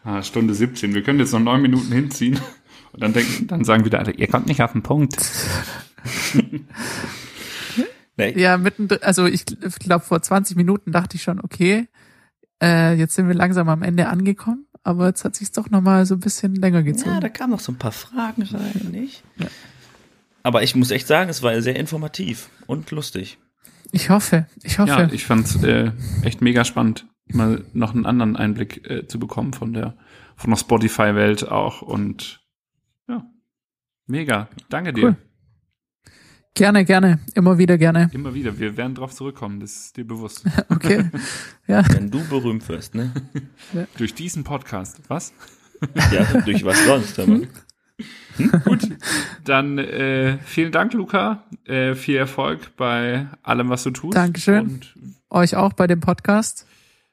Ah, 0.03 0.21
Stunde 0.23 0.53
17. 0.53 0.93
Wir 0.93 1.03
können 1.03 1.19
jetzt 1.19 1.33
noch 1.33 1.39
neun 1.39 1.61
Minuten 1.61 1.91
hinziehen. 1.91 2.39
Und 2.93 3.03
dann 3.03 3.13
denken, 3.13 3.47
dann 3.47 3.63
sagen 3.63 3.83
wieder 3.83 3.99
alle, 3.99 4.11
ihr 4.11 4.27
kommt 4.27 4.47
nicht 4.47 4.61
auf 4.61 4.71
den 4.71 4.83
Punkt. 4.83 5.17
nee. 8.17 8.39
Ja, 8.39 8.57
mitten, 8.57 8.87
also 9.01 9.25
ich 9.25 9.45
glaube 9.45 10.05
vor 10.05 10.21
20 10.21 10.55
Minuten 10.55 10.91
dachte 10.91 11.17
ich 11.17 11.23
schon, 11.23 11.41
okay, 11.41 11.87
äh, 12.61 12.93
jetzt 12.93 13.15
sind 13.15 13.27
wir 13.27 13.35
langsam 13.35 13.69
am 13.69 13.83
Ende 13.83 14.07
angekommen 14.07 14.66
aber 14.87 15.07
jetzt 15.07 15.25
hat 15.25 15.35
sich 15.35 15.51
doch 15.51 15.69
noch 15.69 15.81
mal 15.81 16.05
so 16.05 16.15
ein 16.15 16.21
bisschen 16.21 16.55
länger 16.55 16.81
gezogen. 16.81 17.15
Ja, 17.15 17.19
da 17.19 17.27
kamen 17.27 17.51
noch 17.51 17.59
so 17.59 17.73
ein 17.73 17.77
paar 17.77 17.91
Fragen 17.91 18.43
rein, 18.43 18.87
nicht? 18.91 19.21
Ja. 19.35 19.47
Aber 20.43 20.63
ich 20.63 20.75
muss 20.75 20.91
echt 20.91 21.07
sagen, 21.07 21.29
es 21.29 21.43
war 21.43 21.61
sehr 21.61 21.75
informativ 21.75 22.49
und 22.67 22.89
lustig. 22.91 23.37
Ich 23.91 24.09
hoffe, 24.09 24.47
ich 24.63 24.79
hoffe. 24.79 24.91
Ja, 24.91 25.11
ich 25.11 25.25
fand's 25.25 25.61
äh, 25.61 25.91
echt 26.23 26.41
mega 26.41 26.63
spannend, 26.63 27.05
mal 27.27 27.65
noch 27.73 27.93
einen 27.93 28.05
anderen 28.05 28.37
Einblick 28.37 28.89
äh, 28.89 29.05
zu 29.07 29.19
bekommen 29.19 29.51
von 29.51 29.73
der 29.73 29.97
von 30.37 30.51
der 30.51 30.57
Spotify-Welt 30.57 31.49
auch 31.49 31.81
und 31.81 32.39
ja, 33.09 33.25
mega. 34.05 34.47
Danke 34.69 34.93
dir. 34.93 35.03
Cool. 35.03 35.17
Gerne, 36.53 36.85
gerne. 36.85 37.19
Immer 37.35 37.57
wieder 37.57 37.77
gerne. 37.77 38.09
Immer 38.13 38.33
wieder. 38.33 38.57
Wir 38.57 38.77
werden 38.77 38.95
drauf 38.95 39.13
zurückkommen. 39.13 39.59
Das 39.59 39.71
ist 39.75 39.97
dir 39.97 40.05
bewusst. 40.05 40.43
okay. 40.69 41.09
Ja. 41.67 41.83
Wenn 41.93 42.09
du 42.09 42.23
berühmt 42.27 42.67
wirst, 42.69 42.95
ne? 42.95 43.11
Ja. 43.73 43.85
Durch 43.97 44.13
diesen 44.13 44.43
Podcast. 44.43 45.01
Was? 45.07 45.33
Ja, 46.11 46.41
durch 46.41 46.65
was 46.65 46.83
sonst, 46.85 47.19
aber. 47.19 47.33
Hm? 47.33 47.47
Gut. 48.65 48.89
Dann 49.43 49.77
äh, 49.77 50.39
vielen 50.39 50.71
Dank, 50.71 50.91
Luca. 50.93 51.43
Äh, 51.65 51.93
viel 51.93 52.15
Erfolg 52.15 52.75
bei 52.77 53.27
allem, 53.43 53.69
was 53.69 53.83
du 53.83 53.91
tust. 53.91 54.17
Dankeschön. 54.17 54.65
Und 54.65 54.95
Euch 55.29 55.55
auch 55.55 55.73
bei 55.73 55.87
dem 55.87 55.99
Podcast. 55.99 56.65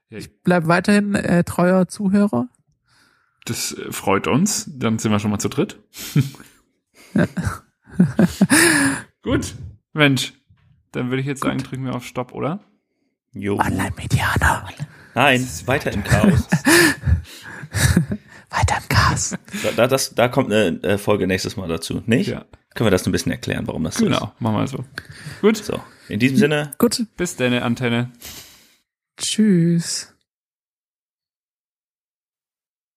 Ich 0.09 0.43
bleib 0.43 0.67
weiterhin 0.69 1.15
äh, 1.15 1.45
treuer 1.45 1.89
Zuhörer. 1.89 2.49
Das 3.45 3.73
äh, 3.73 3.91
freut 3.93 4.27
uns. 4.27 4.71
Dann 4.73 4.99
sind 4.99 5.11
wir 5.11 5.19
schon 5.19 5.31
mal 5.31 5.39
zu 5.39 5.49
dritt. 5.49 5.79
Ja. 7.15 7.27
Gut, 9.25 9.55
Mensch. 9.95 10.35
Dann 10.93 11.09
würde 11.09 11.23
ich 11.23 11.27
jetzt 11.27 11.41
Gut. 11.41 11.51
sagen, 11.51 11.63
drücken 11.63 11.87
wir 11.87 11.95
auf 11.95 12.05
Stopp, 12.05 12.33
oder? 12.33 12.61
Jo. 13.33 13.59
Online-Medianer. 13.59 14.69
Nein, 15.15 15.49
weiter 15.65 15.93
im 15.93 16.05
Chaos. 16.05 16.47
weiter 18.51 18.77
im 18.77 18.89
Chaos. 18.89 19.35
Da, 19.77 19.87
das, 19.87 20.15
da 20.15 20.29
kommt 20.29 20.53
eine 20.53 20.83
äh, 20.83 20.99
Folge 20.99 21.27
nächstes 21.27 21.57
Mal 21.57 21.69
dazu, 21.69 22.03
nicht? 22.05 22.29
Ja. 22.29 22.45
Können 22.75 22.87
wir 22.87 22.91
das 22.91 23.07
ein 23.07 23.13
bisschen 23.13 23.33
erklären, 23.33 23.67
warum 23.67 23.83
das 23.83 23.97
so 23.97 24.05
genau, 24.05 24.17
ist? 24.17 24.21
Genau, 24.21 24.35
machen 24.39 24.57
wir 24.57 24.67
so. 24.67 24.85
Gut. 25.41 25.57
So, 25.57 25.81
in 26.09 26.21
diesem 26.21 26.37
Sinne. 26.37 26.73
Gut. 26.77 27.07
Bis 27.17 27.37
deine 27.37 27.63
Antenne. 27.63 28.13
Tschüss. 29.17 30.14